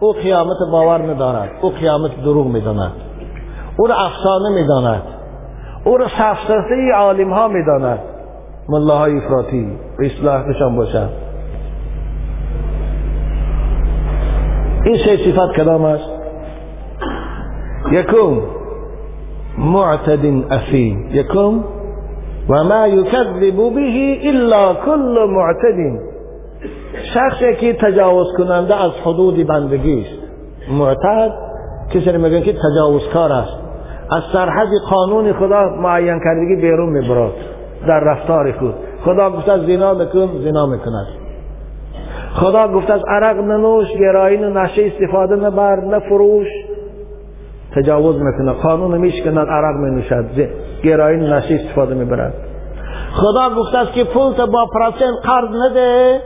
او 0.00 0.12
قیامت 0.12 0.56
باور 0.72 0.98
ندارد. 0.98 1.50
او 1.60 1.70
قیامت 1.70 2.22
دروغ 2.24 2.46
می‌داند. 2.46 2.92
او 3.76 3.86
را 3.86 3.94
افسانه 3.94 4.50
می‌داند. 4.60 5.02
او 5.84 5.96
را 5.96 6.08
سفسطه 6.08 6.92
عالم 6.96 7.32
ها 7.32 7.48
می‌داند. 7.48 7.98
ملاهای 8.68 9.18
افراطی 9.18 9.78
و 9.98 10.02
اصلاح 10.02 10.48
بشان 10.48 10.76
باشد. 10.76 11.08
این 14.84 14.96
سه 14.96 15.16
صفت 15.16 15.60
کدام 15.60 15.84
است؟ 15.84 16.09
یکم 17.90 18.40
معتد 19.58 20.24
اثیم 20.50 21.10
یکم 21.12 21.64
و 22.48 22.64
ما 22.64 22.86
یکذب 22.86 23.40
به 23.40 24.28
الا 24.28 24.74
کل 24.74 25.26
معتد. 25.30 26.00
شخصی 27.14 27.54
که 27.54 27.72
تجاوز 27.72 28.26
کننده 28.38 28.74
از 28.74 28.90
حدود 29.04 29.46
بندگی 29.46 30.00
است 30.00 30.22
معتد 30.72 31.32
کسی 31.94 32.16
میگن 32.16 32.40
که 32.40 32.52
تجاوزکار 32.52 33.32
است. 33.32 33.56
از 34.10 34.22
سرحد 34.32 34.68
قانون 34.90 35.32
خدا 35.32 35.76
معین 35.82 36.20
کردگی 36.24 36.56
بیرون 36.56 36.88
می‌برد 36.88 37.32
در 37.88 38.00
رفتار 38.00 38.52
خود. 38.52 38.74
خدا 39.04 39.30
گفته 39.30 39.52
از 39.52 39.60
زنا 39.60 39.92
نکن 39.92 40.28
زنا 40.44 40.66
می‌کند. 40.66 41.06
خدا 42.34 42.68
گفته 42.68 42.92
از 42.92 43.00
عرق 43.08 43.36
ننوش 43.36 43.88
گرایین 44.00 44.44
و 44.44 44.50
نشه 44.50 44.86
استفاده 44.86 45.36
نبر 45.36 45.84
نفروش. 45.84 46.46
تجاوز 47.76 48.16
می‌کنه. 48.16 48.52
قانون 48.52 48.98
میشکند 48.98 49.48
عرق 49.48 49.76
نوشد 49.76 50.24
گرایین 50.82 51.22
نشه 51.22 51.54
استفاده 51.54 51.94
می‌برد. 51.94 52.34
خدا 53.12 53.50
گفته 53.50 53.78
است 53.78 53.92
که 53.92 54.04
پول 54.04 54.46
با 54.46 54.66
پرسنت 54.74 55.14
قرض 55.24 55.48
نده. 55.70 56.20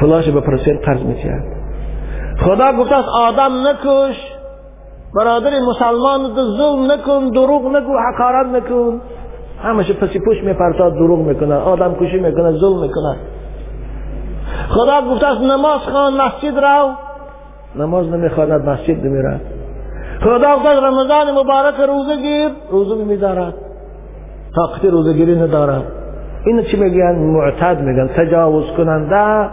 پولاش 0.00 0.28
به 0.28 0.40
پرسنت 0.40 0.84
قرض 0.84 1.02
میتید 1.02 1.42
خدا 2.44 2.72
گفته 2.72 2.94
است 2.94 3.08
آدم 3.08 3.52
نکش. 3.68 4.16
برادر 5.16 5.50
مسلمان 5.68 6.34
تو 6.34 6.42
ظلم 6.56 6.92
نکن 6.92 7.30
دروغ 7.30 7.76
نگو 7.76 7.92
حقارت 7.98 8.46
نکن. 8.46 9.00
همشه 9.62 9.92
پسی 9.92 10.18
پوش 10.18 10.36
میپرتاد 10.44 10.94
دروغ 10.94 11.18
می‌کنه. 11.18 11.54
آدم 11.54 11.94
کشی 11.94 12.16
می‌کنه 12.16 12.52
ظلم 12.52 12.80
می‌کنه. 12.80 13.16
خدا 14.68 15.02
گفته 15.02 15.26
است 15.26 15.40
نماز 15.40 15.80
خان 15.92 16.12
مسجد 16.20 16.58
رو 16.58 16.90
نماز 17.76 18.06
نمی‌خواند 18.08 18.68
مسجد 18.68 19.06
نمیره 19.06 19.40
خدا 20.20 20.56
گفته 20.56 20.68
رمضان 20.68 21.30
مبارک 21.30 21.74
روزه 21.88 22.16
گیر 22.22 22.48
روزه 22.70 23.04
میدارد. 23.04 23.54
طاقت 24.56 24.84
روزه 24.84 25.12
گیری 25.12 25.36
ندارد. 25.36 25.82
این 26.46 26.62
چی 26.62 26.76
میگن؟ 26.76 27.14
معتد 27.14 27.80
میگن. 27.80 28.08
تجاوز 28.08 28.64
کننده 28.76 29.50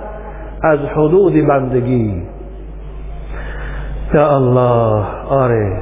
از 0.63 0.79
حدود 0.79 1.47
بندگی. 1.47 2.23
یا 4.13 4.35
الله 4.35 5.05
آره. 5.29 5.81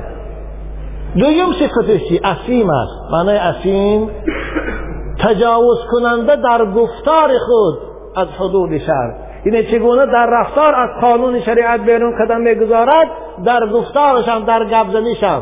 دویم 1.16 1.48
صفتش 1.60 2.10
چی؟ 2.10 2.22
اسیم 2.24 2.70
است. 2.70 3.12
معنی 3.12 3.38
اسیم 3.38 4.10
تجاوز 5.20 5.78
کننده 5.92 6.36
در 6.36 6.66
گفتار 6.66 7.30
خود 7.48 7.78
از 8.16 8.28
حدود 8.28 8.78
شر 8.78 9.14
اینه 9.44 9.64
چگونه 9.64 10.06
در 10.06 10.28
رفتار 10.32 10.76
از 10.76 10.90
قانون 11.02 11.40
شریعت 11.40 11.82
بیرون 11.82 12.26
قدم 12.26 12.42
می‌گذارد 12.42 13.08
در 13.46 13.68
گفتارش 13.74 14.26
در 14.48 14.66
گبزنیش 14.66 15.24
هم 15.24 15.42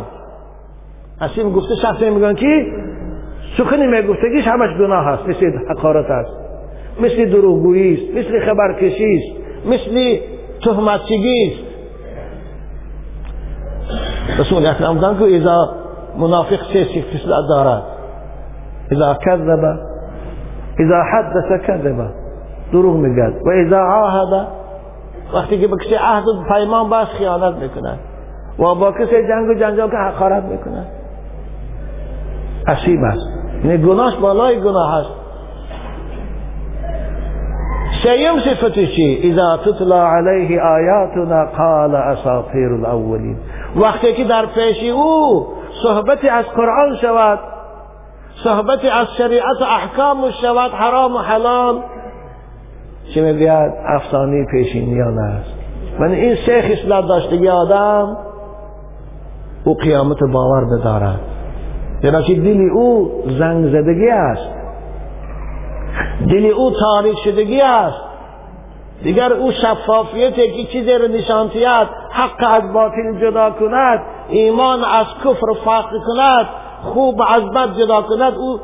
اسیم 1.22 1.54
گفته 1.54 1.76
شخصی 1.82 2.10
میگن 2.10 2.34
که 2.34 2.66
سخنی 3.58 3.88
میگفتگیش 3.88 4.48
همش 4.48 4.78
گناه 4.80 5.06
هست 5.06 5.30
مثل 5.30 5.52
حقارت 5.70 6.06
است 6.10 6.32
مثل 7.02 7.26
دروغگویی 7.30 7.93
است 7.93 8.18
مثل 8.18 8.45
خبرکشی 8.45 9.16
است 9.16 9.38
مثل 9.66 10.18
تهمتچگی 10.64 11.52
است. 11.52 11.68
رسول 14.39 14.66
اکرم 14.66 14.95
گفتن 14.98 15.20
که 15.20 15.36
اذا 15.36 15.76
منافق 16.18 16.60
سه 16.74 16.86
خصلت 16.86 17.48
دارد 17.50 17.84
اذا 18.91 19.14
کذب 19.26 19.64
اذا 20.80 21.04
حدث 21.14 21.68
کذب. 21.68 22.26
دروغ 22.72 22.95
میگد 22.95 23.34
و 23.45 23.49
اذا 23.49 23.80
عاهد 23.80 24.47
وقتی 25.34 25.61
که 25.61 25.68
به 25.68 25.76
کسی 25.78 25.95
عهد 25.95 26.28
و 26.28 26.43
پیمان 26.53 26.89
باش 26.89 27.07
خیانت 27.07 27.55
می‌کند 27.55 27.99
و 28.59 28.76
با 28.76 28.91
کسی 28.91 29.28
جنگ 29.28 29.49
و 29.49 29.53
جنجال 29.53 29.89
که 29.89 29.97
حقارت 29.97 30.43
می‌کند 30.43 30.88
عصیب 32.68 33.03
است. 33.03 33.30
یعنی 33.63 33.78
گناهش 33.78 34.15
بالای 34.15 34.59
گناه 34.59 34.95
است. 34.95 35.09
سیم 38.03 38.39
صفتش 38.39 38.95
چی؟ 38.95 39.20
اذا 39.24 39.57
تتلا 39.57 40.07
علیه 40.07 40.61
آیاتنا 40.61 41.45
قال 41.57 41.95
اساطیر 41.95 42.74
الاولین. 42.74 43.38
وقتی 43.76 44.13
که 44.13 44.24
در 44.24 44.45
پیش 44.45 44.91
او 44.91 45.47
صحبتی 45.84 46.30
از 46.30 46.45
قرآن 46.45 46.95
شود 47.01 47.39
صحبتی 48.43 48.89
از 48.89 49.07
شریعت 49.18 49.61
و 49.61 49.63
احکام 49.63 50.18
شود 50.41 50.72
حرام 50.72 51.15
و 51.15 51.20
حلال 51.20 51.82
چی 53.14 53.22
می‌گوید 53.22 53.74
افسانی 53.86 54.45
پیشینیان 54.51 55.20
است 55.20 55.49
من 55.99 56.12
این 56.12 56.36
سه 56.36 56.62
خصلت 56.62 57.08
داشتگی 57.08 57.49
آدم 57.49 58.18
او 59.66 59.74
قیامت 59.74 60.18
باور 60.34 60.66
بدارد. 60.66 61.20
چرا 62.01 62.22
که 62.22 62.36
دلی 62.36 62.70
او 62.70 63.12
زنگ 63.39 63.68
زدگی 63.68 64.10
است. 64.10 64.49
دلی 66.30 66.49
او 66.49 66.72
تاریک 66.72 67.18
شدگی 67.24 67.62
است. 67.62 68.01
دیگر 69.03 69.34
او 69.34 69.51
شفافیتی 69.51 70.51
که 70.51 70.64
چیزی 70.64 70.93
رو 70.93 71.08
نشانتیت 71.08 71.88
حق 72.12 72.51
از 72.51 72.74
باطل 72.74 73.20
جدا 73.22 73.51
کند. 73.51 73.99
ایمان 74.30 74.80
از 74.80 75.05
کفر 75.24 75.53
فرق 75.66 75.89
کند. 76.08 76.45
خوب 76.82 77.22
از 77.28 77.43
بد 77.43 77.78
جدا 77.80 78.01
کند. 78.01 78.34
او 78.34 78.60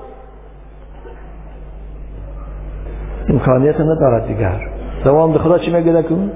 امکانیت 3.30 3.80
ندارد 3.80 4.28
دیگر. 4.28 4.60
دوام 5.04 5.34
به 5.34 5.40
خدا 5.40 5.58
چی 5.58 5.72
میگه 5.72 6.04
کن 6.04 6.32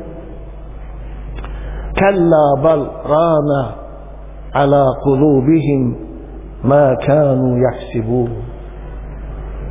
کلا 2.00 2.56
بل 2.64 2.86
ران 3.10 3.74
على 4.56 4.84
قلوبهم 5.04 5.96
ما 6.64 6.96
كانوا 6.96 7.58
يحسبون 7.60 8.30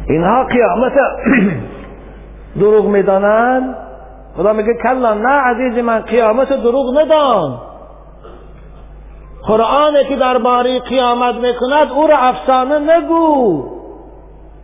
اینها 0.09 0.45
قیامت 0.45 0.93
دروغ 2.61 2.87
می‌دانند 2.87 3.77
خدا 4.37 4.53
میگه 4.53 4.75
کلا 4.83 5.15
نه 5.15 5.29
عزیز 5.29 5.85
من 5.85 6.01
قیامت 6.01 6.49
دروغ 6.49 6.99
ندان. 7.01 7.59
قرآنی 9.47 10.05
که 10.09 10.17
درباره 10.17 10.81
قیامت 10.81 11.35
می‌کند 11.35 11.93
او 11.95 12.07
را 12.07 12.17
افسانه 12.17 12.79
نگو. 12.79 13.65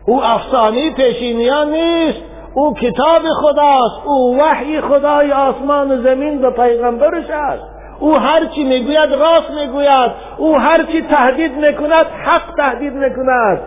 او 0.06 0.24
افسانه 0.24 0.94
پیشینیان 0.94 1.70
نیست. 1.70 2.31
او 2.54 2.74
کتاب 2.74 3.22
خداست 3.42 4.06
او 4.06 4.38
وحی 4.40 4.80
خدای 4.80 5.32
آسمان 5.32 5.90
و 5.90 6.02
زمین 6.02 6.40
به 6.40 6.50
پیغمبرش 6.50 7.30
است. 7.30 7.62
او 8.00 8.18
هرچی 8.18 8.64
می‌گوید 8.64 9.10
راست 9.12 9.50
می‌گوید 9.60 10.10
او 10.38 10.58
هرچی 10.58 11.02
تهدید 11.02 11.52
می‌کند 11.52 12.06
حق 12.24 12.54
تهدید 12.56 12.92
می‌کند. 12.92 13.60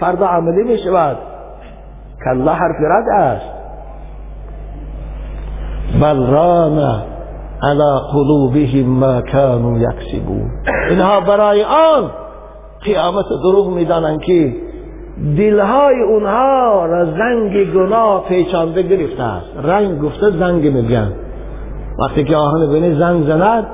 فردا 0.00 0.26
عملی 0.26 0.62
می‌شود. 0.62 1.16
کلا 2.24 2.52
حرف 2.52 2.76
رد 2.80 3.08
است. 3.08 3.46
بل 6.00 6.26
ران 6.26 7.02
على 7.62 8.00
قلوبهم 8.12 8.86
ما 8.86 9.20
كانوا 9.20 9.78
یکسبون. 9.78 10.50
اینها 10.90 11.20
برای 11.20 11.64
آن 11.64 12.10
قیامت 12.84 13.24
دروغ 13.42 13.68
می‌دانند 13.68 14.20
که 14.20 14.52
دلهای 15.36 16.02
اونها 16.02 16.86
را 16.86 17.04
زنگ 17.04 17.72
گناه 17.72 18.28
پیچانده 18.28 18.82
گرفته 18.82 19.22
است. 19.22 19.50
رنگ 19.64 20.00
گفته 20.00 20.30
زنگ 20.30 20.66
میگن. 20.66 21.12
وقتی 21.98 22.24
که 22.24 22.36
آهن 22.36 22.72
بینی 22.72 22.94
زنگ 22.94 23.24
زند 23.24 23.66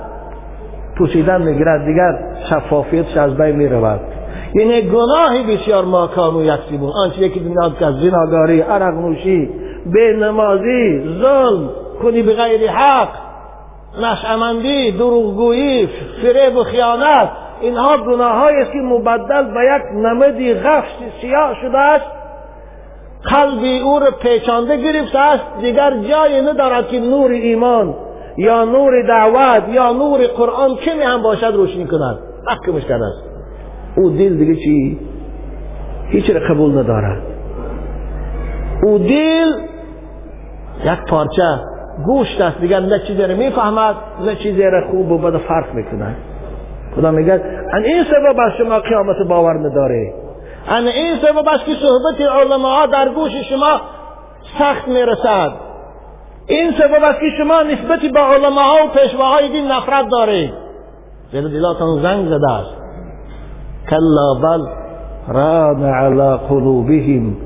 پوسیدن 0.98 1.42
می‌گیرد 1.42 1.84
دیگر 1.86 2.18
شفافیتش 2.50 3.16
از 3.16 3.36
بین 3.36 3.56
می‌رود. 3.56 4.00
یعنی 4.54 4.82
گناهی 4.82 5.56
بسیار 5.56 5.84
ما 5.84 6.06
کانو 6.06 6.44
یکسیبون. 6.44 6.90
آنچه 7.04 7.28
که 7.28 7.40
میاد 7.40 7.78
که 7.78 7.84
زناگاری 7.84 8.60
عرق 8.60 8.94
نوشی 8.94 9.50
به 9.92 10.16
نمازی 10.20 11.02
ظلم 11.20 11.70
کنی 12.02 12.22
به 12.22 12.32
غیر 12.34 12.70
حق 12.70 13.08
نشعمندی 14.02 14.90
دروغگویی 14.90 15.88
فریب 16.22 16.56
و 16.56 16.62
خیانت 16.62 17.28
اینها 17.60 17.96
گناه 17.96 18.46
است 18.60 18.72
که 18.72 18.78
مبدل 18.78 19.42
به 19.42 19.60
یک 19.60 19.82
نمدی 19.94 20.54
غفش 20.54 20.90
سیاه 21.20 21.54
شده 21.62 21.78
است. 21.78 22.04
قلبی 23.24 23.78
او 23.78 23.98
را 23.98 24.10
پیچانده 24.22 24.76
گرفته 24.76 25.18
است. 25.18 25.44
دیگر 25.60 25.96
جایی 25.96 26.40
ندارد 26.40 26.88
که 26.88 27.00
نور 27.00 27.30
ایمان 27.30 27.94
یا 28.36 28.64
نور 28.64 28.92
دعوت 29.08 29.68
یا 29.68 29.92
نور 29.92 30.26
قرآن 30.26 30.74
کمی 30.76 31.02
هم 31.02 31.22
باشد 31.22 31.52
روشنی 31.54 31.86
کند. 31.86 32.18
حق 32.48 32.78
کرده 32.88 33.04
است. 33.04 33.24
او 33.96 34.10
دل 34.10 34.36
دیگه 34.36 34.56
چی؟ 34.56 34.98
هیچ 36.08 36.30
را 36.30 36.40
قبول 36.48 36.78
ندارد. 36.78 37.22
او 38.82 38.98
دل 38.98 39.52
یک 40.84 40.98
پارچه 41.08 41.60
گوشت 42.06 42.40
است. 42.40 42.60
دیگر 42.60 42.80
نه 42.80 42.98
چیزی 42.98 43.22
رو 43.22 43.36
می‌فهمد 43.36 43.94
نه 44.26 44.34
چیزی 44.34 44.62
رو 44.62 44.90
خوب 44.90 45.12
و 45.12 45.18
بد 45.18 45.36
فرق 45.38 45.74
می‌کنه 45.74 46.16
خدا 46.96 47.10
میگه 47.10 47.32
ان 47.72 47.84
این 47.84 48.04
سبب 48.04 48.40
است 48.40 48.56
شما 48.56 48.78
قیامت 48.78 49.16
باور 49.28 49.58
نداره 49.58 50.14
ان 50.68 50.86
این 50.86 51.16
سبب 51.22 51.48
است 51.48 51.64
که 51.64 51.72
صحبت 51.72 52.30
علما 52.30 52.86
در 52.86 53.08
گوش 53.08 53.32
شما 53.50 53.80
سخت 54.58 54.88
می‌رسد. 54.88 55.52
این 56.46 56.72
سبب 56.72 57.04
است 57.04 57.20
که 57.20 57.26
شما 57.38 57.62
نسبتی 57.62 58.08
به 58.08 58.20
علما 58.20 58.74
و 58.84 58.98
پیشواهای 58.98 59.48
دین 59.48 59.66
نفرت 59.66 60.06
دارید. 60.12 60.52
دل 61.32 61.48
دلاتان 61.48 62.02
زنگ 62.02 62.26
زده 62.26 62.52
است. 62.52 62.76
کلا 63.90 64.34
بل 64.42 64.66
ران 65.28 65.84
على 65.84 66.38
قلوبهم 66.48 67.36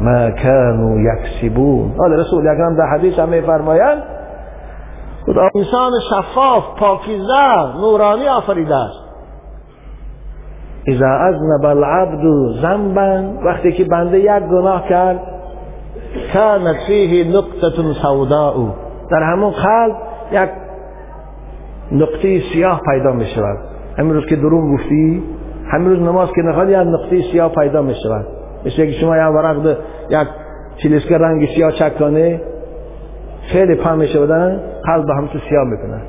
ما 0.00 0.30
كانوا 0.30 1.12
یکسبون. 1.12 1.94
حال 1.98 2.12
رسول 2.12 2.48
اکرم 2.48 2.76
در 2.76 2.98
حدیث 2.98 3.18
هم 3.18 3.28
میفرمایند 3.28 4.02
خدا. 5.26 5.48
انسان 5.54 5.92
شفاف 6.10 6.64
پاکیزه 6.78 7.80
نورانی 7.80 8.28
آفریده 8.28 8.76
است. 8.76 9.02
اذا 10.86 11.06
اذنب 11.06 11.64
العبد 11.64 12.22
ذنبا 12.62 13.44
وقتی 13.44 13.72
که 13.72 13.84
بنده 13.84 14.18
یک 14.18 14.42
گناه 14.50 14.88
کرد 14.88 15.20
كانت 16.32 16.76
فيه 16.86 17.36
نقطه 17.36 17.92
سوداء. 18.02 18.54
در 19.10 19.22
همون 19.22 19.50
قلب 19.50 19.96
یک 20.32 20.50
نقطه 21.92 22.40
سیاه 22.52 22.80
پیدا 22.90 23.12
می 23.12 23.26
شود 23.26 23.58
همین 23.98 24.14
روز 24.14 24.26
که 24.26 24.36
درون 24.36 24.74
گفتی 24.74 25.22
همین 25.72 25.88
روز 25.88 25.98
نماز 25.98 26.28
که 26.28 26.42
نخوادی 26.42 26.72
یک 26.72 26.78
نقطه 26.78 27.22
سیاه 27.32 27.52
پیدا 27.54 27.82
می 27.82 27.94
شود 27.94 28.26
مثل 28.66 28.76
که 28.76 28.92
شما 28.92 29.16
یک 29.16 29.34
ورق 29.34 29.76
یک 30.10 30.28
چیلیسکه 30.82 31.18
رنگ 31.18 31.48
سیاه 31.54 31.72
چک 31.72 31.98
کنه 31.98 32.40
خیلی 33.52 33.74
پا 33.74 33.94
می 33.94 34.08
شودن 34.08 34.60
قلب 34.84 35.10
هم 35.10 35.26
تو 35.26 35.38
سیاه 35.48 35.64
می‌کنه 35.64 36.02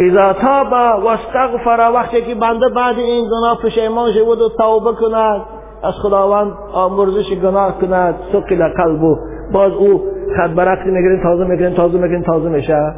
اذا 0.00 0.32
تاب 0.32 0.72
و 0.72 1.08
استغفر 1.08 1.90
وقتی 1.94 2.22
که 2.22 2.34
بنده 2.34 2.68
بعد 2.68 2.98
این 2.98 3.24
گناه 3.24 3.58
پشیمان 3.62 4.12
شود 4.12 4.40
و 4.40 4.48
توبه 4.58 4.92
کند 4.92 5.40
از 5.82 5.94
خداوند 6.02 6.52
آمرزش 6.72 7.32
گناه 7.42 7.78
کند 7.80 8.14
سقل 8.32 8.68
قلبو 8.68 9.16
باز 9.52 9.72
او 9.72 10.02
خد 10.36 10.54
برقی 10.54 10.90
می‌گیرین 10.90 11.22
تازه 11.22 11.44
می‌گیرین 11.44 11.74
تازه 11.74 11.98
می‌گیرین 11.98 12.22
تازه 12.22 12.48
میشه. 12.48 12.94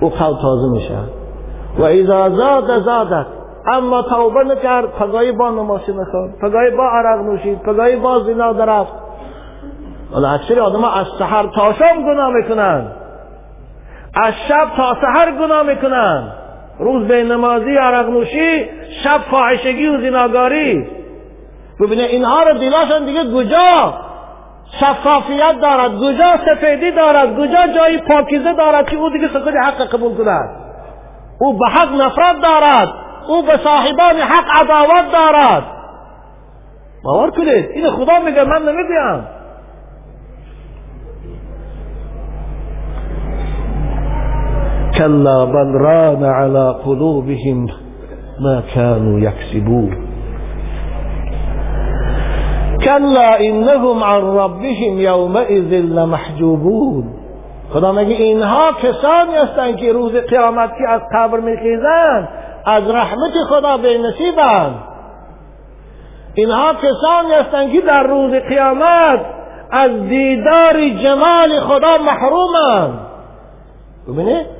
او 0.00 0.08
قلب 0.08 0.36
تازه 0.42 0.72
میشه. 0.72 0.98
و 1.78 1.82
اذا 1.82 2.30
زاد 2.30 2.78
زادت. 2.78 3.26
اما 3.72 4.02
توبه 4.02 4.44
نکرد 4.44 4.92
پگاهی 4.92 5.32
با 5.32 5.50
نمازی 5.50 5.92
نخواد 5.92 6.30
پگاهی 6.42 6.70
با 6.70 6.88
عرق 6.88 7.24
نوشید 7.24 7.62
پگاهی 7.62 7.96
با 7.96 8.20
زنا 8.20 8.52
درفت. 8.52 9.05
ولی 10.12 10.26
اکثر 10.26 10.60
آدم 10.60 10.84
از 10.84 11.06
سحر 11.18 11.46
تا 11.46 11.72
شب 11.72 11.96
گناه 11.96 12.32
می‌کنن؟ 12.32 12.86
از 14.14 14.34
شب 14.48 14.66
تا 14.76 14.96
سحر 15.00 15.30
گناه 15.30 15.62
می‌کنن؟ 15.62 16.32
روز 16.78 17.06
به 17.06 17.22
نمازی 17.22 17.76
عرق 17.76 18.08
نوشی 18.08 18.68
شب 19.04 19.18
فاحشگی 19.30 19.86
و 19.86 20.00
زناگاری. 20.00 20.86
ببینه 21.80 22.02
اینها 22.02 22.42
رو 22.42 22.58
دلاشان 22.58 23.04
دیگه 23.04 23.24
گجا. 23.24 23.94
شفافیت 24.80 25.60
دارد 25.62 25.98
گجا 25.98 26.36
سفیدی 26.46 26.90
دارد 26.90 27.36
گجا 27.36 27.66
جایی 27.66 27.98
پاکیزه 27.98 28.52
دارد 28.52 28.88
که 28.90 28.96
او 28.96 29.10
دیگه 29.10 29.28
سکوت 29.28 29.54
حق 29.64 29.88
قبول 29.88 30.14
کند. 30.14 30.50
او 31.40 31.58
به 31.58 31.66
حق 31.66 31.92
نفرت 31.92 32.40
دارد. 32.42 32.88
او 33.28 33.42
به 33.42 33.56
صاحبان 33.64 34.16
حق 34.16 34.44
عداوت 34.50 35.12
دارد. 35.12 35.62
باور 37.04 37.30
کنید 37.30 37.70
این 37.74 37.90
خدا 37.90 38.18
میگه 38.18 38.44
من 38.44 38.62
نمیگم 38.62 39.35
كلا 44.98 45.44
بل 45.44 45.74
ران 45.74 46.24
على 46.24 46.74
قلوبهم 46.84 47.66
ما 48.40 48.62
كانوا 48.74 49.20
يكسبون. 49.20 50.06
كلا 52.84 53.40
انهم 53.40 54.04
عن 54.04 54.22
ربهم 54.22 54.98
يومئذ 54.98 55.72
لمحجوبون. 55.72 57.04
خدا 57.72 57.92
میگه 57.92 58.14
اینها 58.14 58.72
کسانی 58.72 59.34
هستند 59.34 59.76
که 59.76 59.92
روز 59.92 60.12
قیامت 60.12 60.70
که 60.78 60.88
از 60.88 61.00
قبر 61.14 61.40
میخیزند 61.40 62.28
از 62.66 62.90
رحمت 62.90 63.32
خدا 63.48 63.76
به 63.76 63.98
نصیبند 63.98 64.74
اینها 66.34 66.74
کسانی 66.74 67.32
هستند 67.40 67.72
که 67.72 67.80
در 67.80 68.02
روز 68.02 68.32
قیامت 68.32 69.20
از 69.70 69.90
دیدار 70.08 70.88
جمال 70.88 71.60
خدا 71.60 71.98
محرومند. 71.98 72.98
ببینید؟ 74.08 74.55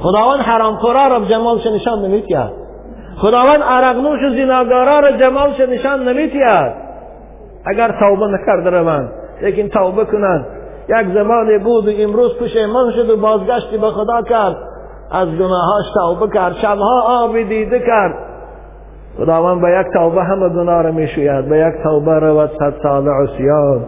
خداوند 0.00 0.40
حرامخورا 0.40 1.06
را 1.06 1.20
جمالش 1.20 1.66
نشان 1.66 1.98
نمیتید 1.98 2.66
خداوند 3.18 3.62
عرقنوش 3.62 4.20
و 4.22 4.30
زناگارا 4.36 5.00
را 5.00 5.12
جمالش 5.12 5.60
نشان 5.60 6.08
نمیتید 6.08 6.72
اگر 7.66 7.88
توبه 8.00 8.26
نکرده 8.26 8.70
روند 8.70 9.10
لیکن 9.42 9.68
توبه 9.68 10.04
کنند. 10.04 10.46
یک 10.88 11.14
زمانی 11.14 11.58
بود 11.58 11.88
و 11.88 11.90
امروز 11.98 12.38
پشیمان 12.38 12.90
شد 12.90 13.10
و 13.10 13.16
بازگشتی 13.16 13.78
به 13.78 13.86
خدا 13.86 14.22
کرد. 14.22 14.56
از 15.10 15.28
گناهاش 15.28 15.84
توبه 15.94 16.34
کرد 16.34 16.52
شبها 16.52 17.02
آبی 17.08 17.44
دیده 17.44 17.78
کرد. 17.78 18.14
خداوند 19.18 19.60
به 19.60 19.68
یک 19.80 19.86
توبه 19.94 20.22
همه 20.22 20.48
گناه 20.48 20.82
را 20.82 20.92
می‌شوید. 20.92 21.48
به 21.48 21.58
یک 21.58 21.82
توبه 21.82 22.18
رود 22.18 22.50
صد 22.58 22.74
سال 22.82 23.08
عصیان. 23.08 23.80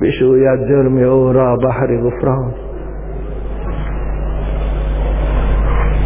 بشوید 0.00 0.68
جرم 0.68 0.96
او 0.96 1.32
را 1.32 1.56
بحر 1.56 1.86
غفران. 1.86 2.54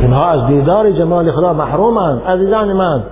اینها 0.00 0.30
از 0.30 0.46
دیدار 0.46 0.90
جمال 0.90 1.30
خدا 1.30 1.52
محرومند 1.52 2.22
عزیزان 2.22 2.72
من. 2.72 3.02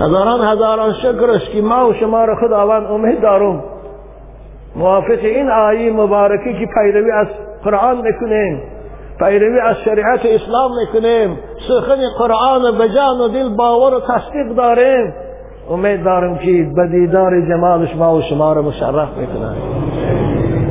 هزاران 0.00 0.40
هزاران 0.40 0.92
شکرش 0.92 1.50
که 1.50 1.62
ما 1.62 1.88
و 1.88 1.92
شما 1.92 2.24
را 2.24 2.36
خداوند 2.36 2.86
امید 2.86 3.20
دارم. 3.22 3.62
موافق 4.76 5.18
این 5.22 5.50
آیه 5.50 5.92
مبارکی 5.92 6.52
که 6.52 6.66
پیروی 6.74 7.10
از 7.10 7.26
قرآن 7.64 7.96
می‌کنیم 7.96 8.62
پیروی 9.18 9.60
از 9.60 9.76
شریعت 9.84 10.20
اسلام 10.24 10.70
می‌کنیم 10.80 11.38
سخن 11.68 11.96
قرآن 12.18 12.78
به 12.78 12.88
جان 12.88 13.20
و 13.20 13.28
دل 13.28 13.56
باور 13.56 13.94
و 13.94 14.00
تصدیق 14.00 14.56
داریم. 14.56 15.14
امید 15.70 16.04
دارم 16.04 16.38
که 16.38 16.66
به 16.76 16.86
دیدار 16.86 17.40
جمالش 17.40 17.96
ما 17.96 18.16
و 18.16 18.22
شما 18.22 18.52
را 18.52 18.62
مشرف 18.62 19.08
می‌کنن 19.16 19.54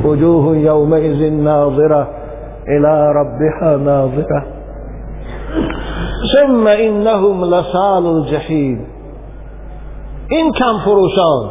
وجوه 0.04 0.58
یومئذ 0.58 1.32
ناظره 1.32 2.06
الى 2.68 3.12
ربها 3.14 3.76
ناظره 3.76 4.59
ثم 6.34 6.66
انهم 6.66 7.54
لسال 7.54 8.06
الجحیم. 8.06 8.86
این 10.28 10.52
کم 10.52 10.78
فروشان 10.84 11.50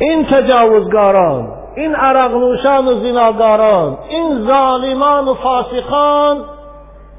این 0.00 0.24
تجاوزگاران 0.24 1.48
این 1.76 1.94
عرقنوشان 1.94 2.88
و 2.88 2.94
زناگاران 2.94 3.98
این 4.08 4.46
ظالمان 4.46 5.28
و 5.28 5.34
فاسقان. 5.34 6.36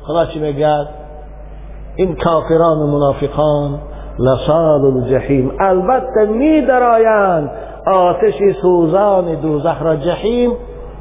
خدا 0.07 0.25
چی 0.25 0.39
میگه؟ 0.39 0.87
این 1.95 2.15
کافران 2.15 2.77
و 2.77 2.87
منافقان 2.87 3.79
لسال 4.19 4.85
الجحیم. 4.85 5.51
البته 5.59 6.25
می 6.25 6.61
درایند 6.61 7.51
آتش 7.87 8.33
سوزان 8.61 9.35
دوزخ 9.35 9.81
را 9.81 9.95
جحیم 9.95 10.51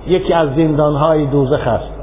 یکی 0.06 0.32
از 0.32 0.48
زندانهای 0.56 1.26
دوزخ 1.26 1.68
است. 1.68 1.93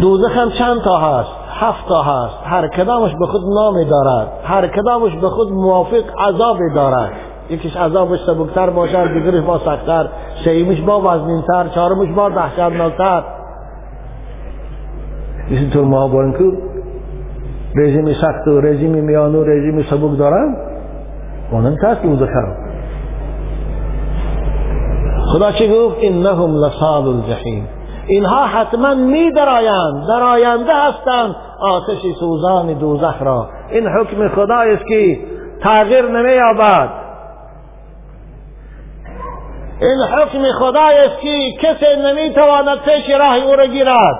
دوزخ 0.00 0.36
هم 0.36 0.50
چند 0.50 0.80
تا 0.80 0.96
هست؟ 0.96 1.30
هفت 1.48 1.88
تا 1.88 2.02
هست. 2.02 2.36
هر 2.44 2.68
کدامش 2.68 3.14
به 3.14 3.26
خود 3.26 3.42
نامی 3.54 3.84
دارد. 3.84 4.28
هر 4.44 4.66
کدامش 4.66 5.16
به 5.16 5.28
خود 5.28 5.52
موافق 5.52 6.04
عذابی 6.18 6.74
دارد. 6.74 7.10
یکیش 7.50 7.76
عذابش 7.76 8.18
سبکتر 8.26 8.70
باشد 8.70 9.12
دیگرش 9.12 9.44
با 9.44 9.58
سختتر. 9.58 10.08
سیمیش 10.44 10.80
با 10.80 11.00
وزنینتر 11.00 11.68
چهارمش 11.68 12.08
با 12.16 12.28
دهشتناکتر. 12.28 13.22
طور 15.72 15.84
ما 15.84 16.08
بارن 16.08 16.32
که 16.32 16.44
رژیم 17.76 18.12
سخت 18.12 18.46
و 18.46 18.60
رژیم 18.60 18.90
میان 18.90 19.34
و 19.34 19.44
رژیم 19.44 19.82
سبک 19.82 20.18
دارن؟ 20.18 20.56
اونم 21.52 21.76
هست 21.82 22.02
دوزخ 22.02 22.28
هم. 22.28 22.54
خدا 25.32 25.52
چی 25.52 25.74
گفت؟ 25.74 25.96
انهم 26.00 26.56
لصال 26.56 27.08
الجحیم. 27.08 27.79
اینها 28.10 28.46
حتما 28.46 28.94
می 28.94 29.32
درایند 29.32 30.06
دراینده 30.08 30.74
هستند. 30.74 31.36
آتش 31.60 31.98
سوزان 32.20 32.72
دوزخ 32.78 33.22
را. 33.22 33.48
این 33.70 33.86
حکم 33.86 34.28
خدای 34.28 34.72
است 34.72 34.86
که 34.86 35.18
تغییر 35.62 36.08
نمی 36.08 36.40
این 39.80 39.98
حکم 39.98 40.52
خدای 40.58 40.98
است 40.98 41.20
که 41.20 41.52
کسی 41.62 41.96
نمی 42.06 42.34
تواند 42.34 42.78
پیش 42.78 43.10
راه 43.10 43.36
او 43.36 43.56
را 43.56 43.66
گیرد. 43.66 44.18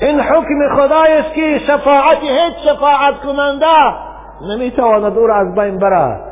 این 0.00 0.20
حکم 0.20 0.76
خدای 0.76 1.12
است 1.12 1.34
که 1.34 1.58
شفاعت 1.66 2.18
هیچ 2.22 2.68
شفاعت 2.68 3.14
کننده 3.20 3.66
نمی 4.48 4.70
تواند 4.70 5.18
او 5.18 5.26
را 5.26 5.36
از 5.36 5.54
بین 5.54 5.78
برد. 5.78 6.31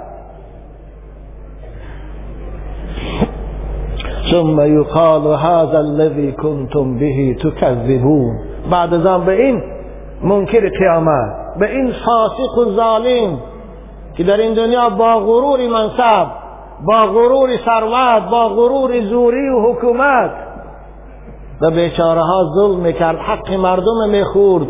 ثم 4.30 4.60
يقال 4.60 5.26
هذا 5.26 5.78
الذي 5.78 6.32
كنتم 6.32 6.98
به 6.98 7.36
تكذبون. 7.42 8.38
بعد 8.70 8.98
ذنب 8.98 9.24
به 9.24 9.32
این 9.32 9.62
منکر 10.22 10.68
قیامت 10.78 11.58
به 11.58 11.70
این 11.70 11.92
فاسق 11.92 12.58
و 12.58 12.64
ظالم 12.76 13.38
که 14.16 14.24
در 14.24 14.36
این 14.36 14.54
دنیا 14.54 14.90
با 14.90 15.20
غرور 15.20 15.58
منصب 15.68 16.26
با 16.86 17.06
غرور 17.06 17.48
ثروت 17.64 18.30
با 18.30 18.48
غرور 18.48 19.00
زوری 19.00 19.48
و 19.48 19.72
حکومت 19.72 20.30
و 21.60 21.70
بیچاره 21.70 22.20
ها 22.20 22.44
ظلم 22.54 22.80
می‌کرد 22.80 23.16
حق 23.16 23.52
مردم 23.52 24.08
می‌خورد. 24.10 24.66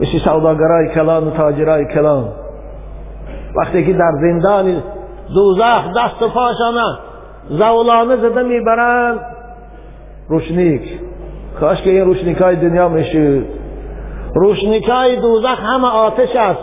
مثل 0.00 0.18
سوداگرای 0.18 0.88
کلان 0.94 1.28
و 1.28 1.30
تاجرای 1.30 1.84
کلان. 1.94 2.28
وقتی 3.56 3.86
که 3.86 3.92
در 3.92 4.12
زندان 4.20 4.82
دوزخ 5.34 5.84
دست 5.96 6.22
و 6.22 6.28
پاشانه 6.28 6.98
زولانه 7.48 8.16
زده 8.16 8.42
می‌برند 8.42 9.20
روشنیک. 10.28 11.00
کاش 11.60 11.82
که 11.82 11.90
این 11.90 12.04
روشنیک 12.04 12.36
های 12.36 12.56
دنیا 12.56 12.88
می‌شود. 12.88 13.46
روشنیک 14.34 14.90
دوزخ 15.22 15.60
همه 15.60 15.88
آتش 15.88 16.36
است. 16.36 16.60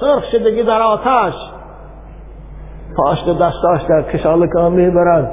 سرخ 0.00 0.24
شدگی 0.24 0.62
در 0.62 0.82
آتش. 0.82 1.34
پاشت 2.96 3.38
دستاش 3.38 3.82
در 3.88 4.02
کشال 4.02 4.46
کام 4.46 4.72
می‌برند 4.72 5.30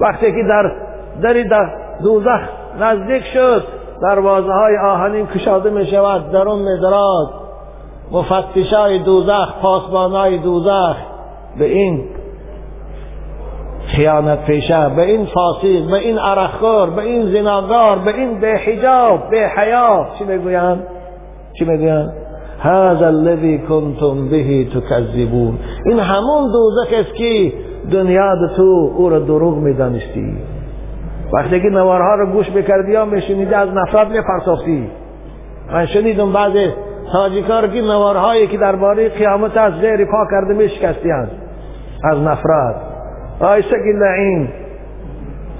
وقتی 0.00 0.32
که 0.32 0.42
در 0.48 0.72
دری 1.22 1.48
در 1.48 1.70
دوزخ 2.02 2.40
نزدیک 2.80 3.24
شد 3.24 3.64
دروازه 4.02 4.52
های 4.52 4.78
آهنین 4.78 5.26
کشاده 5.26 5.70
می 5.70 5.86
شود 5.86 6.32
درون 6.32 6.58
می 6.58 6.80
دراد 6.82 7.28
مفتش 8.12 8.72
های 8.72 8.98
دوزخ 8.98 9.54
پاسبان 9.62 10.12
های 10.12 10.38
دوزخ. 10.38 10.96
به 11.58 11.64
این 11.64 12.04
خیانت 13.86 14.44
پیشه 14.44 14.88
به 14.96 15.02
این 15.02 15.26
فاسد 15.26 15.90
به 15.90 15.94
این 15.94 16.18
عرخور 16.18 16.90
به 16.90 17.02
این 17.02 17.32
زناگار 17.32 17.98
به 17.98 18.14
این 18.14 18.40
به 18.40 18.48
حجاب 18.66 19.30
به 19.30 19.50
حیا 19.56 20.06
چی 20.18 20.24
می‌گویند 20.24 20.86
چی 21.58 21.64
می‌گویند؟ 21.64 22.12
هذا 22.60 23.06
الذي 23.06 23.58
كنتم 23.58 24.28
به 24.28 24.64
تكذبون 24.64 25.58
این 25.86 25.98
همون 25.98 26.52
دوزخ 26.52 27.00
است 27.00 27.14
که 27.14 27.52
دنیا 27.92 28.34
تو 28.56 28.92
او 28.96 29.08
را 29.08 29.18
دروغ 29.18 29.56
می‌دانستی. 29.56 30.36
وقتی 31.32 31.60
که 31.60 31.68
نوارها 31.68 32.14
رو 32.14 32.32
گوش 32.32 32.50
بکردی 32.50 32.92
یا 32.92 33.04
میشنیدی 33.04 33.54
از 33.54 33.68
نفرت 33.68 34.08
میپرسافتی 34.08 34.90
من 35.72 35.86
شنیدم 35.86 36.32
بعض 36.32 36.52
تاجیکار 37.12 37.68
که 37.68 37.80
نوارهایی 37.80 38.46
که 38.46 38.58
درباره 38.58 39.08
قیامت 39.08 39.56
از 39.56 39.72
زیر 39.80 40.04
پا 40.04 40.26
کرده 40.30 40.54
میشکستیند 40.54 41.30
از 42.04 42.18
نفرت. 42.18 42.93
آی 43.40 43.62
سگی 43.62 43.92
لعین. 43.92 44.48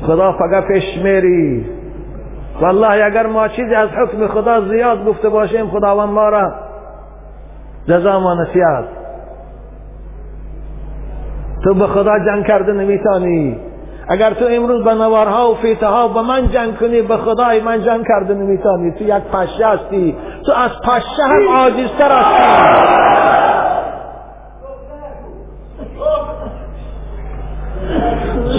خدا 0.07 0.33
فقط 0.33 0.67
پیش 0.67 0.99
میری. 1.05 1.67
والله 2.61 3.05
اگر 3.05 3.27
ما 3.27 3.49
چیزی 3.49 3.75
از 3.75 3.89
حکم 3.89 4.27
خدا 4.27 4.61
زیاد 4.61 5.05
گفته 5.05 5.29
باشیم 5.29 5.67
خداوند 5.67 6.09
ما 6.09 6.29
را 6.29 6.53
جزا 7.89 8.21
ما 8.21 8.35
نسیاد 8.35 8.89
تو 11.65 11.75
به 11.75 11.87
خدا 11.87 12.19
جنگ 12.27 12.47
کرده 12.47 12.73
نمیتانی. 12.73 13.57
اگر 14.09 14.31
تو 14.31 14.45
امروز 14.51 14.85
به 14.85 14.95
نوارها 14.95 15.51
و 15.51 15.55
فیته 15.55 15.87
ها 15.87 16.09
به 16.09 16.23
من 16.23 16.49
جنگ 16.49 16.77
کنی 16.77 17.03
به 17.03 17.17
خدای 17.17 17.61
من 17.61 17.83
جنگ 17.83 18.05
کرده 18.09 18.35
نمیتانی. 18.35 18.91
تو 18.91 19.05
یک 19.05 19.15
پشه 19.33 19.67
هستی. 19.67 20.17
تو 20.47 20.53
از 20.53 20.71
پشه 20.83 21.23
هم 21.23 21.49
عاجزتر 21.49 22.11
هستی. 22.11 23.44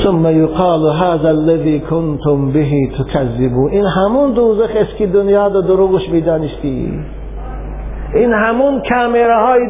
ثم 0.06 0.28
يقال 0.28 0.90
هذا 0.90 1.30
الذي 1.30 1.80
كنتم 1.80 2.52
به 2.52 2.90
تكذبون. 3.00 3.72
این 3.72 3.86
همون 3.86 4.34
دوزخ 4.34 4.70
است 4.76 4.96
که 4.98 5.08
دنیا 5.08 5.48
رو 5.48 5.62
دروغش 5.62 6.10
می‌دانستی. 6.10 7.00
این 8.14 8.34
همون 8.34 8.82
کامره 8.90 9.40
های 9.46 9.62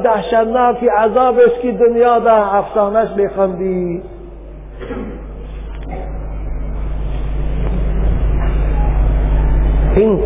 عذاب 0.98 1.36
است 1.40 1.62
که 1.62 1.72
دنیا 1.72 2.20
در 2.20 2.44
افسانش 2.52 3.08
بخوندی. 3.10 4.02
این 9.96 10.20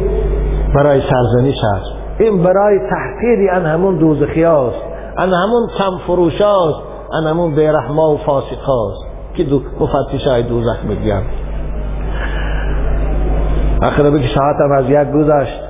برای 0.75 1.01
سرزنش 1.01 1.57
است. 1.75 2.19
این 2.19 2.43
برای 2.43 2.79
تحقیری 2.89 3.49
ان 3.49 3.65
همون 3.65 3.97
دوزخی 3.97 4.43
است. 4.43 4.83
ان 5.17 5.33
همون 5.33 5.67
کم 5.77 5.97
فروش 6.07 6.41
است. 6.41 6.79
ان 7.13 7.27
همون 7.27 7.55
بیرحما 7.55 8.13
و 8.13 8.17
فاسق 8.17 8.69
است. 8.69 9.08
که 9.39 9.45
دو 9.45 9.61
مفتش 9.79 10.27
های 10.27 10.43
دوزخ 10.43 10.83
میگن. 10.83 11.21
آخر 13.81 14.09
بگی 14.09 14.27
ساعتم 14.35 14.71
از 14.71 14.89
یک 14.89 15.11
گذشت. 15.11 15.61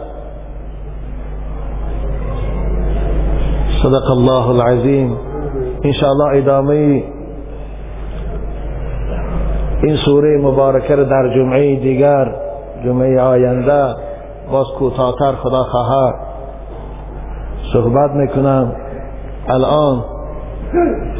صدق 3.83 4.11
الله 4.11 4.49
العظیم. 4.49 5.17
انشاءالله 5.83 6.37
ادامه 6.37 7.03
این 9.83 9.95
سوره 10.05 10.37
مبارکه 10.37 10.95
رو 10.95 11.03
در 11.03 11.33
جمعه 11.35 11.75
دیگر 11.75 12.35
جمعه 12.85 13.21
آینده 13.21 13.95
باز 14.51 14.67
کوتاهتر 14.79 15.31
خدا 15.31 15.63
خواهد 15.63 16.15
صحبت 17.73 18.11
می‌کنم. 18.11 18.71
الان 19.47 20.03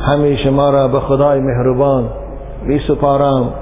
همیشه 0.01 0.49
ما 0.49 0.69
را 0.69 0.87
به 0.87 0.99
خدای 0.99 1.39
مهربان 1.39 2.09
بی 2.67 2.79
سپارم 2.87 3.53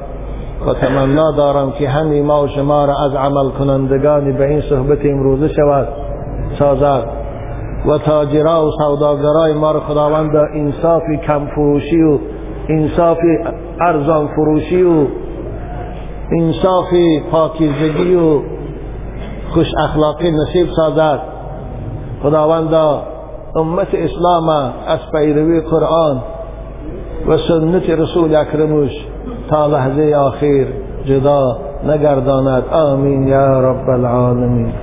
و 0.68 0.74
تمنا 0.74 1.32
دارم 1.32 1.72
که 1.72 1.90
همین 1.90 2.26
ما 2.26 2.44
و 2.44 2.48
شما 2.48 2.86
را 2.86 2.94
از 3.06 3.16
عمل 3.16 3.50
کنندگانی 3.50 4.32
به 4.32 4.48
این 4.50 4.62
صحبت 4.62 5.00
امروزه 5.06 5.48
شود. 5.48 5.88
سازد. 6.60 7.04
و 7.86 7.98
تاجرا 7.98 8.68
و 8.68 8.72
سوداگرای 8.72 9.54
ما 9.54 9.72
را 9.72 9.80
خداوند 9.80 10.36
انصافی 10.36 11.18
کم 11.28 11.48
فروشی 11.56 12.02
و 12.02 12.20
انصافی 12.70 13.38
ارزان 13.82 14.28
فروشی 14.28 14.84
و 14.84 15.06
انصافی 16.32 17.24
پاکیزگی 17.32 18.16
و 18.16 18.42
خوش 19.54 19.68
اخلاقی 19.84 20.32
نصیب 20.32 20.68
سازد. 20.76 21.20
خداوند 22.24 22.74
امت 23.56 23.88
اسلام 23.94 24.50
از 24.88 25.00
پیروی 25.12 25.62
قرآن. 25.62 26.22
و 27.28 27.38
سنت 27.38 27.90
رسول 27.90 28.36
اکرمش 28.36 29.06
تا 29.50 29.68
لحظه 29.68 30.16
آخر 30.16 30.66
جدا 31.06 31.58
نگرداند. 31.88 32.64
آمین 32.72 33.28
یا 33.28 33.60
رب 33.60 33.90
العالمین. 33.90 34.74